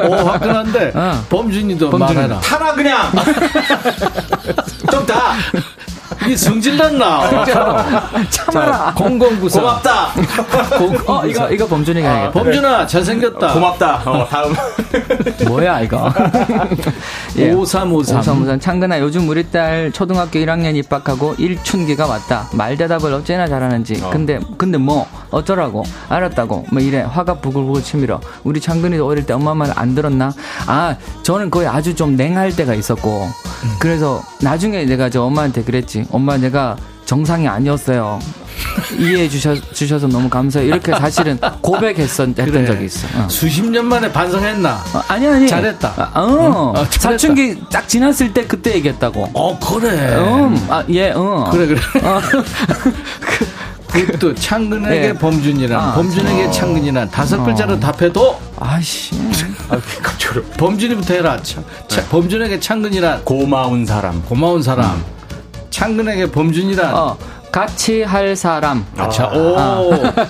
오 0.09 0.15
화끈한데. 0.15 0.91
어. 0.95 1.23
범준이도 1.29 1.91
범준이. 1.91 2.15
말해라. 2.15 2.39
타라 2.39 2.73
그냥. 2.73 3.11
좀 4.91 5.05
타. 5.05 5.33
이 6.27 6.35
성질났나? 6.35 7.45
참아라. 8.29 8.93
0094. 8.95 9.59
고맙다. 9.61 10.07
어, 11.07 11.25
이거, 11.25 11.49
이거 11.51 11.67
범준이가 11.67 12.07
아, 12.09 12.11
해야겠다. 12.13 12.31
범준아, 12.43 12.87
잘생겼다. 12.87 13.53
고맙다. 13.53 14.01
어, 14.05 14.27
다음. 14.27 14.53
뭐야, 15.47 15.81
이거. 15.81 16.11
예. 17.37 17.51
5353. 17.51 18.17
5353. 18.19 18.59
창근아, 18.59 18.99
요즘 19.01 19.27
우리 19.29 19.43
딸 19.51 19.91
초등학교 19.91 20.39
1학년 20.39 20.75
입학하고 20.75 21.35
1춘기가 21.35 22.07
왔다. 22.07 22.47
말 22.53 22.75
대답을 22.77 23.13
어째나 23.13 23.47
잘하는지. 23.47 24.01
어. 24.03 24.09
근데, 24.09 24.39
근데 24.57 24.77
뭐, 24.77 25.07
어쩌라고. 25.31 25.83
알았다고. 26.09 26.65
뭐 26.71 26.81
이래. 26.81 27.01
화가 27.01 27.35
부글부글 27.35 27.83
치밀어. 27.83 28.19
우리 28.43 28.59
창근이도 28.59 29.05
어릴 29.05 29.25
때 29.25 29.33
엄마 29.33 29.53
말 29.53 29.65
안 29.75 29.93
들었나? 29.93 30.31
아, 30.67 30.95
저는 31.23 31.49
거의 31.49 31.67
아주 31.67 31.93
좀 31.95 32.15
냉할 32.15 32.55
때가 32.55 32.73
있었고. 32.75 33.27
음. 33.63 33.75
그래서 33.79 34.23
나중에 34.41 34.85
내가 34.85 35.09
저 35.09 35.23
엄마한테 35.23 35.63
그랬지. 35.63 36.05
엄마 36.15 36.37
내가 36.37 36.77
정상이 37.03 37.45
아니었어요. 37.45 38.19
이해해 38.97 39.27
주셔, 39.27 39.53
주셔서 39.73 40.07
너무 40.07 40.29
감사해요. 40.29 40.69
이렇게 40.69 40.93
사실은 40.93 41.37
고백했던 41.61 42.33
그래. 42.35 42.65
적이 42.65 42.85
있어. 42.85 43.05
어. 43.17 43.27
수십 43.27 43.69
년 43.69 43.85
만에 43.85 44.09
반성했나? 44.11 44.83
어, 44.93 45.03
아니, 45.09 45.27
아니. 45.27 45.45
잘했다. 45.45 45.93
아, 46.13 46.21
어. 46.21 46.73
응? 46.73 46.81
어 46.81 46.85
사춘기 46.89 47.61
딱 47.69 47.87
지났을 47.87 48.33
때 48.33 48.47
그때 48.47 48.75
얘기했다고. 48.75 49.29
어, 49.33 49.59
그래. 49.59 50.15
음, 50.15 50.65
아, 50.69 50.85
예, 50.89 51.11
어. 51.11 51.49
그래, 51.51 51.67
그래. 51.67 51.79
어. 52.01 52.21
그, 53.91 54.17
또 54.17 54.33
창근에게 54.33 55.07
네. 55.07 55.13
범준이란, 55.13 55.79
아, 55.79 55.93
범준에게 55.95 56.45
어. 56.45 56.51
창근이란 56.51 57.11
다섯 57.11 57.43
글자로 57.43 57.77
답해도 57.79 58.39
아씨. 58.57 59.15
아, 59.69 59.77
범준이부터 60.57 61.13
해라. 61.13 61.37
차, 61.43 61.61
차, 61.89 62.01
네. 62.01 62.07
범준에게 62.07 62.59
창근이란 62.61 63.25
고마운 63.25 63.85
사람. 63.85 64.23
고마운 64.23 64.63
사람. 64.63 64.95
음. 64.95 65.14
창근에게 65.75 66.31
범준이란 66.31 66.95
어, 66.95 67.17
같이 67.51 68.01
할 68.03 68.33
사람. 68.33 68.85
아, 68.97 69.09
자, 69.09 69.27
오. 69.27 69.55
아. 69.57 69.81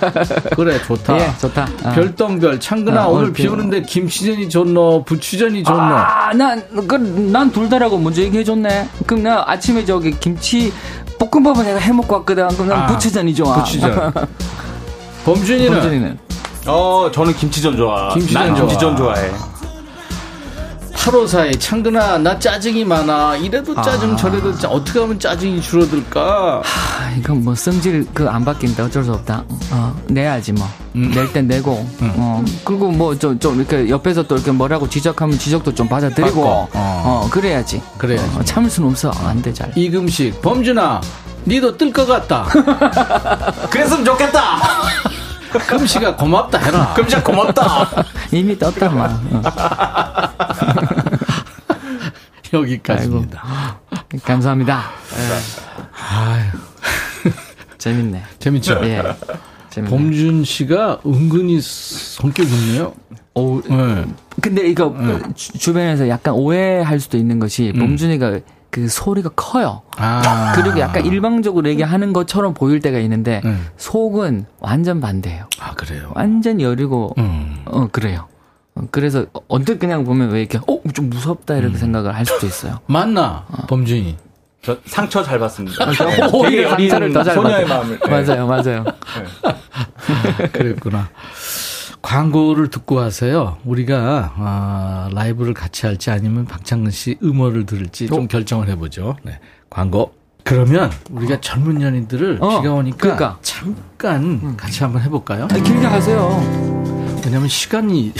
그래, 0.56 0.76
좋다. 0.82 1.16
예, 1.20 1.30
좋다. 1.40 1.68
어. 1.84 1.92
별똥별. 1.92 2.58
창근아, 2.58 3.06
어, 3.06 3.12
오늘 3.12 3.32
비 3.32 3.46
오는데 3.46 3.82
김치전이 3.82 4.48
좋노? 4.48 5.04
부추전이 5.04 5.62
좋노? 5.62 5.78
아, 5.78 6.32
난, 6.34 6.60
그, 6.88 6.96
난 6.96 7.52
둘 7.52 7.68
다라고 7.68 7.96
먼저 7.96 8.22
얘기해줬네. 8.22 8.88
그럼 9.06 9.22
나 9.22 9.44
아침에 9.46 9.84
저기 9.84 10.10
김치 10.18 10.72
볶음밥은 11.20 11.64
내가 11.64 11.78
해먹고 11.78 12.12
왔거든. 12.16 12.48
그럼 12.48 12.66
난 12.68 12.80
아, 12.80 12.86
부추전이 12.88 13.32
좋아. 13.36 13.54
부추전. 13.62 14.12
범준이는? 15.24 15.72
범준이는? 15.72 16.18
어, 16.66 17.08
저는 17.14 17.32
김치전 17.34 17.76
좋아. 17.76 18.08
김치전, 18.14 18.48
좋아. 18.48 18.66
김치전 18.66 18.96
좋아해. 18.96 19.30
8호사에 21.06 21.60
창근아 21.60 22.18
나 22.18 22.36
짜증이 22.36 22.84
많아 22.84 23.36
이래도 23.36 23.80
짜증 23.80 24.14
아. 24.14 24.16
저래도 24.16 24.52
짜 24.58 24.68
어떻게 24.68 24.98
하면 24.98 25.18
짜증이 25.20 25.60
줄어들까 25.62 26.62
하, 26.64 27.10
이건 27.16 27.44
뭐 27.44 27.54
성질 27.54 28.04
그 28.12 28.26
안 28.26 28.44
바뀐다 28.44 28.84
어쩔 28.86 29.04
수 29.04 29.12
없다 29.12 29.44
어, 29.70 29.96
내야지 30.08 30.52
뭐 30.52 30.68
음. 30.96 31.12
낼땐 31.14 31.46
내고 31.46 31.86
음. 32.02 32.12
어, 32.16 32.44
그리고 32.64 32.90
뭐좀 32.90 33.38
좀 33.38 33.56
이렇게 33.60 33.88
옆에서 33.88 34.24
또 34.24 34.34
이렇게 34.34 34.50
뭐라고 34.50 34.88
지적하면 34.88 35.38
지적도 35.38 35.72
좀 35.72 35.88
받아들이고 35.88 36.42
어. 36.44 36.68
어. 36.74 37.28
그래야지 37.30 37.80
그래야지 37.98 38.36
어, 38.36 38.42
참을 38.42 38.68
수는 38.68 38.90
없어 38.90 39.12
안 39.24 39.40
돼 39.42 39.52
잘 39.52 39.70
이금식 39.76 40.42
범준아 40.42 41.00
니도 41.46 41.76
뜰 41.76 41.92
것 41.92 42.04
같다 42.06 42.46
그랬으면 43.70 44.04
좋겠다 44.04 44.58
금시가 45.68 46.16
고맙다 46.16 46.58
해라. 46.58 46.92
금시가 46.94 47.22
고맙다. 47.22 47.88
이미 48.30 48.58
떴다, 48.58 48.90
막. 48.90 49.18
어. 52.52 52.58
여기까지입니다. 52.58 53.42
아이고, 53.90 54.24
감사합니다. 54.24 54.84
아유. 56.10 56.44
재밌네. 57.78 58.22
재밌죠? 58.38 58.80
예. 58.84 59.02
재밌네. 59.70 59.90
범준 59.96 60.44
씨가 60.44 61.00
은근히 61.06 61.60
성격 61.60 62.46
있네요. 62.48 62.94
오, 63.34 63.60
네. 63.62 64.04
근데 64.40 64.66
이거 64.68 64.94
네. 64.98 65.18
주 65.34 65.72
변에서 65.74 66.08
약간 66.08 66.34
오해할 66.34 66.98
수도 67.00 67.18
있는 67.18 67.38
것이 67.38 67.72
음. 67.74 67.80
범준이가 67.80 68.40
그 68.70 68.88
소리가 68.88 69.30
커요. 69.36 69.82
아. 69.96 70.52
그리고 70.54 70.78
약간 70.80 71.04
일방적으로 71.06 71.68
얘기하는 71.68 72.12
것처럼 72.12 72.54
보일 72.54 72.80
때가 72.80 72.98
있는데 72.98 73.40
음. 73.44 73.66
속은 73.76 74.46
완전 74.58 75.00
반대예요. 75.00 75.48
아 75.60 75.74
그래요. 75.74 76.12
완전 76.14 76.60
여리고 76.60 77.14
음. 77.18 77.62
어 77.66 77.88
그래요. 77.90 78.28
어, 78.76 78.82
그래서 78.90 79.26
언뜻 79.48 79.78
그냥 79.78 80.04
보면 80.04 80.30
왜 80.30 80.40
이렇게 80.40 80.58
어 80.66 80.76
좀 80.94 81.10
무섭다 81.10 81.56
이렇게 81.56 81.74
음. 81.74 81.78
생각을 81.78 82.14
할 82.14 82.24
수도 82.24 82.46
있어요. 82.46 82.78
맞나 82.86 83.44
어. 83.48 83.66
범준이? 83.66 84.16
저 84.62 84.76
상처 84.86 85.22
잘 85.22 85.38
받습니다. 85.38 85.84
상처를 85.92 87.12
더잘 87.12 87.34
소녀의 87.34 87.66
마음을. 87.66 87.98
네. 87.98 88.08
맞아요, 88.10 88.46
맞아요. 88.46 88.84
네. 90.38 90.48
그랬구나. 90.48 91.08
광고를 92.02 92.68
듣고 92.70 92.96
와서요. 92.96 93.58
우리가 93.64 94.34
아, 94.36 95.08
라이브를 95.12 95.54
같이 95.54 95.86
할지 95.86 96.10
아니면 96.10 96.44
박창근 96.46 96.90
씨 96.92 97.16
음원을 97.22 97.66
들을지 97.66 98.06
좀 98.06 98.24
어? 98.24 98.26
결정을 98.28 98.68
해보죠. 98.68 99.16
네. 99.22 99.38
광고. 99.70 100.14
그러면 100.44 100.90
우리가 101.10 101.40
젊은 101.40 101.82
연인들을 101.82 102.38
어, 102.40 102.60
비가 102.60 102.74
오니까 102.74 102.96
그러니까. 102.98 103.38
잠깐 103.42 104.22
음. 104.22 104.56
같이 104.56 104.84
한번 104.84 105.02
해볼까요? 105.02 105.48
아니, 105.50 105.60
길게 105.62 105.84
하세요. 105.86 106.40
왜냐면 107.24 107.48
시간이 107.48 108.12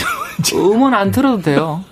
음원 0.53 0.93
안 0.93 1.11
틀어도 1.11 1.41
돼요. 1.41 1.83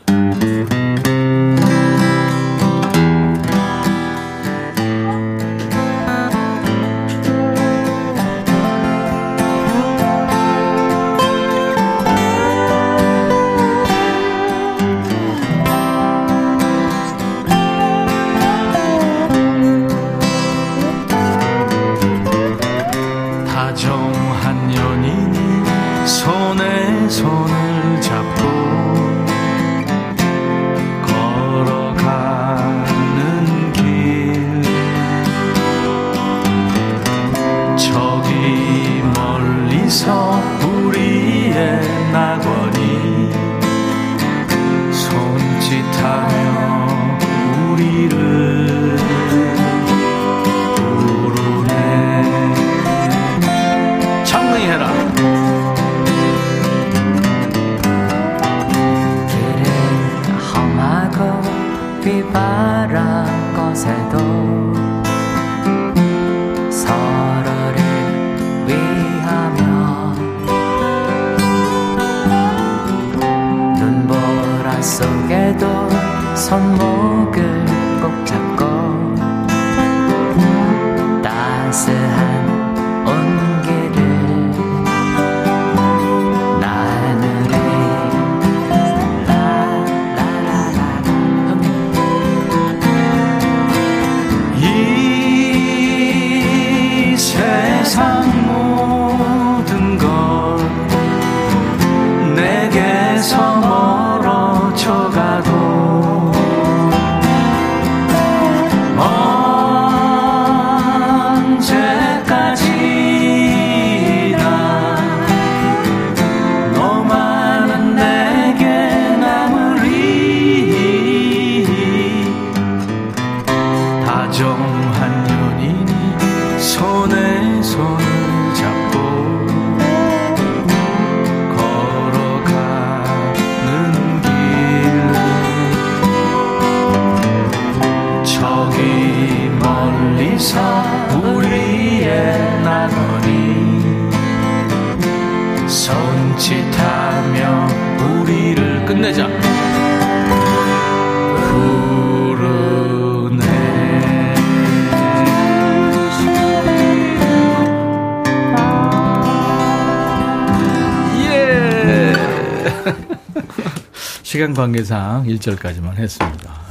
관계상 164.55 165.25
1절까지만 165.27 165.95
했습니다. 165.97 166.65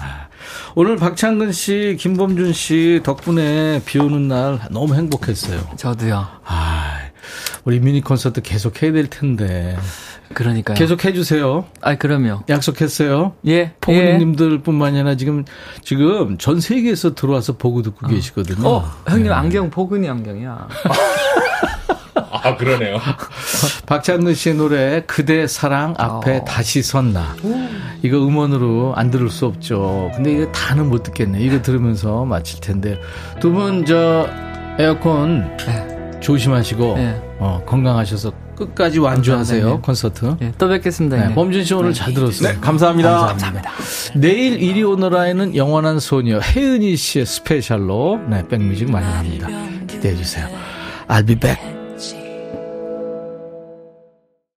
오늘 0.77 0.97
박창근 0.97 1.53
씨, 1.53 1.97
김범준 2.01 2.53
씨 2.53 3.01
덕분에 3.05 3.81
비 3.87 4.01
오는 4.01 4.27
날 4.27 4.59
너무 4.71 4.97
행복했어요. 4.97 5.61
저도요. 5.77 6.27
아, 6.45 6.99
우리 7.65 7.79
미니 7.79 8.01
콘서트 8.01 8.43
계속 8.43 8.83
해야 8.83 8.91
될 8.91 9.07
텐데. 9.09 9.77
그러니까요. 10.33 10.77
계속 10.77 11.05
해주세요. 11.05 11.67
아, 11.81 11.95
그럼요. 11.95 12.43
약속했어요. 12.49 13.35
예. 13.47 13.73
포근님들 13.81 14.63
뿐만이 14.63 14.99
아니라 14.99 15.17
지금, 15.17 15.45
지금 15.83 16.39
전 16.39 16.61
세계에서 16.61 17.15
들어와서 17.15 17.57
보고 17.57 17.83
듣고 17.83 18.07
어. 18.07 18.09
계시거든요. 18.11 18.67
어, 18.67 18.91
형님 19.07 19.29
네. 19.29 19.33
안경 19.33 19.71
포근이 19.71 20.09
안경이야. 20.09 20.69
아, 22.33 22.57
그러네요. 22.57 22.99
박찬근 23.87 24.35
씨의 24.35 24.57
노래 24.57 25.05
그대 25.07 25.47
사랑 25.47 25.95
앞에 25.97 26.39
어. 26.39 26.45
다시 26.45 26.83
섰나. 26.83 27.37
이거 28.05 28.19
음원으로 28.19 28.93
안 28.97 29.11
들을 29.11 29.31
수 29.31 29.47
없죠. 29.47 30.11
근데 30.15 30.31
이거 30.33 30.53
다는 30.53 30.91
못 30.91 31.03
듣겠네. 31.05 31.41
이거 31.41 31.63
들으면서 31.63 32.25
마칠 32.27 32.61
텐데. 32.61 33.01
두 33.41 33.51
분 33.51 33.85
저 33.87 34.29
에어컨 34.79 35.57
네. 35.57 36.19
조심하시고 36.21 36.95
네. 36.97 37.21
어, 37.39 37.63
건강하셔서 37.67 38.31
끝까지 38.57 38.99
완주하세요 38.99 39.69
네. 39.69 39.79
콘서트. 39.81 40.37
네, 40.39 40.53
또 40.59 40.69
뵙겠습니다. 40.69 41.17
네, 41.29 41.35
범준 41.35 41.65
씨 41.65 41.73
오늘 41.75 41.93
네. 41.93 41.95
잘 41.99 42.13
들었어요. 42.13 42.53
네, 42.53 42.59
감사합니다. 42.61 43.27
감사합니다. 43.27 43.71
내일 44.17 44.63
이리 44.63 44.83
오너라에는 44.83 45.57
영원한 45.57 45.99
소녀 45.99 46.41
혜은이 46.41 46.97
씨의 46.97 47.25
스페셜로 47.27 48.21
네, 48.29 48.47
백뮤직 48.49 48.91
마련합니다. 48.91 49.49
기대해 49.87 50.15
주세요. 50.15 50.47
I'll 51.09 51.27
be 51.27 51.37
back. 51.37 51.74